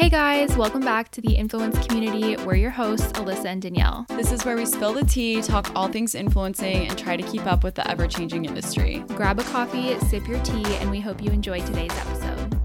Hey 0.00 0.08
guys, 0.08 0.56
welcome 0.56 0.80
back 0.80 1.10
to 1.10 1.20
the 1.20 1.34
Influence 1.34 1.86
Community. 1.86 2.34
We're 2.42 2.54
your 2.54 2.70
hosts, 2.70 3.12
Allysa 3.12 3.44
and 3.44 3.60
Danielle. 3.60 4.06
This 4.08 4.32
is 4.32 4.46
where 4.46 4.56
we 4.56 4.64
spill 4.64 4.94
the 4.94 5.04
tea, 5.04 5.42
talk 5.42 5.70
all 5.74 5.88
things 5.88 6.14
influencing, 6.14 6.88
and 6.88 6.98
try 6.98 7.18
to 7.18 7.22
keep 7.22 7.44
up 7.44 7.62
with 7.62 7.74
the 7.74 7.86
ever 7.86 8.06
changing 8.06 8.46
industry. 8.46 9.04
Grab 9.08 9.38
a 9.38 9.44
coffee, 9.44 9.98
sip 10.08 10.26
your 10.26 10.42
tea, 10.42 10.64
and 10.76 10.90
we 10.90 11.00
hope 11.00 11.22
you 11.22 11.30
enjoy 11.30 11.60
today's 11.60 11.92
episode. 11.92 12.58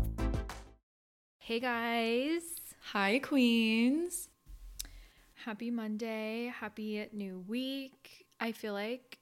Hey 1.37 1.59
guys. 1.59 2.41
Hi, 2.93 3.19
Queens. 3.19 4.29
Happy 5.43 5.69
Monday. 5.69 6.53
Happy 6.57 7.05
new 7.11 7.43
week. 7.49 8.27
I 8.39 8.53
feel 8.53 8.71
like 8.71 9.19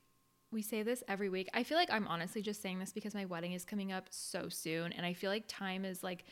we 0.51 0.61
say 0.61 0.83
this 0.83 1.03
every 1.07 1.29
week. 1.29 1.49
I 1.55 1.63
feel 1.63 1.79
like 1.79 1.91
I'm 1.91 2.07
honestly 2.07 2.43
just 2.43 2.61
saying 2.61 2.77
this 2.77 2.93
because 2.93 3.15
my 3.15 3.25
wedding 3.25 3.53
is 3.53 3.65
coming 3.65 3.91
up 3.91 4.05
so 4.11 4.49
soon, 4.49 4.93
and 4.93 5.03
I 5.03 5.13
feel 5.13 5.31
like 5.31 5.45
time 5.47 5.83
is 5.83 6.03
like 6.03 6.25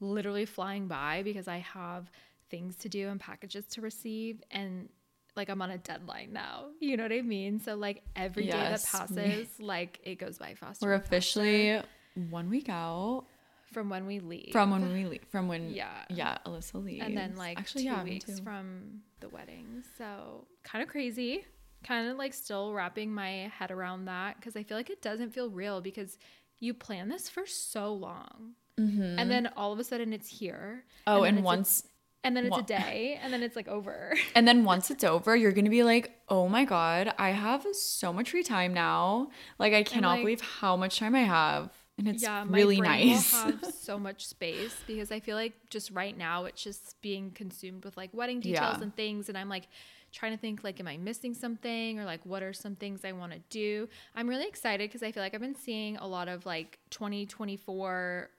literally 0.00 0.46
flying 0.46 0.88
by 0.88 1.22
because 1.22 1.48
I 1.48 1.58
have 1.58 2.10
things 2.50 2.76
to 2.76 2.88
do 2.88 3.08
and 3.08 3.20
packages 3.20 3.66
to 3.66 3.80
receive 3.80 4.42
and 4.50 4.88
like 5.36 5.48
I'm 5.48 5.62
on 5.62 5.70
a 5.70 5.78
deadline 5.78 6.32
now. 6.32 6.66
You 6.80 6.96
know 6.96 7.04
what 7.04 7.12
I 7.12 7.22
mean? 7.22 7.60
So 7.60 7.76
like 7.76 8.02
every 8.16 8.46
yes, 8.46 8.54
day 8.54 8.58
that 8.58 8.84
passes, 9.16 9.48
like 9.60 10.00
it 10.02 10.16
goes 10.16 10.38
by 10.38 10.54
faster. 10.54 10.86
We're 10.86 10.94
officially 10.94 11.74
faster. 11.74 11.88
one 12.30 12.50
week 12.50 12.68
out 12.68 13.24
from 13.72 13.88
when 13.88 14.06
we 14.06 14.20
leave. 14.20 14.50
From 14.52 14.70
when 14.70 14.92
we 14.92 15.04
leave. 15.04 15.24
From 15.30 15.48
when 15.48 15.70
yeah 15.70 16.04
yeah 16.10 16.38
Allysa 16.44 16.84
leaves. 16.84 17.04
And 17.04 17.16
then 17.16 17.36
like 17.36 17.58
actually 17.58 17.82
two 17.82 17.88
yeah, 17.88 18.04
weeks 18.04 18.40
from 18.40 19.00
the 19.20 19.28
wedding. 19.28 19.84
So 19.96 20.46
kind 20.64 20.82
of 20.82 20.88
crazy. 20.88 21.44
Kind 21.84 22.08
of 22.08 22.16
like 22.16 22.34
still 22.34 22.74
wrapping 22.74 23.12
my 23.12 23.50
head 23.56 23.70
around 23.70 24.06
that 24.06 24.36
because 24.36 24.56
I 24.56 24.64
feel 24.64 24.76
like 24.76 24.90
it 24.90 25.00
doesn't 25.00 25.30
feel 25.30 25.48
real 25.48 25.80
because 25.80 26.18
you 26.58 26.74
plan 26.74 27.08
this 27.08 27.28
for 27.28 27.46
so 27.46 27.94
long. 27.94 28.54
Mm-hmm. 28.78 29.18
And 29.18 29.30
then 29.30 29.50
all 29.56 29.72
of 29.72 29.78
a 29.78 29.84
sudden 29.84 30.12
it's 30.12 30.28
here. 30.28 30.84
Oh, 31.06 31.24
and, 31.24 31.38
and 31.38 31.44
once. 31.44 31.84
A, 31.84 31.88
and 32.24 32.36
then 32.36 32.44
it's 32.44 32.50
one, 32.50 32.60
a 32.60 32.66
day, 32.66 33.18
and 33.22 33.32
then 33.32 33.42
it's 33.42 33.56
like 33.56 33.68
over. 33.68 34.14
And 34.34 34.46
then 34.46 34.64
once 34.64 34.90
it's 34.90 35.04
over, 35.04 35.36
you're 35.36 35.52
gonna 35.52 35.70
be 35.70 35.84
like, 35.84 36.18
"Oh 36.28 36.48
my 36.48 36.64
god, 36.64 37.14
I 37.16 37.30
have 37.30 37.64
so 37.72 38.12
much 38.12 38.30
free 38.30 38.42
time 38.42 38.74
now! 38.74 39.30
Like, 39.58 39.72
I 39.72 39.82
cannot 39.82 40.10
like, 40.10 40.20
believe 40.22 40.40
how 40.40 40.76
much 40.76 40.98
time 40.98 41.14
I 41.14 41.22
have." 41.22 41.70
And 41.96 42.08
it's 42.08 42.22
yeah, 42.22 42.44
really 42.48 42.80
nice. 42.80 43.34
So 43.80 43.98
much 43.98 44.26
space 44.26 44.76
because 44.86 45.10
I 45.10 45.20
feel 45.20 45.36
like 45.36 45.54
just 45.70 45.90
right 45.92 46.16
now 46.16 46.44
it's 46.44 46.62
just 46.62 47.00
being 47.00 47.30
consumed 47.30 47.84
with 47.84 47.96
like 47.96 48.10
wedding 48.12 48.40
details 48.40 48.76
yeah. 48.76 48.82
and 48.82 48.94
things, 48.94 49.28
and 49.28 49.38
I'm 49.38 49.48
like 49.48 49.68
trying 50.12 50.32
to 50.32 50.38
think 50.38 50.64
like 50.64 50.80
am 50.80 50.88
i 50.88 50.96
missing 50.96 51.34
something 51.34 51.98
or 51.98 52.04
like 52.04 52.24
what 52.24 52.42
are 52.42 52.52
some 52.52 52.74
things 52.74 53.04
i 53.04 53.12
want 53.12 53.32
to 53.32 53.38
do 53.50 53.88
i'm 54.14 54.28
really 54.28 54.46
excited 54.46 54.88
because 54.88 55.02
i 55.02 55.12
feel 55.12 55.22
like 55.22 55.34
i've 55.34 55.40
been 55.40 55.54
seeing 55.54 55.96
a 55.98 56.06
lot 56.06 56.28
of 56.28 56.46
like 56.46 56.78
2024 56.90 58.30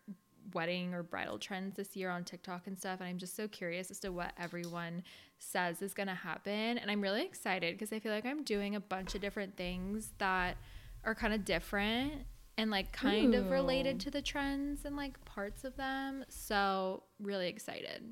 wedding 0.53 0.93
or 0.93 1.03
bridal 1.03 1.37
trends 1.37 1.75
this 1.75 1.95
year 1.95 2.09
on 2.09 2.23
TikTok 2.23 2.67
and 2.67 2.77
stuff. 2.77 2.99
And 2.99 3.09
I'm 3.09 3.17
just 3.17 3.35
so 3.35 3.47
curious 3.47 3.91
as 3.91 3.99
to 3.99 4.11
what 4.11 4.33
everyone 4.37 5.03
says 5.37 5.81
is 5.81 5.93
going 5.93 6.07
to 6.07 6.15
happen. 6.15 6.77
And 6.77 6.89
I'm 6.89 7.01
really 7.01 7.23
excited 7.23 7.75
because 7.75 7.93
I 7.93 7.99
feel 7.99 8.13
like 8.13 8.25
I'm 8.25 8.43
doing 8.43 8.75
a 8.75 8.79
bunch 8.79 9.15
of 9.15 9.21
different 9.21 9.55
things 9.57 10.13
that 10.17 10.57
are 11.03 11.15
kind 11.15 11.33
of 11.33 11.45
different 11.45 12.13
and 12.57 12.69
like 12.69 12.91
kind 12.91 13.33
Ooh. 13.33 13.39
of 13.39 13.51
related 13.51 13.99
to 14.01 14.11
the 14.11 14.21
trends 14.21 14.85
and 14.85 14.95
like 14.95 15.23
parts 15.25 15.63
of 15.63 15.77
them. 15.77 16.25
So, 16.27 17.03
really 17.19 17.47
excited. 17.47 18.03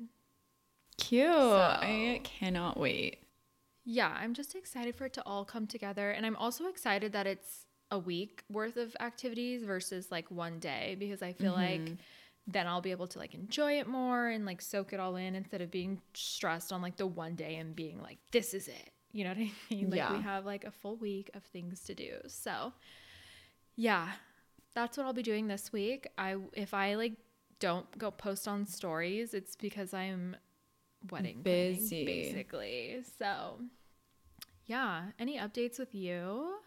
Cute. 0.96 1.30
So, 1.30 1.78
I 1.80 2.20
cannot 2.24 2.78
wait. 2.78 3.18
Yeah, 3.84 4.14
I'm 4.18 4.34
just 4.34 4.54
excited 4.54 4.96
for 4.96 5.06
it 5.06 5.12
to 5.14 5.22
all 5.24 5.44
come 5.44 5.66
together. 5.66 6.10
And 6.10 6.26
I'm 6.26 6.36
also 6.36 6.66
excited 6.66 7.12
that 7.12 7.26
it's 7.26 7.66
a 7.90 7.98
week 7.98 8.42
worth 8.50 8.76
of 8.76 8.94
activities 9.00 9.64
versus 9.64 10.10
like 10.10 10.30
one 10.30 10.58
day 10.58 10.96
because 10.98 11.22
I 11.22 11.32
feel 11.32 11.54
mm-hmm. 11.54 11.84
like 11.84 11.96
then 12.50 12.66
I'll 12.66 12.80
be 12.80 12.92
able 12.92 13.06
to 13.08 13.18
like 13.18 13.34
enjoy 13.34 13.78
it 13.78 13.86
more 13.86 14.28
and 14.28 14.46
like 14.46 14.62
soak 14.62 14.94
it 14.94 14.98
all 14.98 15.16
in 15.16 15.34
instead 15.34 15.60
of 15.60 15.70
being 15.70 16.00
stressed 16.14 16.72
on 16.72 16.80
like 16.80 16.96
the 16.96 17.06
one 17.06 17.34
day 17.34 17.56
and 17.56 17.76
being 17.76 18.00
like, 18.00 18.18
this 18.32 18.54
is 18.54 18.68
it. 18.68 18.90
You 19.12 19.24
know 19.24 19.30
what 19.30 19.38
I 19.38 19.52
mean? 19.70 19.90
Like 19.90 19.98
yeah. 19.98 20.16
we 20.16 20.22
have 20.22 20.46
like 20.46 20.64
a 20.64 20.70
full 20.70 20.96
week 20.96 21.30
of 21.34 21.44
things 21.44 21.80
to 21.84 21.94
do. 21.94 22.14
So 22.26 22.72
yeah, 23.76 24.08
that's 24.74 24.96
what 24.96 25.06
I'll 25.06 25.12
be 25.12 25.22
doing 25.22 25.46
this 25.46 25.72
week. 25.72 26.08
I 26.16 26.36
if 26.54 26.72
I 26.72 26.94
like 26.94 27.12
don't 27.60 27.86
go 27.98 28.10
post 28.10 28.48
on 28.48 28.64
stories, 28.64 29.34
it's 29.34 29.54
because 29.54 29.92
I'm 29.92 30.34
wedding 31.10 31.42
busy 31.42 32.06
basically. 32.06 33.02
So 33.18 33.60
yeah, 34.64 35.02
any 35.18 35.38
updates 35.38 35.78
with 35.78 35.94
you? 35.94 36.60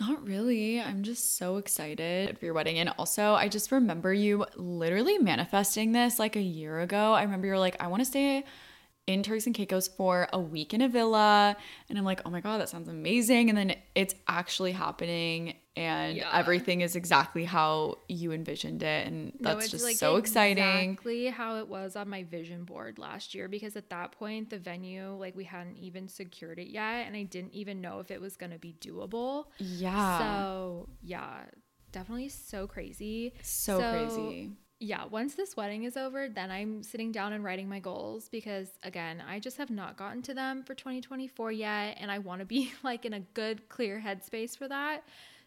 Not 0.00 0.24
really. 0.24 0.80
I'm 0.80 1.02
just 1.02 1.36
so 1.36 1.56
excited 1.56 2.38
for 2.38 2.44
your 2.44 2.54
wedding. 2.54 2.78
And 2.78 2.90
also, 2.98 3.34
I 3.34 3.48
just 3.48 3.72
remember 3.72 4.12
you 4.14 4.46
literally 4.54 5.18
manifesting 5.18 5.90
this 5.90 6.20
like 6.20 6.36
a 6.36 6.40
year 6.40 6.80
ago. 6.80 7.14
I 7.14 7.22
remember 7.22 7.48
you 7.48 7.52
were 7.52 7.58
like, 7.58 7.76
I 7.80 7.88
want 7.88 8.00
to 8.02 8.04
stay 8.04 8.44
in 9.08 9.22
Turks 9.22 9.46
and 9.46 9.54
Caicos 9.54 9.88
for 9.88 10.28
a 10.34 10.38
week 10.38 10.74
in 10.74 10.82
a 10.82 10.88
villa. 10.88 11.56
And 11.88 11.98
I'm 11.98 12.04
like, 12.04 12.20
oh 12.26 12.30
my 12.30 12.42
God, 12.42 12.60
that 12.60 12.68
sounds 12.68 12.88
amazing. 12.88 13.48
And 13.48 13.56
then 13.56 13.74
it's 13.94 14.14
actually 14.28 14.72
happening 14.72 15.54
and 15.74 16.18
yeah. 16.18 16.28
everything 16.30 16.82
is 16.82 16.94
exactly 16.94 17.44
how 17.44 18.00
you 18.08 18.32
envisioned 18.32 18.82
it. 18.82 19.06
And 19.06 19.32
that's 19.40 19.64
no, 19.64 19.66
just 19.66 19.84
like 19.84 19.96
so 19.96 20.16
exciting. 20.16 20.90
Exactly 20.90 21.26
how 21.28 21.56
it 21.56 21.68
was 21.68 21.96
on 21.96 22.10
my 22.10 22.24
vision 22.24 22.64
board 22.64 22.98
last 22.98 23.34
year 23.34 23.48
because 23.48 23.76
at 23.76 23.88
that 23.88 24.12
point, 24.12 24.50
the 24.50 24.58
venue, 24.58 25.14
like 25.14 25.34
we 25.34 25.44
hadn't 25.44 25.78
even 25.78 26.06
secured 26.06 26.58
it 26.58 26.68
yet. 26.68 27.06
And 27.06 27.16
I 27.16 27.22
didn't 27.22 27.54
even 27.54 27.80
know 27.80 28.00
if 28.00 28.10
it 28.10 28.20
was 28.20 28.36
going 28.36 28.52
to 28.52 28.58
be 28.58 28.76
doable. 28.78 29.46
Yeah. 29.56 30.18
So, 30.18 30.88
yeah, 31.02 31.44
definitely 31.92 32.28
so 32.28 32.66
crazy. 32.66 33.32
So, 33.40 33.80
so 33.80 33.90
crazy 33.90 34.52
yeah, 34.80 35.04
once 35.06 35.34
this 35.34 35.56
wedding 35.56 35.84
is 35.84 35.96
over, 35.96 36.28
then 36.28 36.50
I'm 36.50 36.82
sitting 36.82 37.10
down 37.10 37.32
and 37.32 37.42
writing 37.42 37.68
my 37.68 37.80
goals 37.80 38.28
because 38.28 38.68
again, 38.84 39.22
I 39.26 39.40
just 39.40 39.56
have 39.56 39.70
not 39.70 39.96
gotten 39.96 40.22
to 40.22 40.34
them 40.34 40.62
for 40.62 40.74
2024 40.74 41.50
yet 41.52 41.96
and 42.00 42.10
I 42.10 42.18
want 42.20 42.40
to 42.40 42.44
be 42.44 42.72
like 42.84 43.04
in 43.04 43.12
a 43.12 43.20
good 43.20 43.68
clear 43.68 44.00
headspace 44.04 44.56
for 44.56 44.68
that. 44.68 45.02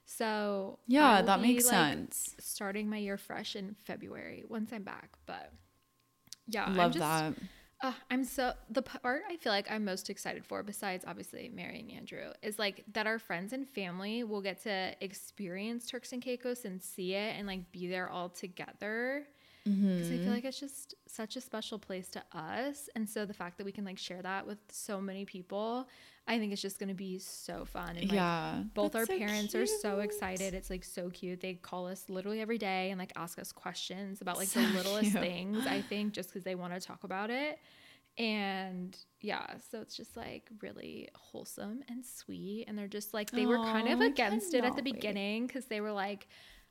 So, 0.06 0.80
yeah, 0.88 1.22
that 1.22 1.40
makes 1.40 1.66
like, 1.66 1.74
sense. 1.74 2.36
Starting 2.40 2.90
my 2.90 2.97
year 2.97 3.18
fresh 3.18 3.56
in 3.56 3.75
February 3.86 4.44
once 4.50 4.74
I'm 4.74 4.84
back, 4.84 5.12
but 5.25 5.53
yeah, 6.47 6.66
love 6.72 6.94
just, 6.94 7.00
love 7.00 7.36
that. 7.36 7.44
Uh, 7.84 7.94
I'm 8.12 8.24
so 8.24 8.53
the 8.69 8.81
part 8.84 9.24
I 9.28 9.38
feel 9.38 9.52
like 9.52 9.69
I'm 9.72 9.84
most 9.84 10.09
excited 10.09 10.46
for, 10.46 10.62
besides 10.62 11.03
obviously 11.08 11.50
marrying 11.53 11.94
Andrew, 11.94 12.31
is 12.44 12.59
like 12.59 12.84
that 12.94 13.08
our 13.08 13.18
friends 13.18 13.53
and 13.53 13.68
family 13.68 14.24
will 14.24 14.42
get 14.42 14.62
to 14.64 14.94
experience 15.02 15.88
Turks 15.88 16.14
and 16.14 16.22
Caicos 16.22 16.66
and 16.66 16.81
see 16.81 17.16
it 17.16 17.36
and 17.38 17.47
like 17.47 17.72
be 17.72 17.88
there 17.88 18.09
all 18.09 18.30
together. 18.30 19.25
Because 19.64 19.78
mm-hmm. 19.78 20.14
I 20.14 20.18
feel 20.18 20.34
like 20.34 20.46
it's 20.46 20.59
just 20.59 20.96
such 21.08 21.36
a 21.36 21.41
special 21.41 21.78
place 21.78 22.09
to 22.09 22.24
us, 22.34 22.90
and 22.96 23.08
so 23.08 23.25
the 23.25 23.34
fact 23.34 23.58
that 23.58 23.66
we 23.66 23.72
can 23.72 23.86
like 23.86 24.00
share 24.00 24.22
that 24.24 24.46
with 24.47 24.58
so 24.72 25.00
many 25.00 25.24
people, 25.24 25.88
I 26.28 26.38
think 26.40 26.54
it's 26.54 26.62
just 26.62 26.80
gonna 26.80 26.94
be 26.94 27.20
so 27.20 27.66
fun. 27.66 27.98
And 27.98 28.02
like, 28.02 28.12
yeah, 28.14 28.64
both 28.74 28.96
our 28.96 29.06
so 29.06 29.18
parents 29.18 29.54
cute. 29.54 29.64
are 29.64 29.66
so 29.66 30.00
excited. 30.00 30.54
It's 30.54 30.70
like 30.70 30.84
so 30.84 31.09
cute. 31.09 31.42
They 31.42 31.56
call 31.56 31.88
us 31.88 32.06
literally 32.09 32.42
every 32.42 32.58
day 32.58 32.92
and 32.92 33.00
like 33.00 33.12
ask 33.16 33.40
us 33.40 33.52
questions 33.52 34.22
about 34.22 34.38
like 34.38 34.48
so 34.48 34.62
the 34.62 34.68
littlest 34.78 35.12
cute. 35.12 35.24
things. 35.24 35.68
I 35.68 35.82
think 35.82 36.14
just 36.14 36.30
because 36.30 36.44
they 36.44 36.56
want 36.56 36.74
to 36.74 36.80
talk 36.80 37.04
about 37.04 37.30
it. 37.30 37.59
And 38.18 38.96
yeah, 39.22 39.46
so 39.72 39.82
it's 39.82 39.96
just 39.96 40.16
like 40.18 40.50
really 40.62 41.09
wholesome 41.16 41.84
and 41.90 42.06
sweet. 42.06 42.66
And 42.68 42.78
they're 42.78 42.88
just 42.88 43.14
like, 43.14 43.32
they 43.32 43.46
were 43.46 43.58
kind 43.58 43.88
of 43.88 44.02
against 44.02 44.53
it 44.53 44.64
at 44.64 44.76
the 44.76 44.82
beginning 44.82 45.48
because 45.48 45.66
they 45.66 45.82
were 45.82 45.94
like, 45.94 46.28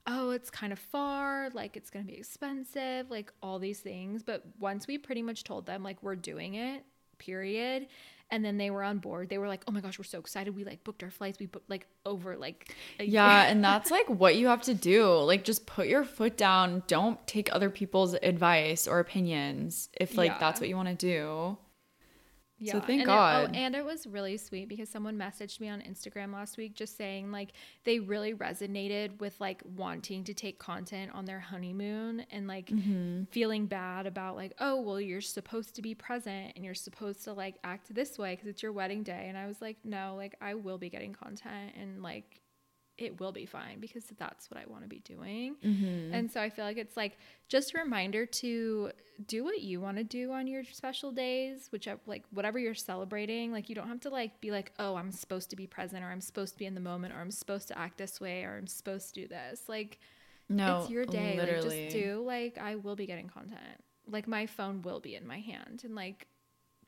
oh, 0.06 0.30
it's 0.30 0.50
kind 0.50 0.72
of 0.72 0.78
far, 0.78 1.50
like 1.52 1.76
it's 1.76 1.90
going 1.90 2.04
to 2.04 2.10
be 2.10 2.18
expensive, 2.18 3.10
like 3.10 3.32
all 3.42 3.58
these 3.58 3.80
things. 3.80 4.22
But 4.22 4.44
once 4.58 4.86
we 4.86 4.98
pretty 4.98 5.22
much 5.22 5.44
told 5.44 5.66
them, 5.66 5.82
like, 5.82 6.02
we're 6.02 6.16
doing 6.16 6.54
it, 6.54 6.84
period. 7.18 7.86
And 8.30 8.44
then 8.44 8.58
they 8.58 8.70
were 8.70 8.82
on 8.82 8.98
board. 8.98 9.28
They 9.28 9.38
were 9.38 9.48
like, 9.48 9.62
"Oh 9.66 9.72
my 9.72 9.80
gosh, 9.80 9.98
we're 9.98 10.04
so 10.04 10.18
excited! 10.18 10.54
We 10.54 10.64
like 10.64 10.84
booked 10.84 11.02
our 11.02 11.10
flights. 11.10 11.38
We 11.38 11.46
booked 11.46 11.68
like 11.68 11.86
over 12.06 12.36
like 12.36 12.74
yeah." 12.98 13.44
and 13.44 13.62
that's 13.64 13.90
like 13.96 14.08
what 14.08 14.36
you 14.36 14.48
have 14.48 14.62
to 14.62 14.74
do. 14.74 15.06
Like, 15.06 15.44
just 15.44 15.66
put 15.66 15.88
your 15.88 16.04
foot 16.04 16.36
down. 16.36 16.82
Don't 16.86 17.24
take 17.26 17.54
other 17.54 17.70
people's 17.70 18.14
advice 18.14 18.86
or 18.86 19.00
opinions 19.00 19.88
if 20.00 20.16
like 20.16 20.32
yeah. 20.32 20.38
that's 20.38 20.60
what 20.60 20.68
you 20.68 20.76
want 20.76 20.88
to 20.88 20.94
do. 20.94 21.58
Yeah. 22.62 22.72
So 22.72 22.80
thank 22.80 23.00
and 23.00 23.06
God. 23.06 23.44
It, 23.44 23.50
oh, 23.50 23.58
and 23.58 23.74
it 23.74 23.84
was 23.84 24.06
really 24.06 24.36
sweet 24.36 24.68
because 24.68 24.90
someone 24.90 25.16
messaged 25.16 25.60
me 25.60 25.70
on 25.70 25.80
Instagram 25.80 26.34
last 26.34 26.58
week 26.58 26.74
just 26.74 26.96
saying 26.96 27.32
like 27.32 27.52
they 27.84 27.98
really 27.98 28.34
resonated 28.34 29.18
with 29.18 29.40
like 29.40 29.62
wanting 29.76 30.24
to 30.24 30.34
take 30.34 30.58
content 30.58 31.10
on 31.14 31.24
their 31.24 31.40
honeymoon 31.40 32.26
and 32.30 32.46
like 32.46 32.66
mm-hmm. 32.66 33.24
feeling 33.30 33.64
bad 33.64 34.06
about 34.06 34.36
like, 34.36 34.52
oh, 34.60 34.78
well, 34.78 35.00
you're 35.00 35.22
supposed 35.22 35.74
to 35.76 35.82
be 35.82 35.94
present 35.94 36.52
and 36.54 36.64
you're 36.64 36.74
supposed 36.74 37.24
to 37.24 37.32
like 37.32 37.56
act 37.64 37.94
this 37.94 38.18
way 38.18 38.34
because 38.34 38.48
it's 38.48 38.62
your 38.62 38.72
wedding 38.72 39.02
day. 39.02 39.24
And 39.28 39.38
I 39.38 39.46
was 39.46 39.62
like, 39.62 39.78
no, 39.82 40.14
like 40.16 40.34
I 40.42 40.54
will 40.54 40.78
be 40.78 40.90
getting 40.90 41.14
content 41.14 41.72
and 41.80 42.02
like 42.02 42.42
it 43.02 43.20
will 43.20 43.32
be 43.32 43.46
fine 43.46 43.80
because 43.80 44.04
that's 44.18 44.50
what 44.50 44.58
I 44.60 44.64
want 44.66 44.82
to 44.82 44.88
be 44.88 45.00
doing. 45.00 45.56
Mm-hmm. 45.64 46.14
And 46.14 46.30
so 46.30 46.40
I 46.40 46.50
feel 46.50 46.64
like 46.64 46.76
it's 46.78 46.96
like 46.96 47.18
just 47.48 47.74
a 47.74 47.78
reminder 47.78 48.26
to 48.26 48.90
do 49.26 49.44
what 49.44 49.60
you 49.60 49.80
want 49.80 49.96
to 49.98 50.04
do 50.04 50.32
on 50.32 50.46
your 50.46 50.64
special 50.64 51.12
days, 51.12 51.68
whichever 51.72 52.00
like 52.06 52.24
whatever 52.30 52.58
you're 52.58 52.74
celebrating. 52.74 53.52
Like 53.52 53.68
you 53.68 53.74
don't 53.74 53.88
have 53.88 54.00
to 54.00 54.10
like 54.10 54.40
be 54.40 54.50
like, 54.50 54.72
"Oh, 54.78 54.96
I'm 54.96 55.12
supposed 55.12 55.50
to 55.50 55.56
be 55.56 55.66
present 55.66 56.02
or 56.04 56.08
I'm 56.08 56.20
supposed 56.20 56.52
to 56.54 56.58
be 56.58 56.66
in 56.66 56.74
the 56.74 56.80
moment 56.80 57.14
or 57.14 57.18
I'm 57.20 57.30
supposed 57.30 57.68
to 57.68 57.78
act 57.78 57.98
this 57.98 58.20
way 58.20 58.44
or 58.44 58.56
I'm 58.56 58.66
supposed 58.66 59.14
to 59.14 59.20
do 59.22 59.28
this." 59.28 59.62
Like 59.68 59.98
no, 60.48 60.80
it's 60.80 60.90
your 60.90 61.04
day. 61.04 61.36
Literally. 61.36 61.68
Like 61.84 61.90
just 61.90 61.96
do 62.04 62.22
like 62.26 62.58
I 62.58 62.76
will 62.76 62.96
be 62.96 63.06
getting 63.06 63.28
content. 63.28 63.60
like 64.08 64.26
my 64.26 64.46
phone 64.46 64.82
will 64.82 65.00
be 65.00 65.14
in 65.14 65.26
my 65.26 65.38
hand 65.38 65.82
and 65.84 65.94
like 65.94 66.26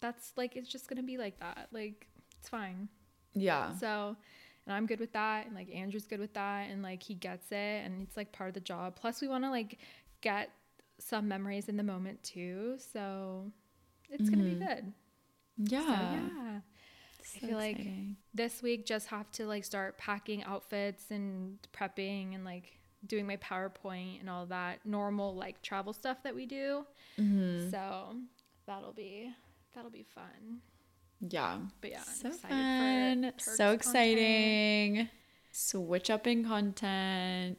that's 0.00 0.32
like 0.36 0.56
it's 0.56 0.68
just 0.68 0.88
gonna 0.88 1.02
be 1.04 1.16
like 1.16 1.38
that 1.38 1.68
like 1.70 2.08
it's 2.40 2.48
fine 2.48 2.88
Yeah. 3.34 3.76
so 3.76 4.16
and 4.66 4.74
i'm 4.74 4.86
good 4.86 5.00
with 5.00 5.12
that 5.12 5.46
and 5.46 5.54
like 5.54 5.68
andrew's 5.74 6.06
good 6.06 6.20
with 6.20 6.32
that 6.34 6.70
and 6.70 6.82
like 6.82 7.02
he 7.02 7.14
gets 7.14 7.50
it 7.52 7.84
and 7.84 8.02
it's 8.02 8.16
like 8.16 8.32
part 8.32 8.48
of 8.48 8.54
the 8.54 8.60
job 8.60 8.94
plus 9.00 9.20
we 9.20 9.28
want 9.28 9.44
to 9.44 9.50
like 9.50 9.78
get 10.20 10.50
some 10.98 11.26
memories 11.28 11.68
in 11.68 11.76
the 11.76 11.82
moment 11.82 12.22
too 12.22 12.76
so 12.92 13.50
it's 14.10 14.28
gonna 14.30 14.44
be 14.44 14.54
good 14.54 14.92
Yeah. 15.56 15.80
so 15.80 15.90
yeah 15.90 16.60
So 17.24 17.38
I 17.42 17.46
feel 17.48 17.56
like 17.58 17.78
this 18.34 18.62
week 18.62 18.84
just 18.86 19.08
have 19.08 19.30
to 19.32 19.46
like 19.46 19.64
start 19.64 19.96
packing 19.98 20.44
outfits 20.44 21.10
and 21.10 21.58
prepping 21.72 22.34
and 22.34 22.44
like 22.44 22.78
doing 23.06 23.26
my 23.26 23.36
PowerPoint 23.38 24.20
and 24.20 24.28
all 24.30 24.46
that 24.46 24.84
normal 24.84 25.34
like 25.34 25.60
travel 25.62 25.92
stuff 25.92 26.22
that 26.24 26.34
we 26.34 26.46
do. 26.46 26.84
Mm-hmm. 27.18 27.70
So 27.70 28.16
that'll 28.66 28.92
be 28.92 29.30
that'll 29.74 29.90
be 29.90 30.04
fun. 30.14 30.60
Yeah. 31.28 31.58
But 31.80 31.90
yeah, 31.90 32.02
so 32.02 32.28
excited 32.28 33.22
fun. 33.22 33.32
So 33.38 33.56
content. 33.56 33.74
exciting. 33.74 35.08
Switch 35.52 36.10
up 36.10 36.26
in 36.26 36.44
content. 36.44 37.58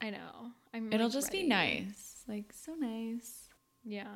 I 0.00 0.10
know. 0.10 0.52
I'm. 0.72 0.92
It'll 0.92 1.06
like, 1.06 1.12
just 1.12 1.32
be 1.32 1.46
nice. 1.46 2.24
Like 2.28 2.52
so 2.52 2.74
nice. 2.74 3.48
Yeah. 3.84 4.14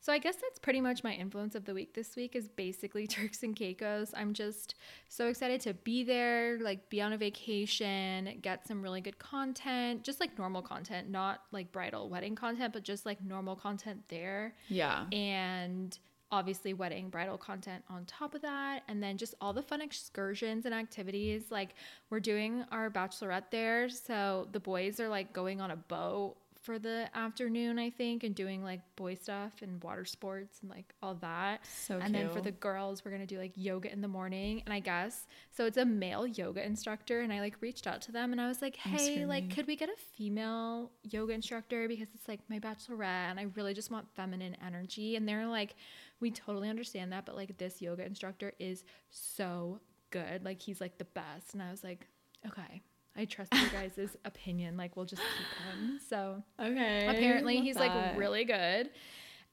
So 0.00 0.12
I 0.12 0.18
guess 0.18 0.36
that's 0.36 0.58
pretty 0.58 0.80
much 0.80 1.02
my 1.02 1.12
influence 1.12 1.54
of 1.54 1.64
the 1.64 1.74
week 1.74 1.94
this 1.94 2.14
week 2.14 2.36
is 2.36 2.48
basically 2.48 3.06
Turks 3.08 3.42
and 3.42 3.56
Caicos. 3.56 4.12
I'm 4.16 4.32
just 4.32 4.74
so 5.08 5.28
excited 5.28 5.60
to 5.62 5.74
be 5.74 6.04
there, 6.04 6.58
like 6.60 6.88
be 6.90 7.00
on 7.00 7.12
a 7.12 7.16
vacation, 7.16 8.38
get 8.42 8.66
some 8.66 8.82
really 8.82 9.00
good 9.00 9.18
content, 9.18 10.04
just 10.04 10.20
like 10.20 10.38
normal 10.38 10.62
content, 10.62 11.10
not 11.10 11.42
like 11.52 11.72
bridal 11.72 12.08
wedding 12.08 12.34
content, 12.34 12.72
but 12.72 12.82
just 12.82 13.06
like 13.06 13.22
normal 13.24 13.56
content 13.56 14.02
there. 14.08 14.54
Yeah. 14.68 15.06
And 15.12 15.98
obviously 16.30 16.74
wedding 16.74 17.08
bridal 17.08 17.38
content 17.38 17.82
on 17.88 18.04
top 18.04 18.34
of 18.34 18.42
that 18.42 18.82
and 18.88 19.02
then 19.02 19.16
just 19.16 19.34
all 19.40 19.52
the 19.52 19.62
fun 19.62 19.80
excursions 19.80 20.66
and 20.66 20.74
activities 20.74 21.44
like 21.50 21.74
we're 22.10 22.20
doing 22.20 22.64
our 22.70 22.90
bachelorette 22.90 23.50
there 23.50 23.88
so 23.88 24.46
the 24.52 24.60
boys 24.60 25.00
are 25.00 25.08
like 25.08 25.32
going 25.32 25.60
on 25.60 25.70
a 25.70 25.76
boat 25.76 26.36
for 26.62 26.78
the 26.78 27.08
afternoon 27.14 27.78
i 27.78 27.88
think 27.88 28.24
and 28.24 28.34
doing 28.34 28.62
like 28.62 28.80
boy 28.96 29.14
stuff 29.14 29.52
and 29.62 29.82
water 29.82 30.04
sports 30.04 30.58
and 30.60 30.70
like 30.70 30.92
all 31.02 31.14
that. 31.14 31.60
So 31.86 31.98
and 31.98 32.14
then 32.14 32.28
for 32.30 32.40
the 32.40 32.50
girls 32.50 33.04
we're 33.04 33.10
gonna 33.10 33.26
do 33.26 33.38
like 33.38 33.52
yoga 33.54 33.90
in 33.90 34.00
the 34.00 34.08
morning 34.08 34.62
and 34.66 34.74
i 34.74 34.80
guess 34.80 35.26
so 35.56 35.66
it's 35.66 35.76
a 35.76 35.84
male 35.84 36.26
yoga 36.26 36.64
instructor 36.64 37.20
and 37.20 37.32
i 37.32 37.40
like 37.40 37.54
reached 37.60 37.86
out 37.86 38.02
to 38.02 38.12
them 38.12 38.32
and 38.32 38.40
i 38.40 38.48
was 38.48 38.60
like 38.60 38.76
hey 38.76 39.24
like 39.24 39.54
could 39.54 39.66
we 39.66 39.76
get 39.76 39.88
a 39.88 39.96
female 40.16 40.90
yoga 41.04 41.32
instructor? 41.32 41.88
Because 41.88 42.08
it's 42.14 42.28
like 42.28 42.40
my 42.50 42.58
bachelorette 42.58 43.30
and 43.30 43.38
i 43.38 43.46
really 43.54 43.72
just 43.72 43.90
want 43.90 44.06
feminine 44.14 44.56
energy 44.66 45.16
and 45.16 45.28
they're 45.28 45.46
like 45.46 45.76
we 46.20 46.30
totally 46.30 46.68
understand 46.68 47.12
that 47.12 47.24
but 47.26 47.36
like 47.36 47.56
this 47.58 47.80
yoga 47.80 48.04
instructor 48.04 48.52
is 48.58 48.84
so 49.10 49.80
good. 50.10 50.44
Like 50.44 50.60
he's 50.60 50.80
like 50.80 50.98
the 50.98 51.04
best. 51.04 51.54
And 51.54 51.62
i 51.62 51.70
was 51.70 51.84
like 51.84 52.06
okay. 52.46 52.82
I 53.16 53.24
trust 53.24 53.52
you 53.52 53.68
guys' 53.70 54.16
opinion. 54.24 54.76
Like 54.76 54.96
we'll 54.96 55.04
just 55.06 55.22
keep 55.22 55.78
him. 55.80 55.98
So 56.08 56.42
Okay. 56.60 57.06
apparently 57.08 57.60
he's 57.60 57.74
that. 57.76 57.94
like 58.12 58.18
really 58.18 58.44
good. 58.44 58.90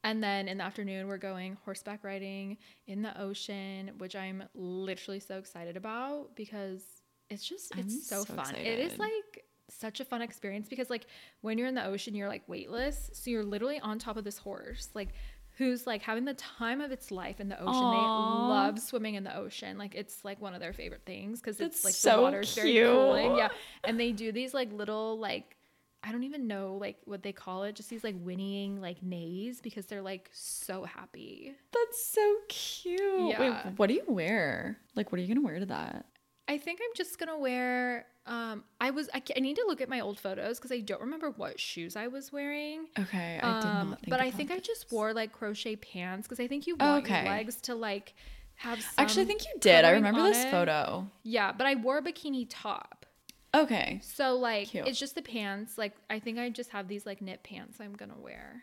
And 0.04 0.22
then 0.22 0.46
in 0.46 0.58
the 0.58 0.64
afternoon 0.64 1.08
we're 1.08 1.18
going 1.18 1.56
horseback 1.64 2.04
riding 2.04 2.58
in 2.86 3.02
the 3.02 3.20
ocean 3.20 3.90
which 3.98 4.14
i'm 4.14 4.44
literally 4.54 5.18
so 5.18 5.38
excited 5.38 5.76
about 5.76 6.36
because 6.36 6.84
it's 7.28 7.44
just 7.44 7.72
I'm 7.74 7.80
it's 7.80 8.06
so, 8.08 8.24
so 8.24 8.34
fun. 8.34 8.54
It 8.54 8.78
is 8.78 8.98
like 9.00 9.44
such 9.68 9.98
a 9.98 10.04
fun 10.04 10.22
experience 10.22 10.68
because 10.68 10.88
like 10.90 11.06
when 11.40 11.58
you're 11.58 11.66
in 11.66 11.74
the 11.74 11.84
ocean 11.84 12.14
you're 12.14 12.28
like 12.28 12.48
weightless. 12.48 13.10
So 13.14 13.30
you're 13.30 13.42
literally 13.44 13.80
on 13.80 13.98
top 13.98 14.16
of 14.16 14.22
this 14.22 14.38
horse. 14.38 14.90
Like 14.94 15.08
who's 15.56 15.86
like 15.86 16.02
having 16.02 16.24
the 16.24 16.34
time 16.34 16.80
of 16.80 16.92
its 16.92 17.10
life 17.10 17.40
in 17.40 17.48
the 17.48 17.56
ocean 17.56 17.68
Aw. 17.74 17.90
they 17.90 18.54
love 18.54 18.78
swimming 18.78 19.14
in 19.14 19.24
the 19.24 19.36
ocean 19.36 19.78
like 19.78 19.94
it's 19.94 20.24
like 20.24 20.40
one 20.40 20.54
of 20.54 20.60
their 20.60 20.72
favorite 20.72 21.02
things 21.04 21.40
because 21.40 21.60
it's 21.60 21.84
like 21.84 21.94
so 21.94 22.16
the 22.16 22.22
water's 22.22 22.54
very 22.54 22.74
cooling 22.74 23.36
yeah 23.36 23.48
and 23.84 23.98
they 23.98 24.12
do 24.12 24.32
these 24.32 24.54
like 24.54 24.72
little 24.72 25.18
like 25.18 25.56
I 26.02 26.12
don't 26.12 26.22
even 26.22 26.46
know 26.46 26.78
like 26.80 26.98
what 27.04 27.24
they 27.24 27.32
call 27.32 27.64
it, 27.64 27.74
just 27.74 27.90
these 27.90 28.04
like 28.04 28.14
whinnying 28.22 28.80
like 28.80 29.02
neighs 29.02 29.60
because 29.60 29.86
they're 29.86 30.02
like 30.02 30.30
so 30.32 30.84
happy. 30.84 31.56
That's 31.72 32.06
so 32.06 32.36
cute. 32.48 33.30
Yeah. 33.30 33.40
Wait, 33.40 33.72
what 33.76 33.88
do 33.88 33.94
you 33.94 34.04
wear? 34.06 34.78
Like, 34.94 35.10
what 35.10 35.18
are 35.18 35.22
you 35.22 35.34
gonna 35.34 35.44
wear 35.44 35.58
to 35.58 35.66
that? 35.66 36.06
I 36.48 36.58
think 36.58 36.80
I'm 36.82 36.94
just 36.94 37.18
gonna 37.18 37.38
wear. 37.38 38.06
Um, 38.26 38.64
I 38.80 38.90
was 38.90 39.08
I, 39.14 39.22
I 39.36 39.40
need 39.40 39.56
to 39.56 39.64
look 39.66 39.80
at 39.80 39.88
my 39.88 40.00
old 40.00 40.18
photos 40.18 40.58
because 40.58 40.72
I 40.72 40.80
don't 40.80 41.00
remember 41.00 41.30
what 41.30 41.58
shoes 41.60 41.96
I 41.96 42.08
was 42.08 42.32
wearing. 42.32 42.86
Okay, 42.98 43.40
I 43.42 43.60
did 43.60 43.68
Um, 43.68 43.90
not 43.90 44.00
think 44.00 44.10
but 44.10 44.20
I 44.20 44.30
think 44.30 44.50
I 44.50 44.58
just 44.58 44.90
wore 44.90 45.12
like 45.12 45.32
crochet 45.32 45.76
pants 45.76 46.26
because 46.26 46.40
I 46.40 46.46
think 46.48 46.66
you 46.66 46.76
want 46.76 47.08
your 47.08 47.22
legs 47.24 47.56
to 47.62 47.74
like 47.74 48.14
have. 48.56 48.80
Some 48.80 48.90
Actually, 48.98 49.22
I 49.22 49.26
think 49.26 49.44
you 49.44 49.54
did. 49.60 49.84
I 49.84 49.90
remember 49.90 50.22
this 50.22 50.44
it. 50.44 50.50
photo. 50.50 51.06
Yeah, 51.22 51.52
but 51.52 51.66
I 51.66 51.74
wore 51.76 51.98
a 51.98 52.02
bikini 52.02 52.46
top. 52.48 53.06
Okay. 53.54 54.00
So 54.02 54.36
like 54.36 54.68
Cute. 54.68 54.86
it's 54.86 54.98
just 54.98 55.14
the 55.14 55.22
pants. 55.22 55.78
Like 55.78 55.94
I 56.10 56.18
think 56.18 56.38
I 56.38 56.48
just 56.50 56.70
have 56.70 56.88
these 56.88 57.06
like 57.06 57.22
knit 57.22 57.42
pants 57.42 57.78
I'm 57.80 57.94
gonna 57.94 58.18
wear, 58.18 58.62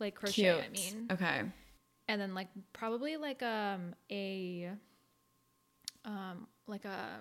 like 0.00 0.14
crochet. 0.14 0.42
Cute. 0.42 0.56
I 0.56 0.68
mean, 0.70 1.08
Okay. 1.12 1.42
and 2.08 2.20
then 2.20 2.34
like 2.34 2.48
probably 2.72 3.16
like 3.16 3.42
um 3.42 3.94
a 4.10 4.70
um 6.08 6.46
like 6.66 6.84
a 6.84 7.18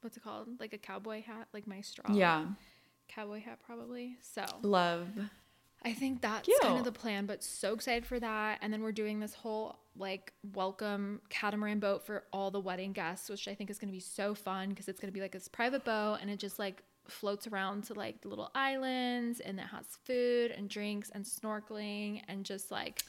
what's 0.00 0.16
it 0.16 0.22
called? 0.22 0.48
Like 0.60 0.72
a 0.72 0.78
cowboy 0.78 1.22
hat 1.22 1.48
like 1.52 1.66
my 1.66 1.80
straw 1.80 2.14
Yeah. 2.14 2.44
cowboy 3.08 3.40
hat 3.40 3.58
probably. 3.64 4.16
So 4.20 4.44
Love. 4.62 5.08
i 5.84 5.92
think 5.92 6.20
that's 6.20 6.48
kind 6.60 6.76
of 6.78 6.84
the 6.84 6.90
plan 6.92 7.24
but 7.26 7.42
so 7.44 7.72
excited 7.72 8.04
for 8.04 8.18
that. 8.20 8.58
And 8.62 8.72
then 8.72 8.82
we're 8.82 8.92
doing 8.92 9.20
this 9.20 9.34
whole 9.34 9.78
like 9.96 10.32
welcome 10.54 11.20
catamaran 11.30 11.78
boat 11.80 12.04
for 12.06 12.24
all 12.32 12.50
the 12.50 12.60
wedding 12.60 12.92
guests 12.92 13.28
which 13.28 13.48
i 13.48 13.54
think 13.54 13.68
is 13.70 13.78
going 13.78 13.88
to 13.88 13.92
be 13.92 13.98
so 14.00 14.32
fun 14.34 14.68
because 14.68 14.88
it's 14.88 15.00
going 15.00 15.08
to 15.10 15.14
be 15.14 15.20
like 15.20 15.32
this 15.32 15.48
private 15.48 15.84
boat 15.84 16.18
and 16.20 16.30
it 16.30 16.38
just 16.38 16.58
like 16.58 16.82
floats 17.08 17.46
around 17.48 17.82
to 17.82 17.94
like 17.94 18.20
the 18.20 18.28
little 18.28 18.50
islands 18.54 19.40
and 19.40 19.58
it 19.58 19.66
has 19.66 19.86
food 20.04 20.50
and 20.52 20.68
drinks 20.68 21.10
and 21.14 21.24
snorkeling 21.24 22.20
and 22.28 22.44
just 22.44 22.70
like 22.70 23.02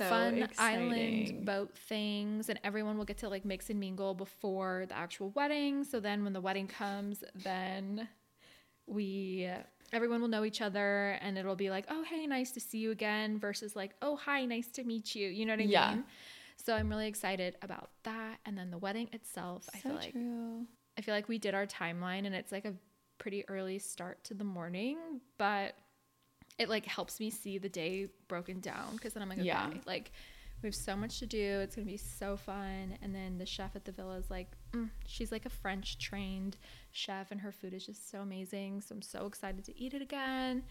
So 0.00 0.08
fun 0.08 0.42
exciting. 0.42 0.88
island 0.88 1.44
boat 1.44 1.76
things 1.76 2.48
and 2.48 2.58
everyone 2.64 2.96
will 2.98 3.04
get 3.04 3.18
to 3.18 3.28
like 3.28 3.44
mix 3.44 3.70
and 3.70 3.78
mingle 3.78 4.14
before 4.14 4.86
the 4.88 4.96
actual 4.96 5.30
wedding 5.30 5.84
so 5.84 6.00
then 6.00 6.24
when 6.24 6.32
the 6.32 6.40
wedding 6.40 6.66
comes 6.66 7.22
then 7.44 8.08
we 8.86 9.48
everyone 9.92 10.20
will 10.20 10.28
know 10.28 10.44
each 10.44 10.60
other 10.60 11.18
and 11.20 11.36
it'll 11.38 11.56
be 11.56 11.70
like 11.70 11.84
oh 11.90 12.02
hey 12.04 12.26
nice 12.26 12.50
to 12.52 12.60
see 12.60 12.78
you 12.78 12.90
again 12.90 13.38
versus 13.38 13.76
like 13.76 13.92
oh 14.02 14.16
hi 14.16 14.44
nice 14.44 14.68
to 14.68 14.84
meet 14.84 15.14
you 15.14 15.28
you 15.28 15.44
know 15.46 15.52
what 15.52 15.60
i 15.60 15.66
Yeah. 15.66 15.90
mean 15.90 16.04
so 16.56 16.74
i'm 16.74 16.88
really 16.88 17.06
excited 17.08 17.56
about 17.62 17.90
that 18.04 18.38
and 18.46 18.56
then 18.56 18.70
the 18.70 18.78
wedding 18.78 19.08
itself 19.12 19.68
i 19.74 19.78
So 19.78 19.88
feel 19.90 19.96
like 19.96 20.12
true. 20.12 20.66
i 20.98 21.00
feel 21.02 21.14
like 21.14 21.28
we 21.28 21.38
did 21.38 21.54
our 21.54 21.66
timeline 21.66 22.26
and 22.26 22.34
it's 22.34 22.52
like 22.52 22.64
a 22.64 22.74
pretty 23.18 23.46
early 23.48 23.78
start 23.78 24.22
to 24.24 24.34
the 24.34 24.44
morning 24.44 24.96
but 25.38 25.74
it 26.60 26.68
like 26.68 26.84
helps 26.86 27.18
me 27.18 27.30
see 27.30 27.56
the 27.58 27.68
day 27.68 28.06
broken 28.28 28.60
down 28.60 28.88
because 28.92 29.14
then 29.14 29.22
I'm 29.22 29.28
like, 29.30 29.38
okay, 29.38 29.46
Yeah. 29.46 29.70
like 29.86 30.12
we 30.62 30.66
have 30.66 30.74
so 30.74 30.94
much 30.94 31.18
to 31.20 31.26
do. 31.26 31.60
It's 31.60 31.74
gonna 31.74 31.86
be 31.86 31.96
so 31.96 32.36
fun. 32.36 32.98
And 33.00 33.14
then 33.14 33.38
the 33.38 33.46
chef 33.46 33.74
at 33.74 33.86
the 33.86 33.92
villa 33.92 34.16
is 34.18 34.30
like, 34.30 34.50
mm, 34.72 34.90
she's 35.06 35.32
like 35.32 35.46
a 35.46 35.48
French 35.50 35.98
trained 35.98 36.58
chef, 36.92 37.30
and 37.30 37.40
her 37.40 37.50
food 37.50 37.72
is 37.72 37.86
just 37.86 38.10
so 38.10 38.18
amazing. 38.20 38.82
So 38.82 38.94
I'm 38.94 39.00
so 39.02 39.24
excited 39.26 39.64
to 39.64 39.80
eat 39.80 39.94
it 39.94 40.02
again. 40.02 40.62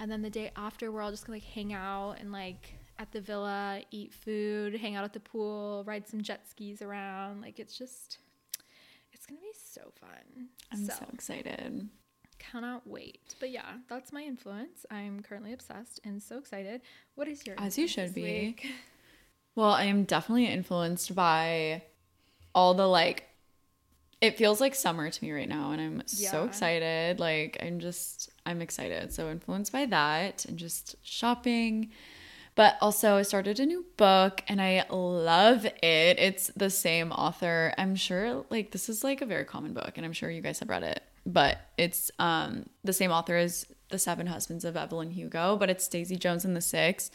And 0.00 0.12
then 0.12 0.20
the 0.22 0.30
day 0.30 0.50
after, 0.54 0.92
we're 0.92 1.00
all 1.00 1.10
just 1.10 1.26
gonna 1.26 1.36
like 1.36 1.44
hang 1.44 1.72
out 1.72 2.16
and 2.20 2.30
like 2.30 2.74
at 2.98 3.10
the 3.10 3.20
villa, 3.22 3.80
eat 3.90 4.12
food, 4.12 4.76
hang 4.76 4.96
out 4.96 5.04
at 5.04 5.12
the 5.14 5.20
pool, 5.20 5.82
ride 5.86 6.06
some 6.06 6.20
jet 6.20 6.42
skis 6.50 6.82
around. 6.82 7.40
Like 7.40 7.58
it's 7.58 7.76
just, 7.78 8.18
it's 9.14 9.24
gonna 9.24 9.40
be 9.40 9.52
so 9.54 9.90
fun. 9.98 10.48
I'm 10.72 10.84
so, 10.84 10.92
so 10.92 11.06
excited. 11.14 11.88
Cannot 12.38 12.86
wait. 12.86 13.34
But 13.40 13.50
yeah, 13.50 13.78
that's 13.88 14.12
my 14.12 14.22
influence. 14.22 14.86
I'm 14.90 15.20
currently 15.22 15.52
obsessed 15.52 16.00
and 16.04 16.22
so 16.22 16.38
excited. 16.38 16.80
What 17.14 17.28
is 17.28 17.46
your 17.46 17.56
As 17.58 17.78
you 17.78 17.88
should 17.88 18.14
be. 18.14 18.22
week? 18.22 18.72
Well, 19.54 19.70
I 19.70 19.84
am 19.84 20.04
definitely 20.04 20.46
influenced 20.46 21.14
by 21.14 21.82
all 22.54 22.74
the 22.74 22.86
like 22.86 23.24
it 24.20 24.36
feels 24.36 24.60
like 24.60 24.74
summer 24.74 25.10
to 25.10 25.24
me 25.24 25.30
right 25.32 25.48
now 25.48 25.70
and 25.70 25.80
I'm 25.80 26.02
so 26.06 26.44
excited. 26.44 27.20
Like 27.20 27.56
I'm 27.60 27.78
just 27.78 28.30
I'm 28.44 28.60
excited. 28.60 29.12
So 29.12 29.30
influenced 29.30 29.72
by 29.72 29.86
that 29.86 30.44
and 30.44 30.58
just 30.58 30.96
shopping. 31.02 31.90
But 32.54 32.76
also 32.80 33.16
I 33.16 33.22
started 33.22 33.60
a 33.60 33.66
new 33.66 33.86
book 33.96 34.42
and 34.48 34.60
I 34.60 34.84
love 34.90 35.64
it. 35.64 36.18
It's 36.18 36.48
the 36.56 36.70
same 36.70 37.12
author. 37.12 37.72
I'm 37.78 37.94
sure 37.94 38.44
like 38.50 38.72
this 38.72 38.88
is 38.88 39.04
like 39.04 39.22
a 39.22 39.26
very 39.26 39.44
common 39.44 39.72
book 39.72 39.92
and 39.94 40.04
I'm 40.04 40.12
sure 40.12 40.30
you 40.30 40.42
guys 40.42 40.58
have 40.58 40.68
read 40.68 40.82
it. 40.82 41.02
But 41.28 41.58
it's 41.76 42.10
um 42.18 42.66
the 42.82 42.92
same 42.92 43.10
author 43.10 43.36
as 43.36 43.66
The 43.90 43.98
Seven 43.98 44.26
Husbands 44.26 44.64
of 44.64 44.76
Evelyn 44.76 45.10
Hugo, 45.10 45.56
but 45.56 45.70
it's 45.70 45.86
Daisy 45.86 46.16
Jones 46.16 46.44
and 46.44 46.56
the 46.56 46.60
Six. 46.60 47.10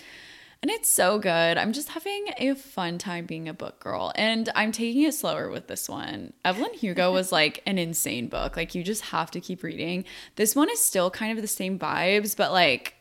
And 0.62 0.72
it's 0.72 0.89
so 0.89 1.20
good. 1.20 1.58
I'm 1.58 1.74
just 1.74 1.89
having 1.89 2.27
a 2.38 2.53
fun 2.53 2.98
time 2.98 3.25
being 3.25 3.50
a 3.50 3.53
book 3.53 3.82
girl. 3.82 4.13
And 4.15 4.48
I'm 4.55 4.72
taking 4.72 5.01
it 5.01 5.13
slower 5.13 5.50
with 5.50 5.67
this 5.67 5.89
one. 5.89 6.32
Evelyn 6.46 6.74
Hugo 6.74 7.12
was 7.12 7.32
like 7.34 7.62
an 7.65 7.77
insane 7.77 8.29
book. 8.29 8.55
Like, 8.55 8.74
you 8.74 8.82
just 8.82 9.01
have 9.01 9.29
to 9.32 9.41
keep 9.41 9.62
reading. 9.62 10.05
This 10.38 10.55
one 10.55 10.70
is 10.70 10.79
still 10.79 11.12
kind 11.12 11.38
of 11.38 11.41
the 11.41 11.50
same 11.50 11.77
vibes, 11.77 12.38
but 12.38 12.53
like, 12.53 12.96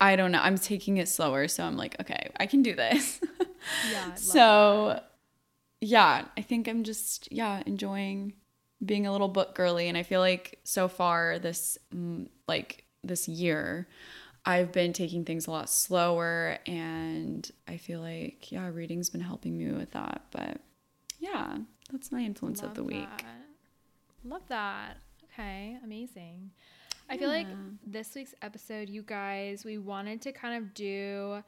I 0.00 0.14
don't 0.14 0.30
know. 0.30 0.38
I'm 0.40 0.56
taking 0.56 0.98
it 0.98 1.08
slower, 1.08 1.48
so 1.48 1.64
I'm 1.64 1.76
like, 1.76 2.00
okay, 2.00 2.30
I 2.36 2.46
can 2.46 2.62
do 2.62 2.74
this. 2.74 3.20
Yeah. 3.90 4.14
So 4.14 4.38
love 4.86 5.02
yeah, 5.80 6.24
I 6.36 6.42
think 6.42 6.68
I'm 6.68 6.84
just 6.84 7.30
yeah 7.30 7.62
enjoying 7.66 8.34
being 8.84 9.06
a 9.06 9.12
little 9.12 9.28
book 9.28 9.54
girly, 9.54 9.88
and 9.88 9.96
I 9.96 10.02
feel 10.02 10.20
like 10.20 10.60
so 10.64 10.88
far 10.88 11.38
this 11.38 11.78
mm, 11.94 12.28
like 12.46 12.84
this 13.02 13.28
year, 13.28 13.88
I've 14.44 14.72
been 14.72 14.92
taking 14.92 15.24
things 15.24 15.46
a 15.46 15.50
lot 15.50 15.70
slower, 15.70 16.58
and 16.66 17.48
I 17.66 17.76
feel 17.76 18.00
like 18.00 18.50
yeah, 18.52 18.68
reading's 18.68 19.10
been 19.10 19.20
helping 19.20 19.56
me 19.56 19.72
with 19.72 19.92
that. 19.92 20.22
But 20.30 20.60
yeah, 21.18 21.58
that's 21.90 22.12
my 22.12 22.20
influence 22.20 22.62
of 22.62 22.74
the 22.74 22.84
week. 22.84 23.08
that. 23.18 23.24
Love 24.24 24.42
that. 24.48 24.98
Okay, 25.32 25.78
amazing. 25.84 26.50
I 27.08 27.16
feel 27.16 27.28
like 27.28 27.46
this 27.86 28.14
week's 28.16 28.34
episode, 28.42 28.88
you 28.88 29.02
guys, 29.02 29.64
we 29.64 29.78
wanted 29.78 30.20
to 30.22 30.32
kind 30.32 30.56
of 30.56 30.74
do 30.74 31.42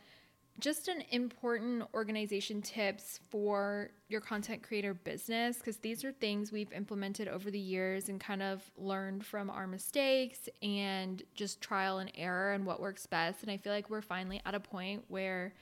just 0.61 0.89
an 0.89 1.03
important 1.11 1.85
organization 1.95 2.61
tips 2.63 3.21
for 3.31 3.91
your 4.09 4.21
content 4.21 4.63
creator 4.63 4.93
business 4.95 5.59
because 5.59 5.77
these 5.77 6.05
are 6.05 6.11
things 6.13 6.51
we've 6.51 6.73
implemented 6.73 7.29
over 7.29 7.51
the 7.51 7.59
years 7.59 8.09
and 8.09 8.19
kind 8.21 8.43
of 8.43 8.63
learned 8.77 9.25
from 9.25 9.51
our 9.51 9.67
mistakes 9.67 10.49
and 10.63 11.23
just 11.35 11.61
trial 11.61 11.99
and 11.99 12.11
error 12.17 12.53
and 12.53 12.67
what 12.67 12.81
works 12.81 13.07
best. 13.07 13.43
And 13.43 13.51
I 13.53 13.57
feel 13.57 13.73
like 13.73 13.89
we're 13.89 14.03
finally 14.03 14.41
at 14.45 14.55
a 14.55 14.61
point 14.61 15.05
where 15.09 15.55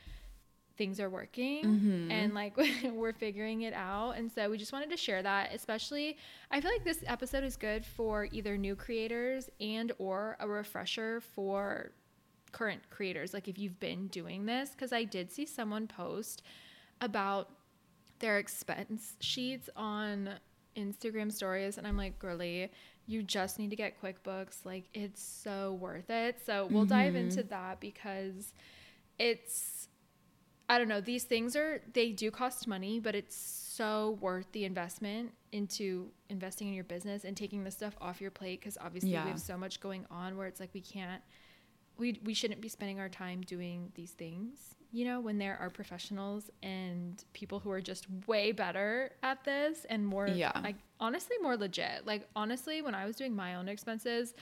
things 0.79 1.00
are 1.00 1.09
working 1.09 1.65
Mm-hmm. 1.65 2.11
and 2.11 2.35
like 2.35 2.55
we're 2.93 3.15
figuring 3.15 3.62
it 3.62 3.73
out 3.73 4.12
and 4.12 4.31
so 4.31 4.50
we 4.50 4.59
just 4.59 4.75
wanted 4.75 4.91
to 4.91 4.97
share 4.99 5.23
that 5.23 5.55
especially 5.55 6.19
i 6.50 6.61
feel 6.61 6.71
like 6.71 6.85
this 6.85 7.03
episode 7.07 7.45
is 7.45 7.57
good 7.57 7.83
for 7.83 8.29
either 8.31 8.59
new 8.59 8.76
creators 8.76 9.49
and 9.59 9.93
or 9.99 10.37
a 10.38 10.47
refresher 10.47 11.23
for 11.35 11.93
current 12.53 12.81
creators 12.91 13.35
like 13.35 13.49
if 13.49 13.59
you've 13.59 13.79
been 13.81 14.07
doing 14.09 14.47
this 14.47 14.71
because 14.71 14.93
i 14.93 15.05
did 15.05 15.31
see 15.31 15.47
someone 15.47 15.87
post 15.87 16.43
about 17.00 17.50
their 18.19 18.38
expense 18.38 19.15
sheets 19.21 19.69
on 19.76 20.31
instagram 20.76 21.31
stories 21.31 21.79
and 21.79 21.87
i'm 21.87 21.97
like 21.97 22.19
girly 22.19 22.71
you 23.07 23.23
just 23.23 23.59
need 23.59 23.71
to 23.71 23.76
get 23.76 24.00
quickbooks 24.00 24.65
like 24.65 24.85
it's 24.95 25.23
so 25.23 25.75
worth 25.81 26.11
it 26.11 26.38
so 26.45 26.67
we'll 26.71 26.85
dive 26.85 27.15
mm-hmm. 27.15 27.29
into 27.29 27.43
that 27.43 27.81
because 27.81 28.53
it's 29.19 29.88
I 30.69 30.79
don't 30.79 30.88
know. 30.88 31.00
These 31.00 31.25
things 31.25 31.55
are 31.55 31.81
they 31.93 32.11
do 32.11 32.31
cost 32.31 32.67
money, 32.67 32.99
but 32.99 33.15
it's 33.15 33.37
so 33.37 34.19
worth 34.21 34.50
the 34.53 34.65
investment 34.65 35.33
into 35.53 36.11
investing 36.29 36.69
in 36.69 36.75
your 36.75 36.85
business 36.85 37.25
and 37.25 37.37
taking 37.37 37.62
the 37.62 37.71
stuff 37.71 37.95
off 38.00 38.21
your 38.21 38.31
plate 38.31 38.61
because 38.61 38.76
obviously 38.81 39.11
Yeah. 39.11 39.25
we 39.25 39.31
have 39.31 39.41
so 39.41 39.57
much 39.57 39.81
going 39.81 40.07
on 40.11 40.37
where 40.37 40.47
it's 40.47 40.59
like 40.59 40.71
we 40.75 40.81
can't 40.81 41.23
we 41.99 42.21
we 42.25 42.35
shouldn't 42.35 42.61
be 42.61 42.69
spending 42.69 43.00
our 43.00 43.09
time 43.09 43.41
doing 43.43 43.91
these 43.95 44.11
things, 44.12 44.75
you 44.93 45.05
know, 45.05 45.21
when 45.21 45.38
there 45.38 45.57
are 45.61 45.71
professionals 45.71 46.50
and 46.62 47.25
people 47.33 47.59
who 47.61 47.71
are 47.71 47.81
just 47.81 48.07
way 48.26 48.53
better 48.53 49.12
at 49.23 49.45
this 49.45 49.87
and 49.88 50.07
more 50.07 50.29
Yeah. 50.29 50.53
like 50.62 50.76
honestly 51.00 51.37
more 51.43 51.57
legit. 51.57 52.07
Like 52.07 52.29
honestly, 52.37 52.83
when 52.83 52.95
I 52.95 53.05
was 53.07 53.17
doing 53.17 53.35
my 53.35 53.55
own 53.55 53.69
expenses, 53.69 54.35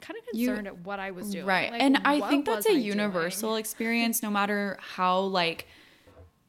kind 0.00 0.18
of 0.18 0.38
You- 0.38 0.48
concerned 0.48 0.66
at 0.66 0.78
what 0.84 0.98
I 1.00 1.10
was 1.12 1.30
doing. 1.30 1.46
Right. 1.46 1.70
Like, 1.72 1.82
and 1.82 1.98
I 2.04 2.20
think 2.28 2.44
that's 2.46 2.66
a 2.66 2.70
I 2.70 2.72
doing? 2.74 2.84
universal 2.86 3.56
experience 3.62 4.22
no 4.22 4.30
matter 4.30 4.78
how 4.80 5.20
like 5.20 5.66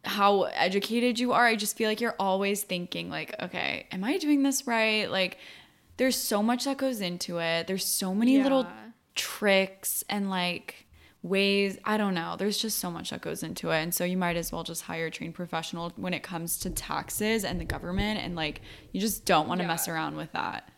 how 0.05 0.43
educated 0.43 1.17
you 1.19 1.31
are. 1.31 1.45
I 1.45 1.55
just 1.55 1.77
feel 1.77 1.87
like 1.89 2.01
you're 2.01 2.15
always 2.19 2.63
thinking 2.63 3.09
like, 3.09 3.33
okay, 3.41 3.87
am 3.91 4.03
I 4.03 4.17
doing 4.17 4.43
this 4.43 4.67
right? 4.67 5.09
Like 5.09 5.37
there's 5.97 6.17
so 6.17 6.43
much 6.43 6.65
that 6.65 6.77
goes 6.77 6.99
into 6.99 7.39
it. 7.39 7.67
There's 7.67 7.85
so 7.85 8.13
many 8.13 8.41
little 8.43 8.63
Yeah. 8.63 8.71
Tricks 9.15 10.03
and 10.09 10.29
like 10.29 10.87
ways, 11.21 11.77
I 11.85 11.97
don't 11.97 12.13
know. 12.13 12.35
There's 12.37 12.57
just 12.57 12.79
so 12.79 12.91
much 12.91 13.11
that 13.11 13.21
goes 13.21 13.43
into 13.43 13.69
it. 13.71 13.77
And 13.77 13.93
so 13.93 14.03
you 14.03 14.17
might 14.17 14.35
as 14.35 14.51
well 14.51 14.63
just 14.63 14.83
hire 14.83 15.05
a 15.07 15.11
trained 15.11 15.35
professional 15.35 15.91
when 15.95 16.13
it 16.13 16.21
comes 16.21 16.57
to 16.59 16.69
taxes 16.69 17.45
and 17.45 17.59
the 17.59 17.65
government 17.65 18.19
and 18.19 18.35
like 18.35 18.61
you 18.91 18.99
just 18.99 19.25
don't 19.25 19.47
want 19.47 19.61
to 19.61 19.67
mess 19.67 19.87
around 19.87 20.15
with 20.15 20.31
that. 20.33 20.69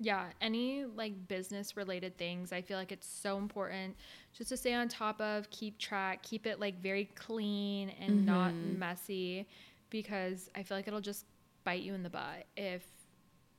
yeah 0.00 0.26
any 0.40 0.84
like 0.84 1.28
business 1.28 1.76
related 1.76 2.18
things 2.18 2.52
i 2.52 2.60
feel 2.60 2.76
like 2.76 2.90
it's 2.90 3.06
so 3.06 3.38
important 3.38 3.96
just 4.36 4.50
to 4.50 4.56
stay 4.56 4.74
on 4.74 4.88
top 4.88 5.20
of 5.20 5.48
keep 5.50 5.78
track 5.78 6.20
keep 6.22 6.46
it 6.46 6.58
like 6.58 6.82
very 6.82 7.04
clean 7.14 7.90
and 8.00 8.26
not 8.26 8.50
mm-hmm. 8.50 8.78
messy 8.78 9.46
because 9.90 10.50
i 10.56 10.62
feel 10.64 10.76
like 10.76 10.88
it'll 10.88 11.00
just 11.00 11.26
bite 11.62 11.82
you 11.82 11.94
in 11.94 12.02
the 12.02 12.10
butt 12.10 12.44
if 12.56 12.84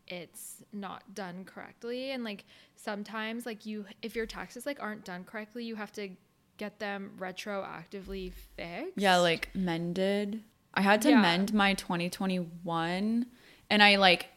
it's 0.07 0.63
not 0.71 1.01
done 1.15 1.43
correctly 1.45 2.11
and 2.11 2.23
like 2.23 2.45
sometimes 2.75 3.45
like 3.45 3.65
you 3.65 3.85
if 4.03 4.15
your 4.15 4.25
taxes 4.27 4.65
like 4.65 4.81
aren't 4.81 5.03
done 5.03 5.23
correctly 5.23 5.63
you 5.65 5.75
have 5.75 5.91
to 5.91 6.09
get 6.57 6.77
them 6.79 7.11
retroactively 7.19 8.31
fixed 8.55 8.93
Yeah, 8.97 9.17
like 9.17 9.49
mended. 9.55 10.41
I 10.73 10.81
had 10.81 11.01
to 11.03 11.09
Yeah. 11.09 11.21
mend 11.21 11.53
my 11.53 11.73
2021 11.73 13.25
and 13.69 13.83
I 13.83 13.95
like 13.97 14.27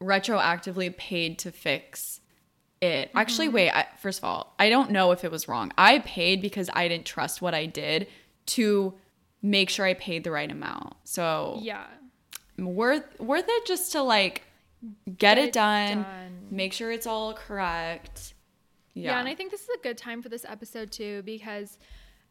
retroactively 0.00 0.96
paid 0.96 1.38
to 1.40 1.50
fix 1.52 2.20
it. 2.80 3.10
Actually, 3.14 3.46
Mm-hmm. 3.46 3.54
wait, 3.54 3.70
I, 3.70 3.86
first 4.00 4.18
of 4.18 4.24
all, 4.24 4.54
I 4.58 4.68
don't 4.68 4.90
know 4.90 5.12
if 5.12 5.24
it 5.24 5.30
was 5.30 5.48
wrong. 5.48 5.72
I 5.78 6.00
paid 6.00 6.42
because 6.42 6.68
I 6.74 6.88
didn't 6.88 7.06
trust 7.06 7.40
what 7.40 7.54
I 7.54 7.66
did 7.66 8.08
to 8.46 8.94
make 9.42 9.70
sure 9.70 9.86
I 9.86 9.94
paid 9.94 10.24
the 10.24 10.30
right 10.30 10.50
amount. 10.50 10.94
So, 11.04 11.58
yeah 11.62 11.86
worth 12.56 13.18
worth 13.18 13.46
it 13.48 13.66
just 13.66 13.90
to 13.92 14.00
like 14.02 14.42
get, 15.18 15.38
it, 15.38 15.48
it 15.48 15.52
done, 15.52 16.02
done. 16.02 16.38
make 16.50 16.72
sure 16.72 16.90
it's 16.90 17.06
all 17.06 17.34
correct. 17.34 18.34
Yeah. 18.94 19.12
Yeah. 19.12 19.20
and 19.20 19.28
I 19.28 19.34
think 19.34 19.50
this 19.50 19.62
is 19.62 19.68
a 19.74 19.82
good 19.82 19.98
time 19.98 20.22
for 20.22 20.28
this 20.28 20.44
episode 20.44 20.92
too 20.92 21.22
because 21.24 21.78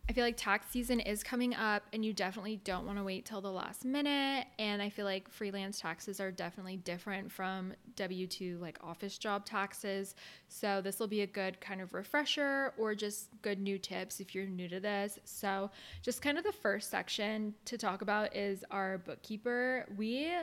I 0.09 0.11
feel 0.11 0.25
like 0.25 0.35
tax 0.35 0.67
season 0.69 0.99
is 0.99 1.23
coming 1.23 1.55
up 1.55 1.83
and 1.93 2.03
you 2.03 2.11
definitely 2.11 2.57
don't 2.57 2.85
want 2.85 2.97
to 2.97 3.05
wait 3.05 3.25
till 3.25 3.39
the 3.39 3.51
last 3.51 3.85
minute. 3.85 4.47
And 4.59 4.81
I 4.81 4.89
feel 4.89 5.05
like 5.05 5.29
freelance 5.29 5.79
taxes 5.79 6.19
are 6.19 6.29
definitely 6.29 6.75
different 6.75 7.31
from 7.31 7.73
W 7.95 8.27
2 8.27 8.57
like 8.59 8.77
office 8.83 9.17
job 9.17 9.45
taxes. 9.45 10.15
So 10.49 10.81
this 10.81 10.99
will 10.99 11.07
be 11.07 11.21
a 11.21 11.27
good 11.27 11.61
kind 11.61 11.79
of 11.79 11.93
refresher 11.93 12.73
or 12.77 12.95
just 12.95 13.29
good 13.41 13.61
new 13.61 13.77
tips 13.77 14.19
if 14.19 14.35
you're 14.35 14.45
new 14.45 14.67
to 14.67 14.81
this. 14.81 15.19
So, 15.23 15.71
just 16.01 16.21
kind 16.21 16.37
of 16.37 16.43
the 16.43 16.51
first 16.51 16.91
section 16.91 17.53
to 17.65 17.77
talk 17.77 18.01
about 18.01 18.35
is 18.35 18.65
our 18.71 18.97
bookkeeper. 18.97 19.85
We 19.95 20.33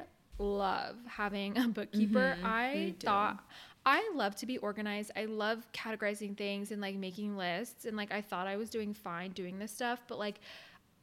love 0.40 0.96
having 1.06 1.56
a 1.58 1.68
bookkeeper. 1.68 2.34
Mm-hmm. 2.36 2.46
I 2.46 2.72
we 2.74 2.90
do. 2.92 3.06
thought 3.06 3.44
I 3.86 4.10
love 4.14 4.34
to 4.36 4.46
be 4.46 4.58
organized. 4.58 5.10
I 5.16 5.26
love 5.26 5.66
categorizing 5.72 6.36
things 6.36 6.70
and 6.70 6.80
like 6.80 6.96
making 6.96 7.36
lists. 7.36 7.84
And 7.84 7.96
like 7.96 8.12
I 8.12 8.20
thought 8.20 8.46
I 8.46 8.56
was 8.56 8.70
doing 8.70 8.92
fine 8.94 9.30
doing 9.32 9.58
this 9.58 9.72
stuff, 9.72 10.02
but 10.08 10.18
like, 10.18 10.40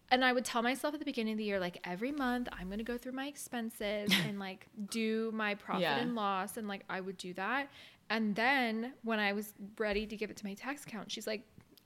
and 0.10 0.24
I 0.24 0.32
would 0.32 0.46
tell 0.46 0.62
myself 0.62 0.94
at 0.94 1.00
the 1.00 1.06
beginning 1.06 1.34
of 1.34 1.38
the 1.38 1.44
year, 1.44 1.60
like 1.60 1.80
every 1.84 2.12
month 2.12 2.48
I'm 2.52 2.70
gonna 2.70 2.84
go 2.84 2.98
through 2.98 3.12
my 3.14 3.28
expenses 3.28 4.12
and 4.28 4.40
like 4.40 4.68
do 4.90 5.32
my 5.34 5.56
profit 5.56 5.82
Yeah. 5.84 5.98
and 5.98 6.16
loss. 6.16 6.58
And 6.58 6.68
like 6.68 6.84
I 6.90 7.02
would 7.02 7.18
do 7.18 7.34
that. 7.34 7.70
And 8.10 8.36
then 8.36 8.94
when 9.04 9.20
I 9.20 9.34
was 9.34 9.54
ready 9.78 10.06
to 10.08 10.16
give 10.16 10.30
it 10.30 10.38
to 10.38 10.46
my 10.46 10.54
tax 10.54 10.84
account, 10.86 11.12
she's 11.12 11.28
like, 11.28 11.44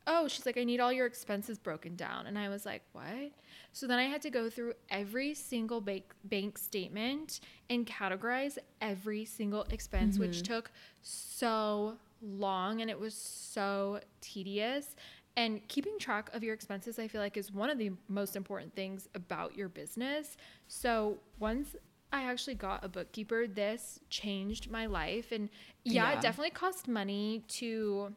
oh, 0.08 0.28
she's 0.28 0.46
like, 0.46 0.58
I 0.58 0.64
need 0.64 0.80
all 0.80 0.92
your 0.92 1.06
expenses 1.06 1.60
broken 1.60 1.96
down. 1.96 2.28
And 2.28 2.38
I 2.38 2.50
was 2.50 2.66
like, 2.66 2.82
what? 2.94 3.32
So 3.72 3.88
then 3.88 4.00
I 4.00 4.06
had 4.06 4.22
to 4.24 4.30
go 4.30 4.50
through 4.50 4.74
every 4.90 5.34
single 5.34 5.82
bank, 5.82 6.06
bank 6.26 6.58
statement 6.58 7.40
and 7.70 7.86
categorize 7.86 8.58
every 8.82 9.26
single 9.26 9.64
expense, 9.64 10.18
which 10.18 10.38
mm-hmm. 10.38 10.54
took 10.54 10.72
so 11.02 11.98
long 12.22 12.82
and 12.82 12.90
it 12.90 13.00
was 13.00 13.14
so 13.14 14.00
tedious. 14.20 14.96
And 15.38 15.66
keeping 15.70 15.98
track 15.98 16.30
of 16.34 16.44
your 16.44 16.54
expenses, 16.54 17.00
I 17.00 17.08
feel 17.08 17.22
like, 17.22 17.38
is 17.38 17.54
one 17.54 17.70
of 17.70 17.78
the 17.78 17.92
most 18.10 18.36
important 18.36 18.76
things 18.76 19.08
about 19.16 19.56
your 19.56 19.70
business. 19.70 20.36
So 20.68 21.20
once 21.40 21.76
I 22.12 22.24
actually 22.24 22.56
got 22.56 22.84
a 22.84 22.90
bookkeeper, 22.90 23.48
this 23.48 24.02
changed 24.10 24.70
my 24.70 24.88
life. 24.88 25.32
And 25.32 25.50
yeah, 25.86 26.12
Yeah. 26.12 26.18
it 26.18 26.22
definitely 26.22 26.52
cost 26.52 26.90
money 26.90 27.44
to 27.48 28.14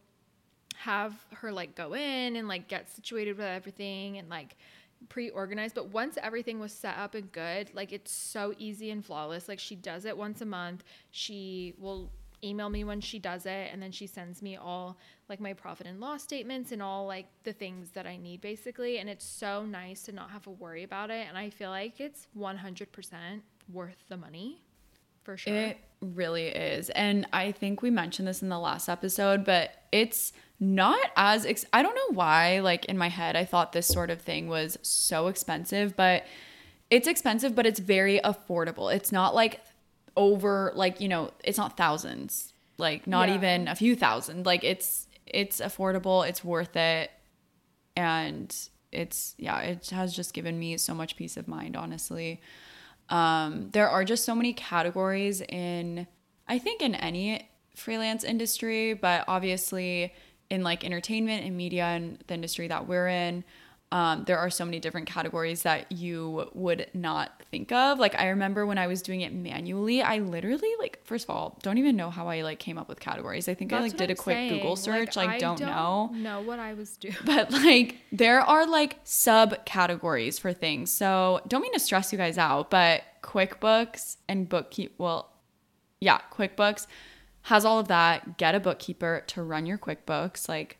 have 0.75 1.15
her 1.33 1.53
like 1.53 1.75
go 1.75 1.95
in 1.95 2.37
and 2.37 2.49
like 2.49 2.69
get 2.69 2.91
situated 2.91 3.37
with 3.37 3.47
everything 3.47 4.19
and 4.19 4.29
like 4.29 4.57
pre-organized 5.09 5.75
but 5.75 5.89
once 5.89 6.17
everything 6.23 6.59
was 6.59 6.73
set 6.73 6.97
up 6.97 7.15
and 7.15 7.31
good 7.33 7.71
like 7.75 7.93
it's 7.93 8.11
so 8.11 8.55
easy 8.59 8.91
and 8.91 9.05
flawless 9.05 9.49
like 9.49 9.59
she 9.59 9.77
does 9.77 10.05
it 10.05 10.17
once 10.17 10.41
a 10.41 10.47
month 10.47 10.83
she 11.11 11.75
will 11.79 12.11
email 12.43 12.69
me 12.69 12.85
when 12.85 13.01
she 13.01 13.19
does 13.19 13.47
it 13.47 13.71
and 13.73 13.83
then 13.83 13.91
she 13.91 14.07
sends 14.07 14.43
me 14.43 14.57
all 14.57 14.97
like 15.29 15.41
my 15.41 15.53
profit 15.53 15.87
and 15.87 16.01
loss 16.01 16.23
statements 16.23 16.73
and 16.73 16.83
all 16.83 17.07
like 17.07 17.27
the 17.45 17.53
things 17.53 17.91
that 17.91 18.07
I 18.07 18.17
need 18.17 18.41
basically 18.41 18.99
and 18.99 19.09
it's 19.09 19.25
so 19.25 19.65
nice 19.65 20.03
to 20.05 20.13
not 20.13 20.31
have 20.31 20.43
to 20.45 20.51
worry 20.51 20.83
about 20.83 21.11
it 21.11 21.27
and 21.29 21.37
I 21.39 21.51
feel 21.51 21.71
like 21.71 22.01
it's 22.01 22.27
100% 22.39 22.87
worth 23.73 24.05
the 24.09 24.17
money 24.17 24.63
for 25.23 25.37
sure 25.37 25.55
It 25.55 25.79
really 26.01 26.49
is. 26.49 26.91
And 26.91 27.27
I 27.33 27.53
think 27.53 27.83
we 27.83 27.91
mentioned 27.91 28.29
this 28.29 28.43
in 28.43 28.51
the 28.51 28.59
last 28.59 28.89
episode, 28.89 29.45
but 29.45 29.71
it's 29.91 30.33
not 30.61 30.99
as 31.17 31.45
ex- 31.47 31.65
I 31.73 31.83
don't 31.83 31.95
know 31.95 32.15
why 32.17 32.61
like 32.61 32.85
in 32.87 32.97
my 32.97 33.09
head 33.09 33.37
I 33.37 33.45
thought 33.45 33.73
this 33.73 33.87
sort 33.87 34.11
of 34.11 34.21
thing 34.21 34.49
was 34.49 34.79
so 34.83 35.27
expensive, 35.29 35.97
but 35.97 36.25
it's 36.91 37.09
expensive 37.09 37.55
but 37.55 37.67
it's 37.67 37.81
very 37.81 38.21
affordable. 38.21 38.95
It's 38.95 39.11
not 39.13 39.35
like 39.35 39.61
over 40.17 40.73
like, 40.77 41.01
you 41.01 41.09
know, 41.09 41.33
it's 41.43 41.59
not 41.59 41.77
thousands. 41.77 42.53
Like 42.79 43.07
not 43.07 43.29
Yeah. 43.29 43.35
even 43.37 43.69
a 43.69 43.75
few 43.75 43.97
thousand. 43.97 44.47
Like 44.47 44.63
it's 44.65 45.07
it's 45.27 45.61
affordable, 45.61 46.27
it's 46.29 46.45
worth 46.45 46.77
it. 46.77 47.11
and 47.97 48.55
it's 48.93 49.35
yeah, 49.39 49.59
it 49.61 49.91
has 49.91 50.15
just 50.15 50.35
given 50.35 50.59
me 50.59 50.77
so 50.77 50.95
much 50.95 51.17
peace 51.17 51.37
of 51.37 51.49
mind, 51.49 51.77
honestly. 51.77 52.41
Um, 53.09 53.71
there 53.73 53.89
are 53.89 54.05
just 54.05 54.25
so 54.25 54.35
many 54.35 54.53
categories 54.53 55.41
in 55.43 56.07
I 56.47 56.59
think 56.59 56.81
in 56.83 56.95
any 56.95 57.49
freelance 57.75 58.23
industry, 58.25 58.95
but 58.95 59.25
obviously 59.27 60.13
in 60.51 60.63
like 60.63 60.85
entertainment 60.85 61.45
and 61.45 61.57
media 61.57 61.85
and 61.85 62.19
the 62.27 62.35
industry 62.35 62.69
that 62.69 62.87
we're 62.87 63.09
in, 63.09 63.45
um, 63.93 64.25
there 64.25 64.39
are 64.39 64.51
so 64.51 64.65
many 64.65 64.81
different 64.81 65.07
categories 65.07 65.63
that 65.63 65.93
you 65.93 66.51
would 66.53 66.89
not 66.95 67.43
think 67.53 67.71
of. 67.71 68.01
Like 68.01 68.19
I 68.19 68.31
remember 68.31 68.67
when 68.67 68.77
I 68.77 68.89
was 68.89 69.03
doing 69.03 69.21
it 69.21 69.33
manually, 69.33 70.03
I 70.03 70.19
literally 70.19 70.71
like 70.81 70.99
first 71.05 71.25
of 71.25 71.31
all 71.31 71.61
don't 71.63 71.79
even 71.79 71.95
know 71.95 72.11
how 72.11 72.27
I 72.27 72.43
like 72.43 72.59
came 72.59 72.77
up 72.77 72.89
with 72.89 72.99
categories. 72.99 73.49
I 73.49 73.55
think 73.55 73.71
That's 73.71 73.81
I 73.81 73.85
like 73.85 73.97
did 73.97 74.11
I'm 74.11 74.15
a 74.15 74.17
quick 74.17 74.37
saying. 74.37 74.53
Google 74.55 74.75
search. 74.75 75.15
Like, 75.15 75.29
I 75.29 75.39
don't, 75.39 75.61
know. 75.61 76.11
know 76.13 76.41
what 76.41 76.59
I 76.59 76.75
was 76.75 76.97
doing. 76.97 77.15
But 77.25 77.53
like 77.53 77.99
there 78.11 78.41
are 78.41 78.67
like 78.67 79.05
subcategories 79.05 80.41
for 80.41 80.53
things. 80.53 80.93
So 80.93 81.41
don't 81.47 81.63
mean 81.63 81.73
to 81.75 81.81
stress 81.81 82.11
you 82.11 82.19
guys 82.19 82.37
out, 82.37 82.71
but 82.71 83.05
QuickBooks 83.23 84.17
and 84.29 84.49
bookkeep 84.49 84.91
well, 84.99 85.31
yeah, 86.01 86.21
QuickBooks 86.33 86.89
has 87.45 87.65
all 87.65 87.79
of 87.79 87.89
that. 87.89 88.37
Get 88.37 88.55
a 88.55 88.61
bookkeeper 88.61 89.23
to 89.29 89.43
run 89.43 89.67
your 89.67 89.79
QuickBooks. 89.79 90.49
Like 90.49 90.79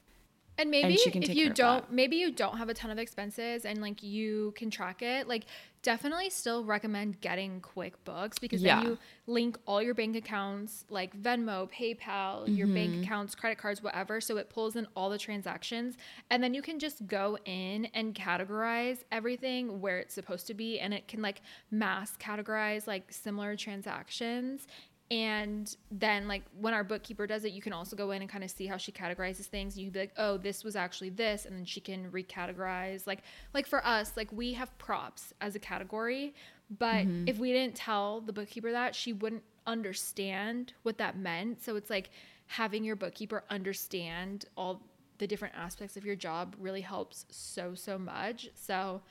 And 0.59 0.71
maybe 0.71 0.97
can 1.11 1.23
if 1.23 1.35
you 1.35 1.51
don't, 1.51 1.91
maybe 1.91 2.17
you 2.17 2.31
don't 2.31 2.59
have 2.59 2.69
a 2.69 2.75
ton 2.75 2.91
of 2.91 2.99
expenses 2.99 3.65
and 3.65 3.81
like 3.81 4.03
you 4.03 4.53
can 4.57 4.71
track 4.71 5.03
it. 5.03 5.29
Like, 5.29 5.45
definitely 5.83 6.31
still 6.31 6.65
recommend 6.65 7.21
getting 7.21 7.61
QuickBooks 7.61 8.41
because 8.41 8.63
Yeah. 8.63 8.77
then 8.77 8.85
you 8.87 8.99
link 9.27 9.59
all 9.67 9.83
your 9.83 9.93
bank 9.93 10.17
accounts, 10.17 10.87
like 10.89 11.15
Venmo, 11.15 11.71
PayPal, 11.71 12.47
your 12.57 12.67
Mm-hmm. 12.67 12.75
bank 12.75 13.05
accounts, 13.05 13.35
credit 13.35 13.59
cards, 13.59 13.83
whatever. 13.83 14.19
So 14.23 14.39
it 14.39 14.49
pulls 14.49 14.77
in 14.77 14.87
all 14.97 15.11
the 15.11 15.19
transactions, 15.19 15.99
and 16.31 16.43
then 16.43 16.55
you 16.55 16.63
can 16.63 16.79
just 16.79 17.07
go 17.07 17.37
in 17.45 17.85
and 17.93 18.15
categorize 18.15 19.05
everything 19.13 19.83
where 19.83 19.99
it's 19.99 20.15
supposed 20.15 20.47
to 20.47 20.55
be, 20.55 20.81
and 20.81 20.95
it 20.95 21.07
can 21.07 21.21
like 21.21 21.43
mass 21.71 22.17
categorize 22.17 22.87
like 22.87 23.13
similar 23.13 23.55
transactions 23.55 24.67
and 25.11 25.77
then 25.91 26.27
like 26.27 26.43
when 26.59 26.73
our 26.73 26.83
bookkeeper 26.83 27.27
does 27.27 27.45
it 27.45 27.53
you 27.53 27.61
can 27.61 27.73
also 27.73 27.95
go 27.95 28.11
in 28.11 28.23
and 28.23 28.31
kind 28.31 28.43
of 28.43 28.51
see 28.51 28.67
how 28.67 28.77
she 28.77 28.91
categorizes 28.91 29.47
things. 29.47 29.79
You 29.79 29.87
can 29.87 29.93
be 29.93 29.99
like 30.01 30.15
oh 30.17 30.37
this 30.37 30.65
was 30.65 30.77
actually 30.77 31.11
this 31.11 31.45
and 31.45 31.57
then 31.57 31.65
she 31.65 31.81
can 31.81 32.11
recategorize. 32.11 33.07
Like 33.07 33.21
like 33.53 33.67
for 33.67 33.85
us 33.87 34.13
like 34.17 34.33
we 34.33 34.55
have 34.55 34.77
props 34.79 35.33
as 35.41 35.55
a 35.55 35.59
category 35.59 36.35
but 36.79 37.07
mm-hmm. 37.07 37.29
if 37.29 37.39
we 37.39 37.53
didn't 37.53 37.75
tell 37.75 38.21
the 38.21 38.33
bookkeeper 38.33 38.73
that 38.73 38.95
she 38.95 39.13
wouldn't 39.13 39.43
understand 39.67 40.73
what 40.83 40.99
that 40.99 41.17
meant. 41.19 41.63
So 41.63 41.77
it's 41.77 41.91
like 41.91 42.11
having 42.47 42.85
your 42.85 42.97
bookkeeper 42.97 43.45
understand 43.51 44.47
all 44.57 44.83
the 45.19 45.27
different 45.27 45.55
aspects 45.57 45.97
of 45.97 46.05
your 46.05 46.17
job 46.17 46.57
really 46.59 46.81
helps 46.81 47.27
so 47.31 47.75
so 47.75 47.99
much. 47.99 48.49
So 48.55 49.03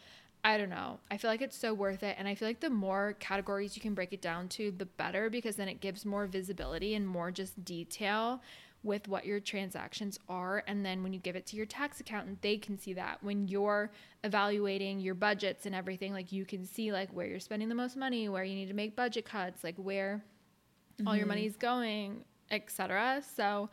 I 0.45 0.57
don't 0.57 0.69
know. 0.69 0.99
I 1.09 1.17
feel 1.17 1.31
like 1.31 1.41
it's 1.41 1.57
so 1.57 1.73
worth 1.73 2.03
it. 2.03 2.17
And 2.19 2.27
I 2.27 2.35
feel 2.35 2.47
like 2.47 2.59
the 2.59 2.69
more 2.69 3.15
categories 3.19 3.75
you 3.77 3.81
can 3.81 3.93
break 3.93 4.11
it 4.11 4.21
down 4.21 4.49
to, 4.49 4.71
the 4.71 4.85
better 4.85 5.29
because 5.29 5.55
then 5.55 5.69
it 5.69 5.79
gives 5.79 6.05
more 6.05 6.27
visibility 6.27 6.95
and 6.95 7.07
more 7.07 7.31
just 7.31 7.63
detail 7.63 8.41
with 8.83 9.07
what 9.07 9.25
your 9.25 9.39
transactions 9.39 10.19
are. 10.27 10.63
And 10.67 10.85
then 10.85 11.01
when 11.01 11.13
you 11.13 11.19
give 11.19 11.37
it 11.37 11.45
to 11.47 11.55
your 11.55 11.65
tax 11.65 12.01
accountant, 12.01 12.41
they 12.41 12.57
can 12.57 12.77
see 12.77 12.93
that. 12.93 13.23
When 13.23 13.47
you're 13.47 13.91
evaluating 14.25 14.99
your 14.99 15.15
budgets 15.15 15.65
and 15.65 15.73
everything, 15.73 16.11
like 16.11 16.33
you 16.33 16.45
can 16.45 16.65
see 16.65 16.91
like 16.91 17.09
where 17.11 17.25
you're 17.25 17.39
spending 17.39 17.69
the 17.69 17.75
most 17.75 17.95
money, 17.95 18.27
where 18.27 18.43
you 18.43 18.55
need 18.55 18.67
to 18.67 18.73
make 18.73 18.97
budget 18.97 19.23
cuts, 19.23 19.63
like 19.63 19.75
where 19.77 20.23
all 21.07 21.15
your 21.15 21.23
mm-hmm. 21.23 21.29
money 21.29 21.45
is 21.45 21.55
going, 21.55 22.25
etc. 22.51 23.23
So 23.35 23.69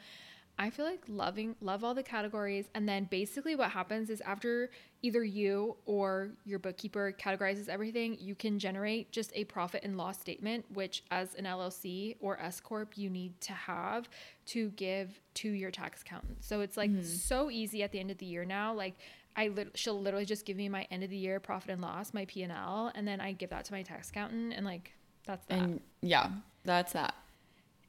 I 0.60 0.68
feel 0.68 0.84
like 0.84 1.00
loving 1.08 1.56
love 1.62 1.82
all 1.84 1.94
the 1.94 2.02
categories 2.02 2.66
and 2.74 2.86
then 2.86 3.04
basically 3.04 3.56
what 3.56 3.70
happens 3.70 4.10
is 4.10 4.20
after 4.20 4.70
either 5.00 5.24
you 5.24 5.74
or 5.86 6.32
your 6.44 6.58
bookkeeper 6.58 7.14
categorizes 7.18 7.70
everything, 7.70 8.18
you 8.20 8.34
can 8.34 8.58
generate 8.58 9.10
just 9.10 9.32
a 9.34 9.44
profit 9.44 9.82
and 9.84 9.96
loss 9.96 10.20
statement 10.20 10.66
which 10.74 11.02
as 11.10 11.34
an 11.36 11.46
LLC 11.46 12.16
or 12.20 12.38
S 12.38 12.60
corp 12.60 12.98
you 12.98 13.08
need 13.08 13.40
to 13.40 13.54
have 13.54 14.10
to 14.46 14.68
give 14.72 15.18
to 15.32 15.48
your 15.48 15.70
tax 15.70 16.02
accountant. 16.02 16.44
So 16.44 16.60
it's 16.60 16.76
like 16.76 16.90
mm-hmm. 16.90 17.04
so 17.04 17.50
easy 17.50 17.82
at 17.82 17.90
the 17.90 17.98
end 17.98 18.10
of 18.10 18.18
the 18.18 18.26
year 18.26 18.44
now 18.44 18.74
like 18.74 18.96
I 19.36 19.48
lit- 19.48 19.78
she'll 19.78 19.98
literally 19.98 20.26
just 20.26 20.44
give 20.44 20.58
me 20.58 20.68
my 20.68 20.86
end 20.90 21.02
of 21.02 21.08
the 21.08 21.16
year 21.16 21.40
profit 21.40 21.70
and 21.70 21.80
loss, 21.80 22.12
my 22.12 22.26
P&L, 22.26 22.92
and 22.94 23.08
then 23.08 23.18
I 23.18 23.32
give 23.32 23.48
that 23.48 23.64
to 23.66 23.72
my 23.72 23.82
tax 23.82 24.10
accountant 24.10 24.52
and 24.52 24.66
like 24.66 24.92
that's 25.24 25.46
that 25.46 25.58
and 25.58 25.80
yeah, 26.02 26.28
that's 26.64 26.92
that. 26.92 27.14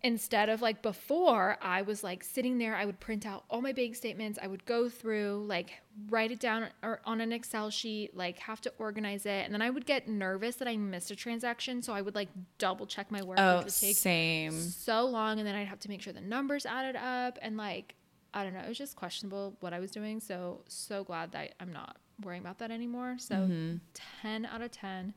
Instead 0.04 0.50
of 0.50 0.62
like 0.64 0.82
before 0.82 1.58
i 1.62 1.82
was 1.84 2.04
like 2.04 2.24
sitting 2.24 2.58
there 2.58 2.76
i 2.76 2.84
would 2.86 3.00
print 3.00 3.24
out 3.26 3.44
all 3.50 3.62
my 3.62 3.72
bank 3.72 3.96
statements 3.96 4.40
i 4.42 4.48
would 4.48 4.66
go 4.66 4.90
through 4.90 5.44
like 5.48 5.74
write 6.10 6.32
it 6.32 6.40
down 6.40 6.68
or 6.82 7.00
on 7.06 7.22
an 7.22 7.32
excel 7.32 7.70
sheet 7.70 8.16
like 8.16 8.40
have 8.40 8.60
to 8.60 8.74
organize 8.80 9.26
it 9.28 9.46
and 9.46 9.54
then 9.54 9.62
i 9.62 9.70
would 9.70 9.86
get 9.86 10.08
nervous 10.08 10.56
that 10.56 10.68
i 10.68 10.76
missed 10.76 11.12
a 11.12 11.16
transaction 11.16 11.82
so 11.84 11.94
i 11.94 12.02
would 12.02 12.16
like 12.16 12.30
double 12.58 12.88
check 12.88 13.12
my 13.12 13.22
work 13.22 13.38
Oh, 13.40 13.58
which 13.58 13.66
would 13.66 13.74
take 13.76 13.96
same. 13.96 14.60
so 14.60 15.06
long 15.06 15.38
and 15.38 15.48
then 15.48 15.54
i'd 15.56 15.68
have 15.68 15.80
to 15.82 15.90
make 15.90 16.02
sure 16.02 16.14
the 16.14 16.22
numbers 16.22 16.66
added 16.66 16.96
up 16.96 17.38
and 17.42 17.56
like 17.58 17.94
i 18.34 18.44
don't 18.44 18.54
know 18.54 18.62
it 18.62 18.70
was 18.70 18.78
just 18.80 18.96
questionable 18.96 19.56
what 19.60 19.72
i 19.74 19.80
was 19.80 19.92
doing 19.92 20.20
so 20.20 20.62
so 20.68 21.04
glad 21.04 21.32
that 21.34 21.54
i'm 21.60 21.72
not 21.72 21.98
worrying 22.24 22.42
about 22.42 22.58
that 22.60 22.72
anymore 22.72 23.16
so 23.20 23.36
Mm-hmm. 23.36 23.78
10 24.24 24.46
out 24.48 24.62
of 24.62 24.72
10 24.72 25.14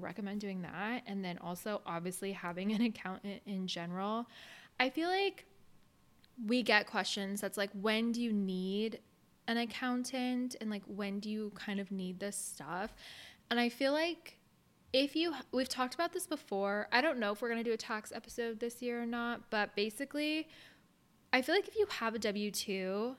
recommend 0.00 0.40
doing 0.40 0.62
that. 0.62 1.02
And 1.06 1.24
then 1.24 1.38
also 1.38 1.80
obviously 1.86 2.32
having 2.32 2.72
an 2.72 2.82
accountant 2.82 3.42
in 3.46 3.66
general. 3.66 4.26
I 4.80 4.90
feel 4.90 5.08
like 5.08 5.46
we 6.46 6.62
get 6.62 6.86
questions 6.86 7.40
that's 7.40 7.58
like 7.58 7.70
when 7.72 8.12
do 8.12 8.22
you 8.22 8.32
need 8.32 9.00
an 9.48 9.58
accountant? 9.58 10.56
And 10.60 10.70
like 10.70 10.82
when 10.86 11.20
do 11.20 11.30
you 11.30 11.52
kind 11.54 11.80
of 11.80 11.90
need 11.90 12.20
this 12.20 12.36
stuff? 12.36 12.94
And 13.50 13.60
i 13.60 13.68
feel 13.68 13.92
like 13.92 14.38
if 14.92 15.16
you 15.16 15.34
we've 15.52 15.68
talked 15.68 15.94
about 15.94 16.12
this 16.12 16.26
before. 16.26 16.88
I 16.92 17.00
don't 17.00 17.18
know 17.18 17.32
if 17.32 17.42
we're 17.42 17.48
going 17.48 17.62
to 17.62 17.68
do 17.68 17.72
a 17.72 17.78
tax 17.78 18.12
episode 18.14 18.60
this 18.60 18.82
year 18.82 19.02
or 19.02 19.06
not 19.06 19.50
but 19.50 19.74
basically 19.76 20.48
i 21.32 21.42
feel 21.42 21.54
like 21.54 21.68
if 21.68 21.76
you 21.76 21.86
have 21.88 22.14
a 22.14 22.18
w2 22.18 23.14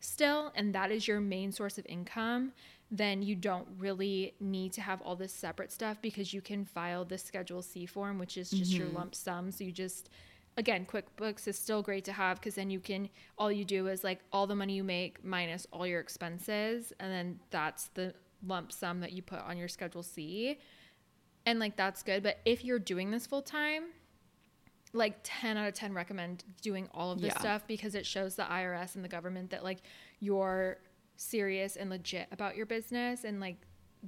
still 0.00 0.52
and 0.54 0.74
that 0.74 0.90
is 0.90 1.08
your 1.08 1.20
main 1.20 1.52
source 1.52 1.78
of 1.78 1.86
income 1.88 2.52
then 2.90 3.22
you 3.22 3.34
don't 3.34 3.66
really 3.78 4.34
need 4.40 4.72
to 4.72 4.80
have 4.80 5.00
all 5.02 5.14
this 5.14 5.32
separate 5.32 5.70
stuff 5.70 5.98
because 6.00 6.32
you 6.32 6.40
can 6.40 6.64
file 6.64 7.04
the 7.04 7.18
schedule 7.18 7.60
c 7.60 7.84
form 7.84 8.18
which 8.18 8.36
is 8.36 8.50
just 8.50 8.72
your 8.72 8.86
mm-hmm. 8.86 8.96
lump 8.96 9.14
sum. 9.14 9.50
So 9.50 9.64
you 9.64 9.72
just 9.72 10.08
again 10.56 10.86
quickbooks 10.86 11.46
is 11.46 11.58
still 11.58 11.82
great 11.82 12.04
to 12.04 12.12
have 12.12 12.40
because 12.40 12.54
then 12.54 12.70
you 12.70 12.80
can 12.80 13.08
all 13.36 13.52
you 13.52 13.64
do 13.64 13.88
is 13.88 14.02
like 14.02 14.20
all 14.32 14.46
the 14.46 14.56
money 14.56 14.74
you 14.74 14.84
make 14.84 15.22
minus 15.22 15.66
all 15.70 15.86
your 15.86 16.00
expenses 16.00 16.92
and 16.98 17.12
then 17.12 17.38
that's 17.50 17.88
the 17.88 18.14
lump 18.46 18.72
sum 18.72 19.00
that 19.00 19.12
you 19.12 19.22
put 19.22 19.40
on 19.40 19.58
your 19.58 19.68
schedule 19.68 20.02
c. 20.02 20.58
And 21.44 21.58
like 21.58 21.76
that's 21.76 22.02
good. 22.02 22.22
But 22.22 22.38
if 22.44 22.64
you're 22.64 22.78
doing 22.78 23.10
this 23.10 23.26
full 23.26 23.42
time 23.42 23.84
like 24.94 25.18
10 25.22 25.58
out 25.58 25.68
of 25.68 25.74
10 25.74 25.92
recommend 25.92 26.44
doing 26.62 26.88
all 26.94 27.12
of 27.12 27.20
this 27.20 27.34
Yeah. 27.34 27.40
stuff 27.40 27.66
because 27.66 27.94
it 27.94 28.06
shows 28.06 28.36
the 28.36 28.44
IRS 28.44 28.94
and 28.94 29.04
the 29.04 29.08
government 29.08 29.50
that 29.50 29.62
like 29.62 29.82
you're 30.18 30.78
serious 31.18 31.76
and 31.76 31.90
legit 31.90 32.28
about 32.30 32.56
your 32.56 32.64
business 32.64 33.24
and 33.24 33.40
like 33.40 33.56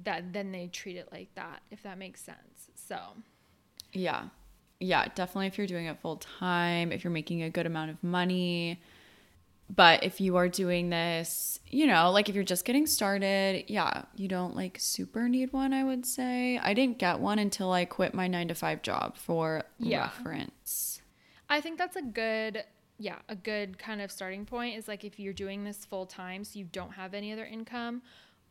that 0.03 0.31
then 0.31 0.51
they 0.53 0.67
treat 0.67 0.95
it 0.95 1.09
like 1.11 1.27
that 1.35 1.61
if 1.69 1.83
that 1.83 1.97
makes 1.97 2.21
sense. 2.23 2.69
So, 2.75 2.97
Yeah. 3.93 4.29
Yeah, 4.79 5.05
definitely 5.13 5.45
if 5.47 5.57
you're 5.59 5.67
doing 5.67 5.85
it 5.85 5.99
full 5.99 6.15
time, 6.15 6.91
if 6.91 7.03
you're 7.03 7.11
making 7.11 7.43
a 7.43 7.49
good 7.51 7.67
amount 7.67 7.91
of 7.91 8.01
money. 8.03 8.81
But 9.73 10.03
if 10.03 10.19
you 10.19 10.37
are 10.37 10.49
doing 10.49 10.89
this, 10.89 11.59
you 11.67 11.85
know, 11.87 12.09
like 12.11 12.27
if 12.29 12.35
you're 12.35 12.43
just 12.43 12.65
getting 12.65 12.87
started, 12.87 13.65
yeah, 13.67 14.03
you 14.15 14.27
don't 14.27 14.55
like 14.55 14.77
super 14.79 15.29
need 15.29 15.53
one, 15.53 15.71
I 15.73 15.83
would 15.83 16.05
say. 16.05 16.57
I 16.57 16.73
didn't 16.73 16.97
get 16.97 17.19
one 17.19 17.37
until 17.39 17.71
I 17.71 17.85
quit 17.85 18.13
my 18.13 18.27
9 18.27 18.47
to 18.47 18.55
5 18.55 18.81
job 18.81 19.17
for 19.17 19.63
Yeah. 19.77 20.01
reference. 20.01 21.01
I 21.49 21.61
think 21.61 21.77
that's 21.77 21.95
a 21.95 22.01
good 22.01 22.63
yeah, 23.01 23.17
a 23.29 23.35
good 23.35 23.77
kind 23.79 23.99
of 24.01 24.11
starting 24.11 24.45
point 24.45 24.77
is 24.77 24.87
like 24.87 25.03
if 25.03 25.19
you're 25.19 25.33
doing 25.33 25.63
this 25.63 25.83
full 25.85 26.05
time 26.05 26.43
so 26.43 26.59
you 26.59 26.65
don't 26.65 26.91
have 26.91 27.13
any 27.15 27.31
other 27.33 27.45
income 27.45 28.01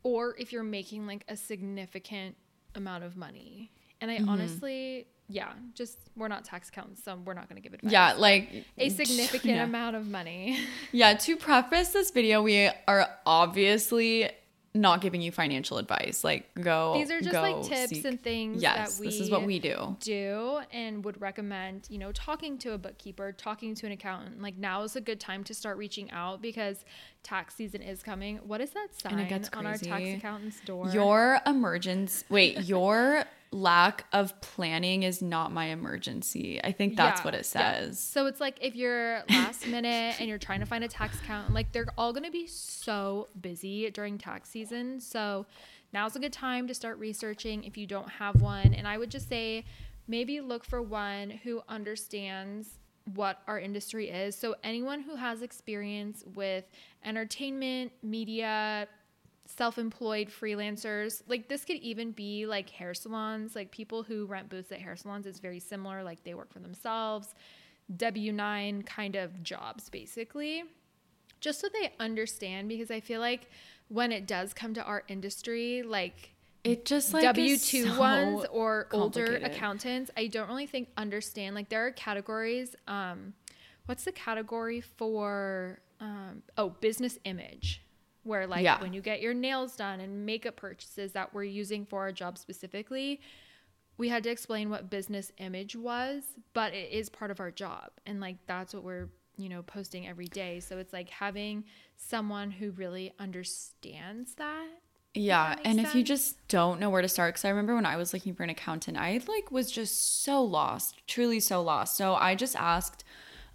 or 0.02 0.34
if 0.38 0.52
you're 0.52 0.64
making 0.64 1.06
like 1.06 1.24
a 1.28 1.36
significant 1.36 2.34
amount 2.74 3.04
of 3.04 3.16
money. 3.16 3.70
And 4.00 4.10
I 4.10 4.16
Mm-hmm. 4.18 4.28
honestly, 4.28 5.06
yeah, 5.28 5.52
just 5.74 5.98
we're 6.16 6.26
not 6.28 6.44
tax 6.44 6.68
accountants, 6.70 7.04
so 7.04 7.16
we're 7.24 7.34
not 7.34 7.48
going 7.48 7.62
to 7.62 7.62
give 7.62 7.74
advice. 7.74 7.92
Yeah, 7.92 8.14
like 8.14 8.64
a 8.78 8.88
significant 8.88 9.44
yeah. 9.56 9.64
amount 9.64 9.94
of 9.94 10.06
money. 10.08 10.58
Yeah, 10.92 11.14
to 11.14 11.36
preface 11.36 11.90
this 11.90 12.10
video, 12.10 12.42
we 12.42 12.68
are 12.88 13.06
obviously 13.26 14.30
not 14.72 15.00
giving 15.00 15.20
you 15.20 15.32
financial 15.32 15.78
advice. 15.78 16.22
Like 16.22 16.48
go 16.54 16.94
These 16.94 17.10
are 17.10 17.20
just 17.20 17.34
like 17.34 17.62
tips 17.62 17.90
seek- 17.90 18.04
and 18.04 18.22
things 18.22 18.62
Yes, 18.62 18.94
that 18.96 19.00
we 19.00 19.06
this 19.06 19.18
is 19.20 19.30
what 19.30 19.44
we 19.44 19.58
do. 19.58 19.96
do 20.00 20.60
and 20.72 21.04
would 21.04 21.20
recommend, 21.20 21.86
you 21.90 21.98
know, 21.98 22.12
talking 22.12 22.56
to 22.58 22.72
a 22.72 22.78
bookkeeper, 22.78 23.32
talking 23.32 23.74
to 23.74 23.86
an 23.86 23.92
accountant. 23.92 24.40
Like 24.40 24.56
now 24.56 24.82
is 24.82 24.94
a 24.94 25.00
good 25.00 25.18
time 25.18 25.42
to 25.44 25.54
start 25.54 25.76
reaching 25.76 26.10
out 26.12 26.40
because 26.40 26.84
tax 27.24 27.56
season 27.56 27.82
is 27.82 28.02
coming. 28.02 28.36
What 28.46 28.60
is 28.60 28.70
that 28.70 28.88
sign 29.00 29.12
And 29.14 29.20
it 29.22 29.28
gets 29.28 29.48
on 29.50 29.66
our 29.66 29.76
tax 29.76 30.04
accountant's 30.18 30.60
door? 30.60 30.88
Your 30.90 31.40
emergence 31.46 32.22
wait, 32.28 32.62
your 32.62 33.24
lack 33.52 34.04
of 34.12 34.40
planning 34.40 35.02
is 35.02 35.20
not 35.20 35.52
my 35.52 35.66
emergency. 35.66 36.60
I 36.62 36.70
think 36.72 36.96
that's 36.96 37.20
yeah, 37.20 37.24
what 37.24 37.34
it 37.34 37.46
says. 37.46 37.88
Yeah. 37.88 38.22
So 38.22 38.26
it's 38.26 38.40
like 38.40 38.58
if 38.60 38.76
you're 38.76 39.22
last 39.28 39.66
minute 39.66 40.16
and 40.20 40.28
you're 40.28 40.38
trying 40.38 40.60
to 40.60 40.66
find 40.66 40.84
a 40.84 40.88
tax 40.88 41.20
account, 41.20 41.52
like 41.52 41.72
they're 41.72 41.92
all 41.98 42.12
going 42.12 42.24
to 42.24 42.30
be 42.30 42.46
so 42.46 43.28
busy 43.40 43.90
during 43.90 44.18
tax 44.18 44.50
season. 44.50 45.00
So 45.00 45.46
now's 45.92 46.14
a 46.14 46.20
good 46.20 46.32
time 46.32 46.68
to 46.68 46.74
start 46.74 46.98
researching 46.98 47.64
if 47.64 47.76
you 47.76 47.86
don't 47.86 48.08
have 48.08 48.40
one. 48.40 48.72
And 48.72 48.86
I 48.86 48.98
would 48.98 49.10
just 49.10 49.28
say 49.28 49.64
maybe 50.06 50.40
look 50.40 50.64
for 50.64 50.80
one 50.80 51.30
who 51.30 51.62
understands 51.68 52.78
what 53.14 53.42
our 53.48 53.58
industry 53.58 54.10
is. 54.10 54.36
So 54.36 54.54
anyone 54.62 55.00
who 55.00 55.16
has 55.16 55.42
experience 55.42 56.22
with 56.34 56.64
entertainment, 57.04 57.92
media, 58.02 58.86
self-employed 59.56 60.28
freelancers 60.28 61.22
like 61.28 61.48
this 61.48 61.64
could 61.64 61.76
even 61.76 62.12
be 62.12 62.46
like 62.46 62.70
hair 62.70 62.94
salons 62.94 63.54
like 63.54 63.70
people 63.70 64.02
who 64.02 64.26
rent 64.26 64.48
booths 64.48 64.70
at 64.72 64.78
hair 64.78 64.96
salons 64.96 65.26
it's 65.26 65.40
very 65.40 65.60
similar 65.60 66.02
like 66.02 66.22
they 66.24 66.34
work 66.34 66.52
for 66.52 66.60
themselves 66.60 67.34
w9 67.96 68.86
kind 68.86 69.16
of 69.16 69.42
jobs 69.42 69.88
basically. 69.88 70.62
Just 71.40 71.60
so 71.60 71.68
they 71.72 71.90
understand 71.98 72.68
because 72.68 72.90
i 72.90 73.00
feel 73.00 73.18
like 73.18 73.48
when 73.88 74.12
it 74.12 74.26
does 74.26 74.52
come 74.52 74.74
to 74.74 74.82
our 74.82 75.04
industry 75.08 75.82
like 75.82 76.34
it 76.64 76.84
just 76.84 77.14
like 77.14 77.24
w2 77.24 77.94
so 77.94 77.98
ones 77.98 78.44
or 78.52 78.86
older 78.92 79.36
accountants 79.42 80.10
i 80.18 80.26
don't 80.26 80.48
really 80.48 80.66
think 80.66 80.88
understand 80.98 81.54
like 81.54 81.70
there 81.70 81.86
are 81.86 81.90
categories 81.92 82.76
um 82.88 83.32
what's 83.86 84.04
the 84.04 84.12
category 84.12 84.82
for 84.82 85.80
um 86.00 86.42
oh 86.58 86.68
business 86.68 87.18
image 87.24 87.82
where 88.22 88.46
like 88.46 88.62
yeah. 88.62 88.80
when 88.80 88.92
you 88.92 89.00
get 89.00 89.20
your 89.20 89.34
nails 89.34 89.76
done 89.76 90.00
and 90.00 90.26
makeup 90.26 90.56
purchases 90.56 91.12
that 91.12 91.32
we're 91.32 91.44
using 91.44 91.84
for 91.84 92.00
our 92.00 92.12
job 92.12 92.36
specifically 92.38 93.20
we 93.96 94.08
had 94.08 94.22
to 94.22 94.30
explain 94.30 94.70
what 94.70 94.90
business 94.90 95.32
image 95.38 95.76
was 95.76 96.22
but 96.52 96.72
it 96.72 96.90
is 96.90 97.08
part 97.08 97.30
of 97.30 97.40
our 97.40 97.50
job 97.50 97.90
and 98.06 98.20
like 98.20 98.36
that's 98.46 98.72
what 98.74 98.82
we're 98.82 99.08
you 99.36 99.48
know 99.48 99.62
posting 99.62 100.06
every 100.06 100.26
day 100.26 100.60
so 100.60 100.78
it's 100.78 100.92
like 100.92 101.08
having 101.08 101.64
someone 101.96 102.50
who 102.50 102.70
really 102.72 103.12
understands 103.18 104.34
that 104.34 104.68
yeah 105.14 105.54
that 105.54 105.60
and 105.64 105.76
sense. 105.76 105.88
if 105.88 105.94
you 105.94 106.02
just 106.02 106.36
don't 106.48 106.78
know 106.78 106.90
where 106.90 107.02
to 107.02 107.08
start 107.08 107.34
because 107.34 107.44
i 107.44 107.48
remember 107.48 107.74
when 107.74 107.86
i 107.86 107.96
was 107.96 108.12
looking 108.12 108.34
for 108.34 108.42
an 108.42 108.50
accountant 108.50 108.96
i 108.96 109.20
like 109.28 109.50
was 109.50 109.70
just 109.70 110.22
so 110.22 110.42
lost 110.42 110.96
truly 111.06 111.40
so 111.40 111.62
lost 111.62 111.96
so 111.96 112.14
i 112.14 112.34
just 112.34 112.54
asked 112.56 113.02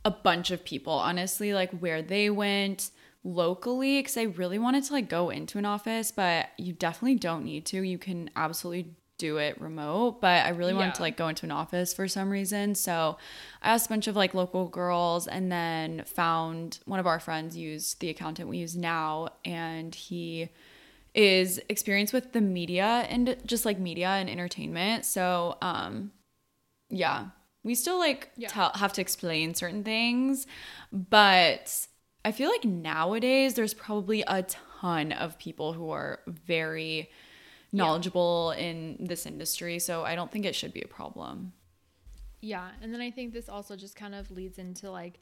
a 0.04 0.12
bunch 0.12 0.52
of 0.52 0.64
people 0.64 0.94
honestly 0.94 1.54
like 1.54 1.72
where 1.80 2.02
they 2.02 2.30
went 2.30 2.92
locally 3.26 4.00
because 4.00 4.16
I 4.16 4.24
really 4.24 4.60
wanted 4.60 4.84
to 4.86 4.94
like 4.94 5.10
go 5.10 5.30
into 5.32 5.58
an 5.58 5.66
office, 5.66 6.12
but 6.12 6.50
you 6.58 6.72
definitely 6.72 7.16
don't 7.16 7.44
need 7.44 7.66
to. 7.68 7.82
You 7.82 7.98
can 7.98 8.30
absolutely 8.36 8.94
do 9.18 9.38
it 9.38 9.60
remote, 9.60 10.22
but 10.22 10.46
I 10.46 10.50
really 10.50 10.74
wanted 10.74 10.90
yeah. 10.90 10.94
to 10.94 11.02
like 11.02 11.18
go 11.18 11.28
into 11.28 11.46
an 11.46 11.52
office 11.52 11.94
for 11.94 12.08
some 12.08 12.30
reason. 12.30 12.76
So 12.76 13.18
I 13.62 13.74
asked 13.74 13.88
a 13.88 13.90
bunch 13.90 14.08
of 14.08 14.16
like 14.16 14.34
local 14.34 14.68
girls 14.68 15.28
and 15.28 15.52
then 15.52 16.04
found 16.06 16.80
one 16.86 17.00
of 17.00 17.08
our 17.08 17.20
friends 17.20 17.58
used 17.58 18.00
the 18.00 18.10
accountant 18.10 18.48
we 18.48 18.60
use 18.60 18.76
now 18.76 19.30
and 19.44 19.96
he 19.96 20.50
is 21.14 21.62
experienced 21.70 22.14
with 22.14 22.34
the 22.34 22.42
media 22.42 23.06
and 23.10 23.38
just 23.46 23.66
like 23.66 23.80
media 23.80 24.10
and 24.10 24.30
entertainment. 24.30 25.06
So 25.06 25.58
um 25.62 26.12
yeah, 26.90 27.28
we 27.64 27.74
still 27.74 27.98
like 27.98 28.30
yeah. 28.38 28.50
tell, 28.50 28.72
have 28.76 28.94
to 28.94 29.02
explain 29.02 29.56
certain 29.56 29.84
things, 29.84 30.46
but 30.92 31.88
I 32.26 32.32
feel 32.32 32.50
like 32.50 32.66
nowadays 32.66 33.54
there's 33.54 33.76
probably 33.76 34.24
a 34.26 34.44
ton 34.82 35.12
of 35.12 35.38
people 35.38 35.74
who 35.74 35.92
are 35.92 36.20
very 36.28 37.12
knowledgeable 37.72 38.54
yeah. 38.56 38.64
in 38.64 38.98
this 39.00 39.26
industry. 39.26 39.80
So 39.80 40.04
I 40.04 40.16
don't 40.16 40.32
think 40.32 40.46
it 40.46 40.56
should 40.56 40.74
be 40.74 40.82
a 40.82 40.88
problem. 40.88 41.54
Yeah. 42.42 42.70
And 42.82 42.94
then 42.94 43.02
I 43.02 43.12
think 43.12 43.34
this 43.34 43.48
also 43.48 43.76
just 43.76 43.96
kind 43.96 44.16
of 44.16 44.32
leads 44.32 44.58
into 44.58 44.90
like, 44.90 45.20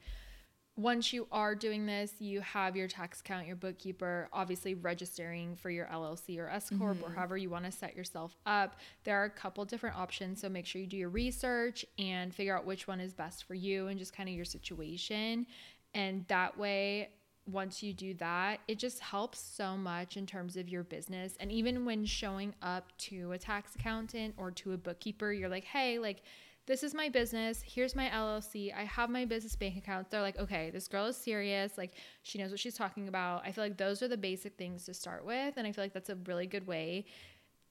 once 0.76 1.12
you 1.12 1.28
are 1.30 1.54
doing 1.54 1.86
this, 1.86 2.14
you 2.18 2.40
have 2.40 2.74
your 2.74 2.88
tax 2.88 3.20
account, 3.20 3.46
your 3.46 3.54
bookkeeper, 3.54 4.28
obviously 4.32 4.74
registering 4.74 5.54
for 5.54 5.70
your 5.70 5.86
LLC 5.86 6.36
or 6.38 6.48
S 6.48 6.68
corp 6.76 6.96
mm-hmm. 6.96 7.04
or 7.04 7.14
however 7.14 7.36
you 7.36 7.48
want 7.48 7.64
to 7.64 7.70
set 7.70 7.96
yourself 7.96 8.34
up. 8.44 8.80
There 9.04 9.16
are 9.16 9.24
a 9.24 9.30
couple 9.30 9.64
different 9.64 9.96
options, 9.96 10.40
so 10.40 10.48
make 10.48 10.66
sure 10.66 10.80
you 10.80 10.88
do 10.88 10.96
your 10.96 11.10
research 11.10 11.86
and 11.96 12.34
figure 12.34 12.56
out 12.56 12.66
which 12.66 12.88
one 12.88 12.98
is 12.98 13.14
best 13.14 13.44
for 13.44 13.54
you 13.54 13.86
and 13.86 14.00
just 14.00 14.16
kind 14.16 14.28
of 14.28 14.34
your 14.34 14.44
situation. 14.44 15.46
And 15.94 16.24
that 16.28 16.58
way, 16.58 17.10
once 17.46 17.82
you 17.82 17.92
do 17.92 18.14
that, 18.14 18.60
it 18.68 18.78
just 18.78 19.00
helps 19.00 19.38
so 19.38 19.76
much 19.76 20.16
in 20.16 20.26
terms 20.26 20.56
of 20.56 20.68
your 20.68 20.82
business. 20.82 21.36
And 21.40 21.52
even 21.52 21.84
when 21.84 22.04
showing 22.04 22.54
up 22.62 22.96
to 22.98 23.32
a 23.32 23.38
tax 23.38 23.74
accountant 23.74 24.34
or 24.36 24.50
to 24.52 24.72
a 24.72 24.76
bookkeeper, 24.76 25.32
you're 25.32 25.48
like, 25.48 25.64
hey, 25.64 25.98
like, 25.98 26.22
this 26.66 26.82
is 26.82 26.94
my 26.94 27.10
business. 27.10 27.62
Here's 27.62 27.94
my 27.94 28.08
LLC. 28.08 28.74
I 28.74 28.84
have 28.84 29.10
my 29.10 29.26
business 29.26 29.54
bank 29.54 29.76
account. 29.76 30.10
They're 30.10 30.22
like, 30.22 30.38
okay, 30.38 30.70
this 30.70 30.88
girl 30.88 31.04
is 31.06 31.16
serious. 31.16 31.76
Like, 31.76 31.92
she 32.22 32.38
knows 32.38 32.50
what 32.50 32.60
she's 32.60 32.74
talking 32.74 33.08
about. 33.08 33.42
I 33.44 33.52
feel 33.52 33.62
like 33.62 33.76
those 33.76 34.02
are 34.02 34.08
the 34.08 34.16
basic 34.16 34.56
things 34.56 34.86
to 34.86 34.94
start 34.94 35.26
with. 35.26 35.54
And 35.58 35.66
I 35.66 35.72
feel 35.72 35.84
like 35.84 35.92
that's 35.92 36.08
a 36.08 36.16
really 36.26 36.46
good 36.46 36.66
way 36.66 37.04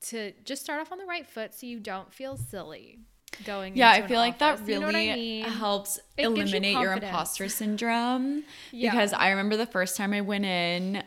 to 0.02 0.34
just 0.44 0.62
start 0.62 0.82
off 0.82 0.92
on 0.92 1.00
the 1.00 1.06
right 1.06 1.26
foot 1.26 1.56
so 1.56 1.66
you 1.66 1.80
don't 1.80 2.14
feel 2.14 2.38
silly 2.38 3.00
going 3.46 3.76
yeah 3.76 3.92
i 3.92 4.06
feel 4.08 4.20
like 4.20 4.42
office. 4.42 4.60
that 4.60 4.68
really 4.68 4.74
you 4.74 4.92
know 4.92 5.14
I 5.14 5.16
mean? 5.16 5.46
helps 5.46 6.00
it 6.18 6.26
eliminate 6.26 6.74
you 6.74 6.82
your 6.82 6.94
imposter 6.94 7.50
syndrome 7.50 8.44
yeah. 8.72 8.92
because 8.92 9.14
i 9.14 9.30
remember 9.30 9.58
the 9.58 9.66
first 9.66 9.98
time 9.98 10.14
i 10.14 10.22
went 10.22 10.46
in 10.46 11.04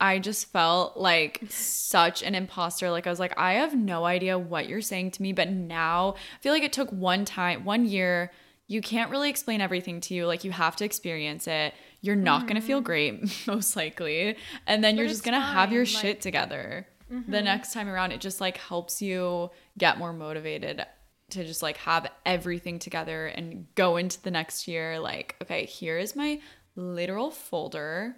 i 0.00 0.18
just 0.18 0.50
felt 0.52 0.96
like 0.96 1.42
such 1.48 2.22
an 2.22 2.34
imposter 2.34 2.90
like 2.90 3.06
i 3.06 3.10
was 3.10 3.20
like 3.20 3.38
i 3.38 3.54
have 3.54 3.74
no 3.74 4.04
idea 4.04 4.38
what 4.38 4.68
you're 4.68 4.80
saying 4.80 5.10
to 5.10 5.22
me 5.22 5.32
but 5.32 5.50
now 5.50 6.14
i 6.38 6.42
feel 6.42 6.52
like 6.52 6.62
it 6.62 6.72
took 6.72 6.90
one 6.90 7.24
time 7.24 7.64
one 7.64 7.86
year 7.86 8.30
you 8.68 8.80
can't 8.80 9.10
really 9.10 9.30
explain 9.30 9.60
everything 9.60 10.00
to 10.00 10.14
you 10.14 10.26
like 10.26 10.44
you 10.44 10.50
have 10.50 10.76
to 10.76 10.84
experience 10.84 11.46
it 11.46 11.74
you're 12.00 12.16
not 12.16 12.46
mm-hmm. 12.46 12.54
to 12.54 12.60
feel 12.60 12.80
great 12.80 13.22
most 13.46 13.76
likely 13.76 14.36
and 14.66 14.82
then 14.82 14.96
but 14.96 15.00
you're 15.00 15.08
just 15.08 15.24
going 15.24 15.34
to 15.34 15.40
have 15.40 15.72
your 15.72 15.84
like, 15.84 15.88
shit 15.88 16.20
together 16.20 16.86
mm-hmm. 17.12 17.30
the 17.30 17.42
next 17.42 17.72
time 17.72 17.88
around 17.88 18.12
it 18.12 18.20
just 18.20 18.40
like 18.40 18.56
helps 18.56 19.00
you 19.00 19.50
get 19.78 19.98
more 19.98 20.12
motivated 20.12 20.84
to 21.30 21.44
just 21.44 21.62
like 21.62 21.76
have 21.78 22.08
everything 22.24 22.78
together 22.78 23.26
and 23.26 23.66
go 23.74 23.96
into 23.96 24.20
the 24.22 24.30
next 24.30 24.68
year 24.68 25.00
like 25.00 25.36
okay 25.42 25.66
here 25.66 25.98
is 25.98 26.14
my 26.14 26.40
literal 26.76 27.30
folder 27.30 28.14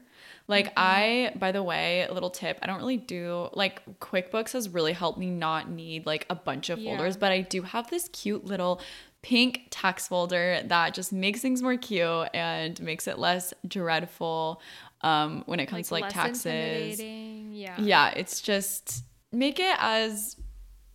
like 0.49 0.67
mm-hmm. 0.67 0.79
i 0.79 1.33
by 1.37 1.53
the 1.53 1.63
way 1.63 2.03
a 2.03 2.13
little 2.13 2.31
tip 2.31 2.59
i 2.61 2.67
don't 2.67 2.79
really 2.79 2.97
do 2.97 3.49
like 3.53 3.83
quickbooks 4.01 4.53
has 4.53 4.69
really 4.69 4.93
helped 4.93 5.19
me 5.19 5.31
not 5.31 5.71
need 5.71 6.05
like 6.07 6.27
a 6.29 6.35
bunch 6.35 6.69
of 6.69 6.79
yeah. 6.79 6.91
folders 6.91 7.17
but 7.17 7.33
i 7.33 7.41
do 7.41 7.63
have 7.63 7.89
this 7.89 8.09
cute 8.13 8.45
little 8.45 8.81
pink 9.23 9.67
tax 9.71 10.09
folder 10.09 10.61
that 10.67 10.93
just 10.93 11.13
makes 11.13 11.41
things 11.41 11.63
more 11.63 11.77
cute 11.77 12.29
and 12.35 12.81
makes 12.81 13.07
it 13.07 13.19
less 13.19 13.55
dreadful 13.67 14.61
um 15.03 15.43
when 15.47 15.61
it 15.61 15.67
comes 15.67 15.93
like 15.93 16.03
to 16.03 16.07
like 16.07 16.13
taxes 16.13 17.01
yeah 17.01 17.81
yeah 17.81 18.11
it's 18.11 18.41
just 18.41 19.05
make 19.33 19.61
it 19.61 19.77
as 19.79 20.37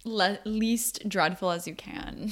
le- 0.06 0.39
least 0.46 1.08
dreadful 1.08 1.52
as 1.52 1.68
you 1.68 1.76
can. 1.76 2.32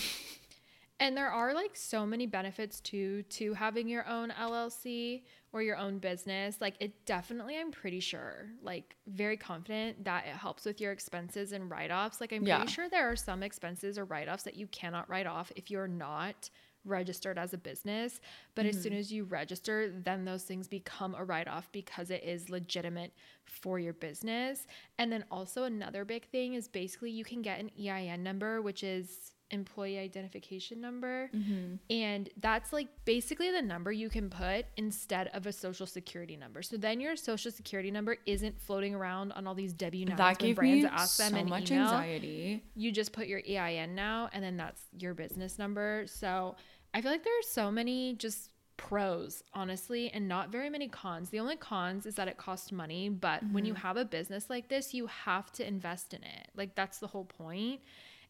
And 1.01 1.17
there 1.17 1.31
are 1.31 1.55
like 1.55 1.75
so 1.75 2.05
many 2.05 2.27
benefits 2.27 2.79
too 2.79 3.23
to 3.23 3.55
having 3.55 3.87
your 3.87 4.07
own 4.07 4.29
LLC 4.39 5.23
or 5.51 5.63
your 5.63 5.75
own 5.75 5.97
business. 5.97 6.61
Like 6.61 6.75
it 6.79 7.07
definitely 7.07 7.57
I'm 7.57 7.71
pretty 7.71 7.99
sure, 7.99 8.49
like 8.61 8.95
very 9.07 9.35
confident 9.35 10.05
that 10.05 10.25
it 10.27 10.35
helps 10.35 10.63
with 10.63 10.79
your 10.79 10.91
expenses 10.91 11.53
and 11.53 11.71
write-offs. 11.71 12.21
Like 12.21 12.31
I'm 12.31 12.45
yeah. 12.45 12.57
pretty 12.57 12.71
sure 12.71 12.87
there 12.87 13.09
are 13.11 13.15
some 13.15 13.41
expenses 13.41 13.97
or 13.97 14.05
write-offs 14.05 14.43
that 14.43 14.55
you 14.55 14.67
cannot 14.67 15.09
write 15.09 15.25
off 15.25 15.51
if 15.55 15.71
you're 15.71 15.87
not 15.87 16.51
registered 16.85 17.37
as 17.37 17.53
a 17.53 17.57
business. 17.57 18.19
But 18.55 18.65
mm-hmm. 18.65 18.77
as 18.77 18.83
soon 18.83 18.91
mm-hmm. 18.93 18.99
as 18.99 19.11
you 19.11 19.23
register, 19.25 19.91
then 20.03 20.25
those 20.25 20.43
things 20.43 20.67
become 20.67 21.15
a 21.15 21.23
write 21.23 21.47
off 21.47 21.71
because 21.71 22.11
it 22.11 22.23
is 22.23 22.49
legitimate 22.49 23.13
for 23.45 23.79
your 23.79 23.93
business. 23.93 24.67
And 24.97 25.11
then 25.11 25.25
also, 25.31 25.63
another 25.63 26.05
big 26.05 26.25
thing 26.27 26.53
is 26.53 26.67
basically 26.67 27.11
you 27.11 27.25
can 27.25 27.41
get 27.41 27.59
an 27.59 27.71
EIN 27.79 28.23
number, 28.23 28.61
which 28.61 28.83
is 28.83 29.33
employee 29.51 29.99
identification 29.99 30.81
number. 30.81 31.29
Mm-hmm. 31.35 31.75
And 31.89 32.29
that's 32.37 32.73
like 32.73 32.87
basically 33.05 33.51
the 33.51 33.61
number 33.61 33.91
you 33.91 34.09
can 34.09 34.29
put 34.29 34.65
instead 34.77 35.29
of 35.33 35.45
a 35.45 35.53
social 35.53 35.85
security 35.85 36.35
number. 36.35 36.61
So 36.61 36.77
then 36.77 36.99
your 36.99 37.15
social 37.15 37.51
security 37.51 37.91
number 37.91 38.17
isn't 38.25 38.59
floating 38.59 38.95
around 38.95 39.31
on 39.33 39.47
all 39.47 39.55
these 39.55 39.73
W 39.73 40.05
9s 40.05 40.17
that 40.17 40.39
gave 40.39 40.55
brands 40.55 40.83
me 40.83 40.89
ask 40.91 41.17
them 41.17 41.33
so 41.33 41.43
much 41.45 41.71
email. 41.71 41.83
anxiety. 41.83 42.63
You 42.75 42.91
just 42.91 43.13
put 43.13 43.27
your 43.27 43.41
EIN 43.47 43.95
now 43.95 44.29
and 44.33 44.43
then 44.43 44.57
that's 44.57 44.81
your 44.97 45.13
business 45.13 45.59
number. 45.59 46.05
So 46.07 46.55
I 46.93 47.01
feel 47.01 47.11
like 47.11 47.23
there 47.23 47.39
are 47.39 47.43
so 47.43 47.71
many 47.71 48.15
just 48.15 48.51
pros, 48.81 49.43
honestly, 49.53 50.09
and 50.11 50.27
not 50.27 50.51
very 50.51 50.69
many 50.69 50.87
cons. 50.87 51.29
The 51.29 51.39
only 51.39 51.55
cons 51.55 52.05
is 52.07 52.15
that 52.15 52.27
it 52.27 52.37
costs 52.37 52.71
money, 52.71 53.09
but 53.09 53.43
mm-hmm. 53.43 53.53
when 53.53 53.65
you 53.65 53.73
mm-hmm. 53.73 53.87
have 53.87 53.97
a 53.97 54.05
business 54.05 54.49
like 54.49 54.69
this, 54.69 54.93
you 54.93 55.05
have 55.07 55.51
to 55.53 55.67
invest 55.67 56.13
in 56.13 56.23
it. 56.23 56.49
Like 56.55 56.75
that's 56.75 56.97
the 56.97 57.07
whole 57.07 57.25
point. 57.25 57.81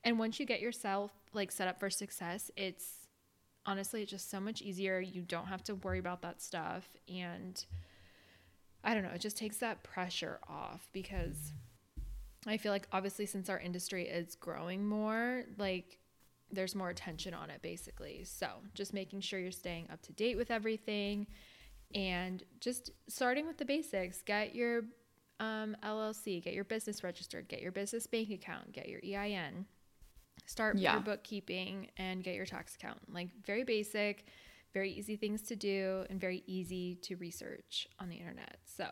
And 0.04 0.18
once 0.18 0.40
you 0.40 0.46
get 0.46 0.62
yourself 0.62 1.12
like 1.34 1.52
set 1.52 1.68
up 1.68 1.80
for 1.80 1.90
success, 1.90 2.50
it's 2.56 3.08
honestly 3.66 4.02
it's 4.02 4.12
just 4.12 4.30
so 4.30 4.40
much 4.40 4.62
easier. 4.62 5.00
You 5.00 5.22
don't 5.22 5.48
have 5.48 5.64
to 5.66 5.76
worry 5.76 6.00
about 6.00 6.22
that 6.24 6.42
stuff 6.42 6.90
and 7.08 7.64
I 8.84 8.94
don't 8.94 9.04
know, 9.04 9.12
it 9.12 9.22
just 9.22 9.38
takes 9.38 9.58
that 9.58 9.84
pressure 9.84 10.40
off 10.50 10.90
because 10.92 11.54
I 12.48 12.58
feel 12.58 12.72
like 12.72 12.88
obviously 12.92 13.28
since 13.28 13.48
our 13.50 13.60
industry 13.60 14.08
is 14.08 14.36
growing 14.36 14.84
more, 14.88 15.44
like 15.58 16.00
there's 16.52 16.76
more 16.76 16.90
attention 16.90 17.34
on 17.34 17.50
it 17.50 17.62
basically. 17.62 18.24
So, 18.24 18.48
just 18.74 18.94
making 18.94 19.22
sure 19.22 19.40
you're 19.40 19.52
staying 19.52 19.88
up 19.92 20.02
to 20.04 20.14
date 20.14 20.38
with 20.38 20.52
everything 20.52 21.28
and 21.94 22.44
just 22.60 22.92
starting 23.08 23.46
with 23.48 23.58
the 23.58 23.66
basics. 23.66 24.22
Get 24.22 24.56
your 24.56 24.84
um, 25.40 25.76
LLC, 25.84 26.44
get 26.44 26.54
your 26.54 26.64
business 26.64 27.04
registered, 27.04 27.48
get 27.48 27.62
your 27.62 27.72
business 27.72 28.08
bank 28.08 28.30
account, 28.32 28.72
get 28.72 28.90
your 28.90 29.00
EIN, 29.04 29.66
start 30.52 30.78
yeah. 30.78 30.94
your 30.94 31.02
bookkeeping, 31.02 31.88
and 31.98 32.24
get 32.24 32.36
your 32.36 32.46
tax 32.46 32.76
account. 32.76 33.00
Like 33.12 33.30
very 33.46 33.64
basic, 33.64 34.26
very 34.74 34.92
easy 34.92 35.16
things 35.16 35.42
to 35.44 35.56
do, 35.56 36.06
and 36.10 36.20
very 36.20 36.44
easy 36.46 36.96
to 37.04 37.16
research 37.16 37.88
on 38.00 38.10
the 38.10 38.16
internet. 38.16 38.58
So 38.66 38.86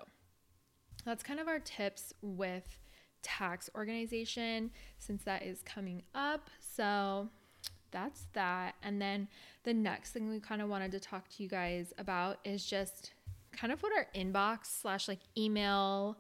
that's 1.06 1.24
kind 1.24 1.39
of 1.39 1.48
our 1.48 1.60
tips 1.60 2.13
with 2.22 2.78
tax 3.22 3.69
organization 3.76 4.72
since 4.98 5.24
that 5.24 5.43
is 5.43 5.62
coming 5.62 6.04
up. 6.15 6.50
So 6.60 7.30
that's 7.91 8.28
that. 8.34 8.76
And 8.84 9.02
then 9.02 9.28
the 9.63 9.74
next 9.74 10.12
thing 10.12 10.30
we 10.30 10.39
kind 10.39 10.62
of 10.62 10.69
wanted 10.69 10.91
to 10.91 11.00
talk 11.00 11.28
to 11.30 11.43
you 11.43 11.50
guys 11.50 11.93
about 11.98 12.39
is 12.43 12.65
just 12.65 13.12
kind 13.52 13.74
of 13.74 13.82
what 13.82 13.91
our 13.93 14.08
inbox 14.15 14.67
slash 14.82 15.08
like 15.08 15.19
email 15.38 16.17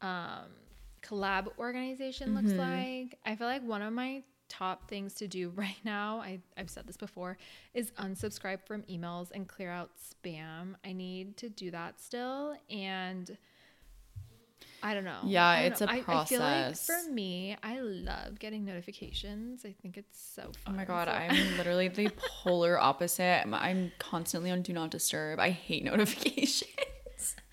um, 0.00 0.50
collab 1.02 1.48
organization 1.58 2.34
looks 2.34 2.50
mm-hmm. 2.50 3.06
like. 3.06 3.18
I 3.24 3.36
feel 3.36 3.46
like 3.46 3.66
one 3.66 3.82
of 3.82 3.92
my 3.92 4.22
top 4.48 4.88
things 4.88 5.14
to 5.14 5.28
do 5.28 5.50
right 5.54 5.78
now, 5.84 6.18
I, 6.18 6.40
I've 6.56 6.70
said 6.70 6.86
this 6.86 6.96
before, 6.96 7.36
is 7.74 7.90
unsubscribe 7.92 8.66
from 8.66 8.82
emails 8.82 9.28
and 9.32 9.46
clear 9.48 9.70
out 9.70 9.90
spam. 9.96 10.74
I 10.84 10.92
need 10.92 11.36
to 11.38 11.48
do 11.48 11.70
that 11.70 12.00
still. 12.00 12.56
And 12.70 13.36
I 14.82 14.94
don't 14.94 15.04
know. 15.04 15.18
Yeah, 15.24 15.56
don't 15.62 15.72
it's 15.72 15.80
know. 15.80 15.86
a 15.90 16.02
process. 16.02 16.08
I, 16.08 16.20
I, 16.20 16.24
feel 16.24 16.40
like 16.40 16.76
for 16.76 17.12
me, 17.12 17.56
I 17.62 17.80
love 17.80 18.38
getting 18.38 18.64
notifications. 18.64 19.64
I 19.64 19.74
think 19.82 19.96
it's 19.96 20.20
so 20.20 20.42
fun. 20.42 20.52
Oh 20.68 20.72
my 20.72 20.84
god, 20.84 21.08
so. 21.08 21.12
I'm 21.12 21.56
literally 21.56 21.88
the 21.88 22.10
polar 22.16 22.78
opposite. 22.78 23.42
I'm, 23.42 23.54
I'm 23.54 23.92
constantly 23.98 24.50
on 24.50 24.62
do 24.62 24.72
not 24.72 24.90
disturb. 24.90 25.40
I 25.40 25.50
hate 25.50 25.84
notifications. 25.84 26.68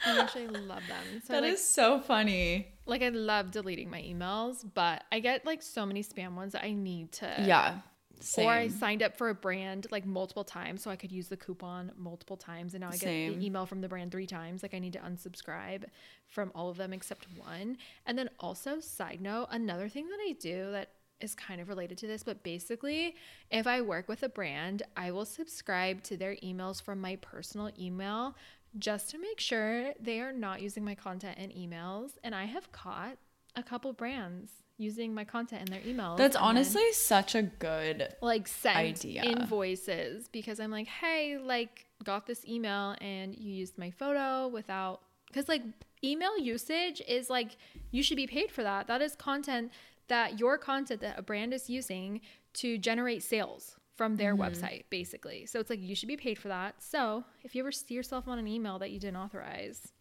I 0.06 0.20
actually 0.20 0.48
love 0.48 0.84
them. 0.88 1.22
So 1.26 1.34
that 1.34 1.44
like, 1.44 1.54
is 1.54 1.68
so 1.68 2.00
funny. 2.00 2.75
Like 2.86 3.02
I 3.02 3.10
love 3.10 3.52
deleting 3.52 3.90
my 3.90 4.02
emails, 4.02 4.66
but 4.74 5.04
I 5.12 5.20
get 5.20 5.46
like 5.46 5.62
so 5.62 5.86
many 5.86 6.04
spam 6.04 6.36
ones 6.36 6.54
that 6.54 6.64
I 6.64 6.74
need 6.74 7.12
to 7.14 7.44
Yeah. 7.46 7.80
Same. 8.22 8.48
Or 8.48 8.52
I 8.52 8.68
signed 8.70 9.04
up 9.04 9.18
for 9.18 9.30
a 9.30 9.36
brand 9.36 9.88
like 9.92 10.06
multiple 10.06 10.46
times 10.46 10.82
so 10.82 10.90
I 10.90 10.96
could 10.96 11.12
use 11.12 11.28
the 11.28 11.36
coupon 11.36 11.92
multiple 11.98 12.38
times 12.38 12.74
and 12.74 12.82
now 12.82 12.88
I 12.88 12.92
get 12.92 13.02
Same. 13.02 13.40
the 13.40 13.46
email 13.46 13.66
from 13.66 13.82
the 13.82 13.90
brand 13.90 14.12
3 14.12 14.26
times 14.26 14.64
like 14.64 14.74
I 14.74 14.80
need 14.80 14.94
to 14.94 15.00
unsubscribe 15.00 15.84
from 16.26 16.52
all 16.56 16.70
of 16.70 16.78
them 16.78 16.94
except 16.94 17.28
one. 17.38 17.78
And 18.06 18.18
then 18.18 18.30
also 18.40 18.80
side 18.80 19.20
note, 19.22 19.48
another 19.52 19.90
thing 19.90 20.08
that 20.08 20.20
I 20.22 20.34
do 20.40 20.72
that 20.72 20.92
is 21.22 21.36
kind 21.36 21.62
of 21.62 21.70
related 21.70 21.98
to 21.98 22.08
this, 22.08 22.24
but 22.24 22.44
basically, 22.44 23.16
if 23.50 23.68
I 23.68 23.82
work 23.82 24.10
with 24.10 24.24
a 24.24 24.30
brand, 24.30 24.84
I 24.98 25.12
will 25.12 25.26
subscribe 25.26 26.04
to 26.04 26.18
their 26.18 26.36
emails 26.38 26.82
from 26.82 27.00
my 27.00 27.16
personal 27.18 27.72
email 27.80 28.36
just 28.78 29.10
to 29.12 29.18
make 29.18 29.40
sure 29.40 29.94
they 30.00 30.20
are 30.20 30.34
not 30.34 30.62
using 30.62 30.84
my 30.84 30.96
content 30.96 31.38
in 31.38 31.50
emails. 31.52 32.12
And 32.24 32.36
I 32.36 32.46
have 32.46 32.72
caught 32.72 33.18
a 33.56 33.64
couple 33.64 33.94
brands 33.94 34.52
using 34.78 35.14
my 35.14 35.24
content 35.24 35.68
in 35.68 35.72
their 35.72 35.82
emails. 35.82 36.18
That's 36.18 36.36
honestly 36.36 36.84
then, 36.84 36.94
such 36.94 37.36
a 37.36 37.44
good 37.44 38.14
like 38.22 38.48
send 38.48 38.78
idea. 38.78 39.24
invoices 39.24 40.28
because 40.28 40.60
I'm 40.60 40.72
like, 40.72 40.88
hey, 40.88 41.38
like 41.38 41.88
got 42.04 42.28
this 42.28 42.46
email 42.46 42.96
and 43.00 43.36
you 43.36 43.54
used 43.54 43.78
my 43.78 43.92
photo 43.92 44.48
without 44.48 45.02
because 45.28 45.48
like 45.48 45.64
email 46.04 46.38
usage 46.38 47.02
is 47.08 47.30
like 47.30 47.58
you 47.92 48.04
should 48.04 48.18
be 48.18 48.28
paid 48.28 48.52
for 48.52 48.64
that. 48.64 48.88
That 48.88 49.02
is 49.02 49.16
content 49.16 49.72
that 50.08 50.40
your 50.40 50.58
content 50.58 51.02
that 51.02 51.18
a 51.18 51.22
brand 51.22 51.54
is 51.54 51.70
using 51.70 52.22
to 52.54 52.78
generate 52.78 53.24
sales 53.24 53.78
from 53.96 54.18
their 54.18 54.36
mm-hmm. 54.36 54.44
website, 54.44 54.84
basically. 54.90 55.46
So 55.46 55.60
it's 55.60 55.70
like 55.70 55.82
you 55.82 55.96
should 55.96 56.10
be 56.10 56.18
paid 56.18 56.38
for 56.38 56.50
that. 56.50 56.82
So 56.82 57.24
if 57.44 57.56
you 57.56 57.62
ever 57.62 57.72
see 57.72 57.94
yourself 57.94 58.28
on 58.28 58.40
an 58.40 58.48
email 58.48 58.80
that 58.80 58.92
you 58.92 59.00
didn't 59.00 59.18
authorize, 59.18 59.92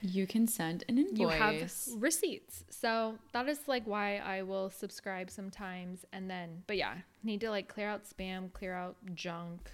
you 0.00 0.26
can 0.26 0.46
send 0.46 0.84
an 0.88 0.98
invoice. 0.98 1.18
You 1.18 1.28
have 1.28 1.72
receipts. 1.98 2.64
So 2.70 3.16
that 3.32 3.48
is 3.48 3.60
like 3.66 3.84
why 3.84 4.18
I 4.18 4.42
will 4.42 4.70
subscribe 4.70 5.30
sometimes. 5.30 6.04
And 6.12 6.30
then, 6.30 6.62
but 6.66 6.76
yeah, 6.76 6.94
need 7.22 7.40
to 7.40 7.50
like 7.50 7.68
clear 7.68 7.88
out 7.88 8.02
spam, 8.04 8.52
clear 8.52 8.74
out 8.74 8.96
junk. 9.14 9.70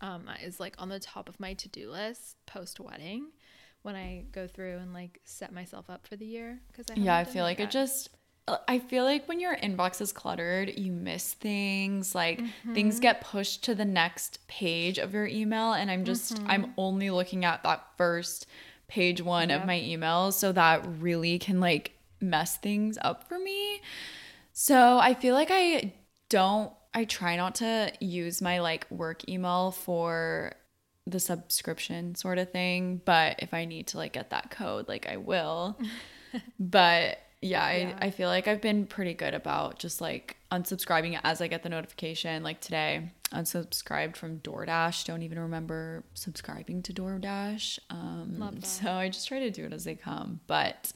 Um, 0.00 0.24
that 0.26 0.42
is 0.42 0.58
like 0.58 0.74
on 0.78 0.88
the 0.88 0.98
top 0.98 1.28
of 1.28 1.38
my 1.38 1.54
to 1.54 1.68
do 1.68 1.90
list 1.90 2.36
post 2.46 2.80
wedding 2.80 3.28
when 3.82 3.94
I 3.94 4.24
go 4.32 4.48
through 4.48 4.78
and 4.78 4.92
like 4.92 5.20
set 5.24 5.52
myself 5.52 5.88
up 5.88 6.06
for 6.06 6.16
the 6.16 6.26
year. 6.26 6.60
Cause 6.76 6.86
I 6.90 6.94
yeah, 6.98 7.16
I 7.16 7.24
feel 7.24 7.44
like, 7.44 7.60
like 7.60 7.68
it 7.68 7.70
just 7.70 8.10
I 8.48 8.80
feel 8.80 9.04
like 9.04 9.28
when 9.28 9.38
your 9.38 9.56
inbox 9.56 10.00
is 10.00 10.12
cluttered, 10.12 10.76
you 10.76 10.90
miss 10.90 11.34
things. 11.34 12.14
Like 12.14 12.40
mm-hmm. 12.40 12.74
things 12.74 12.98
get 12.98 13.20
pushed 13.20 13.64
to 13.64 13.74
the 13.74 13.84
next 13.84 14.46
page 14.48 14.98
of 14.98 15.14
your 15.14 15.26
email. 15.26 15.72
And 15.72 15.90
I'm 15.90 16.04
just, 16.04 16.34
mm-hmm. 16.34 16.50
I'm 16.50 16.74
only 16.76 17.10
looking 17.10 17.44
at 17.44 17.62
that 17.62 17.86
first 17.96 18.46
page 18.88 19.22
one 19.22 19.50
yep. 19.50 19.60
of 19.60 19.66
my 19.66 19.78
emails. 19.78 20.32
So 20.34 20.50
that 20.52 20.84
really 20.98 21.38
can 21.38 21.60
like 21.60 21.92
mess 22.20 22.56
things 22.56 22.98
up 23.00 23.28
for 23.28 23.38
me. 23.38 23.80
So 24.52 24.98
I 24.98 25.14
feel 25.14 25.34
like 25.34 25.48
I 25.50 25.92
don't, 26.28 26.72
I 26.92 27.04
try 27.04 27.36
not 27.36 27.54
to 27.56 27.92
use 28.00 28.42
my 28.42 28.58
like 28.58 28.90
work 28.90 29.28
email 29.28 29.70
for 29.70 30.54
the 31.06 31.20
subscription 31.20 32.16
sort 32.16 32.38
of 32.38 32.50
thing. 32.50 33.00
But 33.04 33.36
if 33.38 33.54
I 33.54 33.66
need 33.66 33.86
to 33.88 33.98
like 33.98 34.14
get 34.14 34.30
that 34.30 34.50
code, 34.50 34.88
like 34.88 35.06
I 35.08 35.16
will. 35.16 35.78
but 36.58 37.18
yeah, 37.42 37.70
yeah. 37.72 37.98
I, 38.00 38.06
I 38.06 38.10
feel 38.10 38.28
like 38.28 38.46
I've 38.48 38.60
been 38.60 38.86
pretty 38.86 39.14
good 39.14 39.34
about 39.34 39.78
just 39.78 40.00
like 40.00 40.36
unsubscribing 40.50 41.18
as 41.24 41.40
I 41.40 41.48
get 41.48 41.62
the 41.62 41.68
notification. 41.68 42.42
Like 42.42 42.60
today, 42.60 43.10
unsubscribed 43.32 44.16
from 44.16 44.38
DoorDash. 44.40 45.04
Don't 45.04 45.22
even 45.22 45.38
remember 45.40 46.04
subscribing 46.14 46.82
to 46.82 46.92
DoorDash. 46.92 47.80
Um, 47.90 48.36
Love 48.38 48.60
that. 48.60 48.66
So 48.66 48.92
I 48.92 49.08
just 49.08 49.26
try 49.26 49.40
to 49.40 49.50
do 49.50 49.66
it 49.66 49.72
as 49.72 49.84
they 49.84 49.96
come. 49.96 50.40
But 50.46 50.92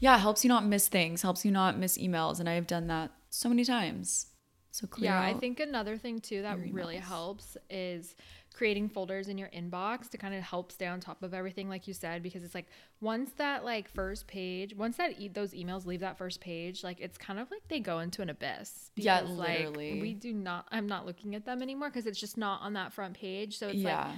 yeah, 0.00 0.16
it 0.16 0.20
helps 0.20 0.44
you 0.44 0.48
not 0.48 0.66
miss 0.66 0.86
things, 0.88 1.22
helps 1.22 1.44
you 1.44 1.50
not 1.50 1.78
miss 1.78 1.96
emails. 1.96 2.40
And 2.40 2.48
I've 2.48 2.66
done 2.66 2.88
that 2.88 3.10
so 3.30 3.48
many 3.48 3.64
times. 3.64 4.26
So 4.70 4.86
clear. 4.88 5.12
Yeah, 5.12 5.20
I 5.22 5.34
think 5.34 5.60
another 5.60 5.96
thing 5.96 6.20
too 6.20 6.42
that 6.42 6.58
really 6.72 6.96
helps 6.96 7.56
is 7.70 8.16
creating 8.54 8.88
folders 8.88 9.28
in 9.28 9.36
your 9.36 9.48
inbox 9.48 10.08
to 10.08 10.16
kind 10.16 10.34
of 10.34 10.42
help 10.42 10.70
stay 10.70 10.86
on 10.86 11.00
top 11.00 11.22
of 11.22 11.34
everything 11.34 11.68
like 11.68 11.88
you 11.88 11.92
said 11.92 12.22
because 12.22 12.44
it's 12.44 12.54
like 12.54 12.66
once 13.00 13.32
that 13.36 13.64
like 13.64 13.88
first 13.88 14.26
page 14.26 14.74
once 14.76 14.96
that 14.96 15.20
e- 15.20 15.28
those 15.28 15.52
emails 15.52 15.84
leave 15.84 16.00
that 16.00 16.16
first 16.16 16.40
page 16.40 16.84
like 16.84 17.00
it's 17.00 17.18
kind 17.18 17.38
of 17.38 17.50
like 17.50 17.66
they 17.68 17.80
go 17.80 17.98
into 17.98 18.22
an 18.22 18.30
abyss 18.30 18.92
because, 18.94 19.04
yeah 19.04 19.22
literally 19.22 19.94
like, 19.94 20.02
we 20.02 20.14
do 20.14 20.32
not 20.32 20.66
i'm 20.70 20.86
not 20.86 21.04
looking 21.04 21.34
at 21.34 21.44
them 21.44 21.60
anymore 21.62 21.90
because 21.90 22.06
it's 22.06 22.20
just 22.20 22.38
not 22.38 22.62
on 22.62 22.74
that 22.74 22.92
front 22.92 23.14
page 23.14 23.58
so 23.58 23.68
it's 23.68 23.78
yeah. 23.78 24.06
like 24.06 24.16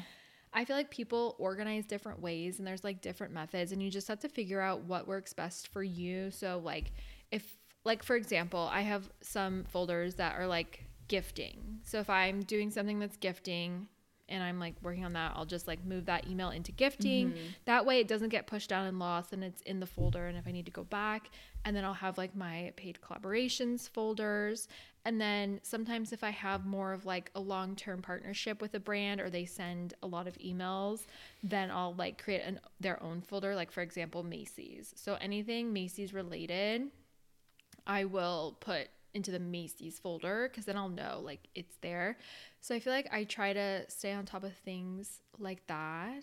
I 0.52 0.64
feel 0.64 0.76
like 0.76 0.90
people 0.90 1.36
organize 1.38 1.84
different 1.84 2.22
ways 2.22 2.58
and 2.58 2.66
there's 2.66 2.82
like 2.82 3.02
different 3.02 3.34
methods 3.34 3.72
and 3.72 3.82
you 3.82 3.90
just 3.90 4.08
have 4.08 4.20
to 4.20 4.28
figure 4.28 4.58
out 4.60 4.84
what 4.84 5.06
works 5.06 5.34
best 5.34 5.68
for 5.68 5.82
you. 5.82 6.30
So 6.30 6.62
like 6.64 6.92
if 7.30 7.58
like 7.84 8.02
for 8.02 8.16
example, 8.16 8.66
I 8.72 8.80
have 8.80 9.10
some 9.20 9.64
folders 9.64 10.14
that 10.14 10.34
are 10.38 10.46
like 10.46 10.82
gifting. 11.08 11.80
So 11.82 11.98
if 11.98 12.08
I'm 12.08 12.42
doing 12.42 12.70
something 12.70 12.98
that's 12.98 13.18
gifting, 13.18 13.88
and 14.28 14.42
I'm 14.42 14.58
like 14.58 14.74
working 14.82 15.04
on 15.04 15.12
that, 15.12 15.32
I'll 15.34 15.44
just 15.44 15.66
like 15.66 15.84
move 15.84 16.06
that 16.06 16.26
email 16.26 16.50
into 16.50 16.72
gifting. 16.72 17.30
Mm-hmm. 17.30 17.46
That 17.64 17.86
way 17.86 18.00
it 18.00 18.08
doesn't 18.08 18.30
get 18.30 18.46
pushed 18.46 18.68
down 18.68 18.86
and 18.86 18.98
lost 18.98 19.32
and 19.32 19.44
it's 19.44 19.62
in 19.62 19.80
the 19.80 19.86
folder. 19.86 20.26
And 20.26 20.36
if 20.36 20.46
I 20.46 20.52
need 20.52 20.66
to 20.66 20.72
go 20.72 20.84
back, 20.84 21.30
and 21.64 21.74
then 21.76 21.84
I'll 21.84 21.94
have 21.94 22.18
like 22.18 22.34
my 22.34 22.72
paid 22.76 22.98
collaborations 23.00 23.88
folders. 23.88 24.68
And 25.04 25.20
then 25.20 25.60
sometimes 25.62 26.12
if 26.12 26.24
I 26.24 26.30
have 26.30 26.66
more 26.66 26.92
of 26.92 27.06
like 27.06 27.30
a 27.34 27.40
long 27.40 27.76
term 27.76 28.02
partnership 28.02 28.60
with 28.60 28.74
a 28.74 28.80
brand 28.80 29.20
or 29.20 29.30
they 29.30 29.44
send 29.44 29.94
a 30.02 30.06
lot 30.06 30.26
of 30.26 30.36
emails, 30.38 31.06
then 31.42 31.70
I'll 31.70 31.94
like 31.94 32.22
create 32.22 32.42
an, 32.42 32.60
their 32.80 33.00
own 33.02 33.20
folder. 33.20 33.54
Like 33.54 33.70
for 33.70 33.82
example, 33.82 34.22
Macy's. 34.22 34.92
So 34.96 35.16
anything 35.20 35.72
Macy's 35.72 36.12
related, 36.12 36.82
I 37.86 38.04
will 38.04 38.56
put 38.60 38.88
into 39.16 39.32
the 39.32 39.40
Macy's 39.40 39.98
folder 39.98 40.48
because 40.48 40.66
then 40.66 40.76
I'll 40.76 40.88
know 40.88 41.20
like 41.24 41.48
it's 41.54 41.76
there. 41.80 42.18
So 42.60 42.74
I 42.74 42.80
feel 42.80 42.92
like 42.92 43.08
I 43.12 43.24
try 43.24 43.52
to 43.52 43.84
stay 43.88 44.12
on 44.12 44.26
top 44.26 44.44
of 44.44 44.54
things 44.58 45.20
like 45.38 45.66
that. 45.66 46.22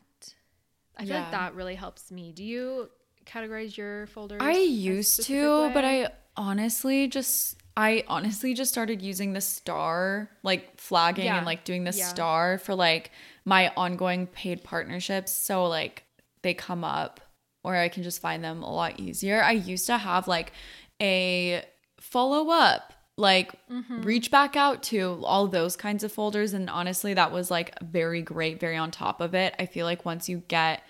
I 0.96 1.02
feel 1.02 1.16
yeah. 1.16 1.22
like 1.24 1.32
that 1.32 1.56
really 1.56 1.76
helps 1.76 2.12
me. 2.12 2.32
Do 2.32 2.44
you 2.44 2.90
categorize 3.26 3.76
your 3.76 4.08
folders? 4.08 4.40
I 4.42 4.52
used 4.52 5.24
to, 5.24 5.68
way? 5.68 5.74
but 5.74 5.84
I 5.84 6.10
honestly 6.38 7.08
just 7.08 7.58
I 7.76 8.04
honestly 8.08 8.54
just 8.54 8.72
started 8.72 9.02
using 9.02 9.34
the 9.34 9.42
star, 9.42 10.30
like 10.44 10.80
flagging 10.80 11.26
yeah. 11.26 11.38
and 11.38 11.46
like 11.46 11.64
doing 11.64 11.84
the 11.84 11.92
yeah. 11.92 12.06
star 12.06 12.60
for 12.60 12.76
like 12.76 13.12
my 13.46 13.74
ongoing 13.76 14.28
paid 14.28 14.64
partnerships. 14.64 15.32
So 15.32 15.66
like 15.66 16.04
they 16.44 16.54
come 16.54 16.84
up 16.84 17.20
or 17.64 17.76
I 17.76 17.90
can 17.90 18.04
just 18.04 18.22
find 18.22 18.44
them 18.44 18.62
a 18.62 18.72
lot 18.72 19.00
easier. 19.00 19.42
I 19.42 19.54
used 19.54 19.88
to 19.88 19.98
have 19.98 20.28
like 20.28 20.54
a 21.02 21.66
follow 22.04 22.50
up 22.50 22.94
like 23.16 23.54
mm-hmm. 23.70 24.02
reach 24.02 24.32
back 24.32 24.56
out 24.56 24.82
to 24.82 25.22
all 25.24 25.48
those 25.48 25.76
kinds 25.76 26.04
of 26.04 26.12
folders 26.12 26.54
and 26.54 26.70
honestly 26.70 27.14
that 27.14 27.32
was 27.32 27.52
like 27.52 27.78
very 27.82 28.22
great 28.22 28.60
very 28.60 28.76
on 28.76 28.90
top 28.90 29.22
of 29.22 29.36
it 29.36 29.54
i 29.60 29.66
feel 29.66 29.86
like 29.86 30.04
once 30.04 30.28
you 30.28 30.42
get 30.48 30.84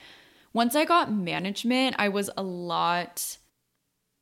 once 0.54 0.76
i 0.76 0.86
got 0.86 1.12
management 1.12 1.96
i 2.00 2.08
was 2.08 2.30
a 2.38 2.44
lot 2.44 3.38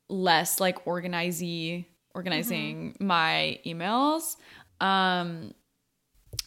less 0.10 0.60
like 0.60 0.84
organizy 0.86 1.86
organizing 2.14 2.94
mm-hmm. 2.94 3.08
my 3.08 3.60
emails. 3.66 4.36
Um 4.80 5.54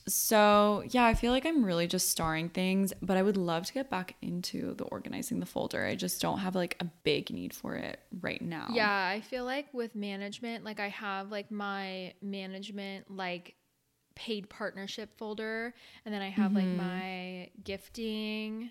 so 0.07 0.83
yeah, 0.91 1.05
I 1.05 1.15
feel 1.15 1.33
like 1.33 1.47
I'm 1.47 1.65
really 1.65 1.87
just 1.87 2.11
starring 2.11 2.49
things, 2.49 2.93
but 3.01 3.17
I 3.17 3.23
would 3.23 3.37
love 3.37 3.67
to 3.67 3.73
get 3.73 3.91
back 3.91 4.17
into 4.23 4.75
the 4.75 4.85
organizing 4.85 5.41
the 5.41 5.47
folder. 5.47 5.85
I 5.85 5.95
just 5.95 6.21
don't 6.21 6.39
have 6.39 6.55
like 6.55 6.77
a 6.81 6.85
big 6.85 7.31
need 7.31 7.55
for 7.55 7.75
it 7.75 8.01
right 8.21 8.43
now. 8.43 8.69
Yeah, 8.71 9.09
I 9.09 9.21
feel 9.21 9.45
like 9.45 9.73
with 9.73 9.95
management, 9.95 10.65
like 10.65 10.81
I 10.81 10.89
have 10.89 11.31
like 11.31 11.51
my 11.51 12.13
management 12.21 13.11
like 13.11 13.55
paid 14.15 14.49
partnership 14.49 15.17
folder, 15.17 15.75
and 16.05 16.15
then 16.15 16.23
I 16.23 16.29
have 16.29 16.53
mm-hmm. 16.53 16.79
like 16.79 16.87
my 16.87 17.51
gifting 17.63 18.71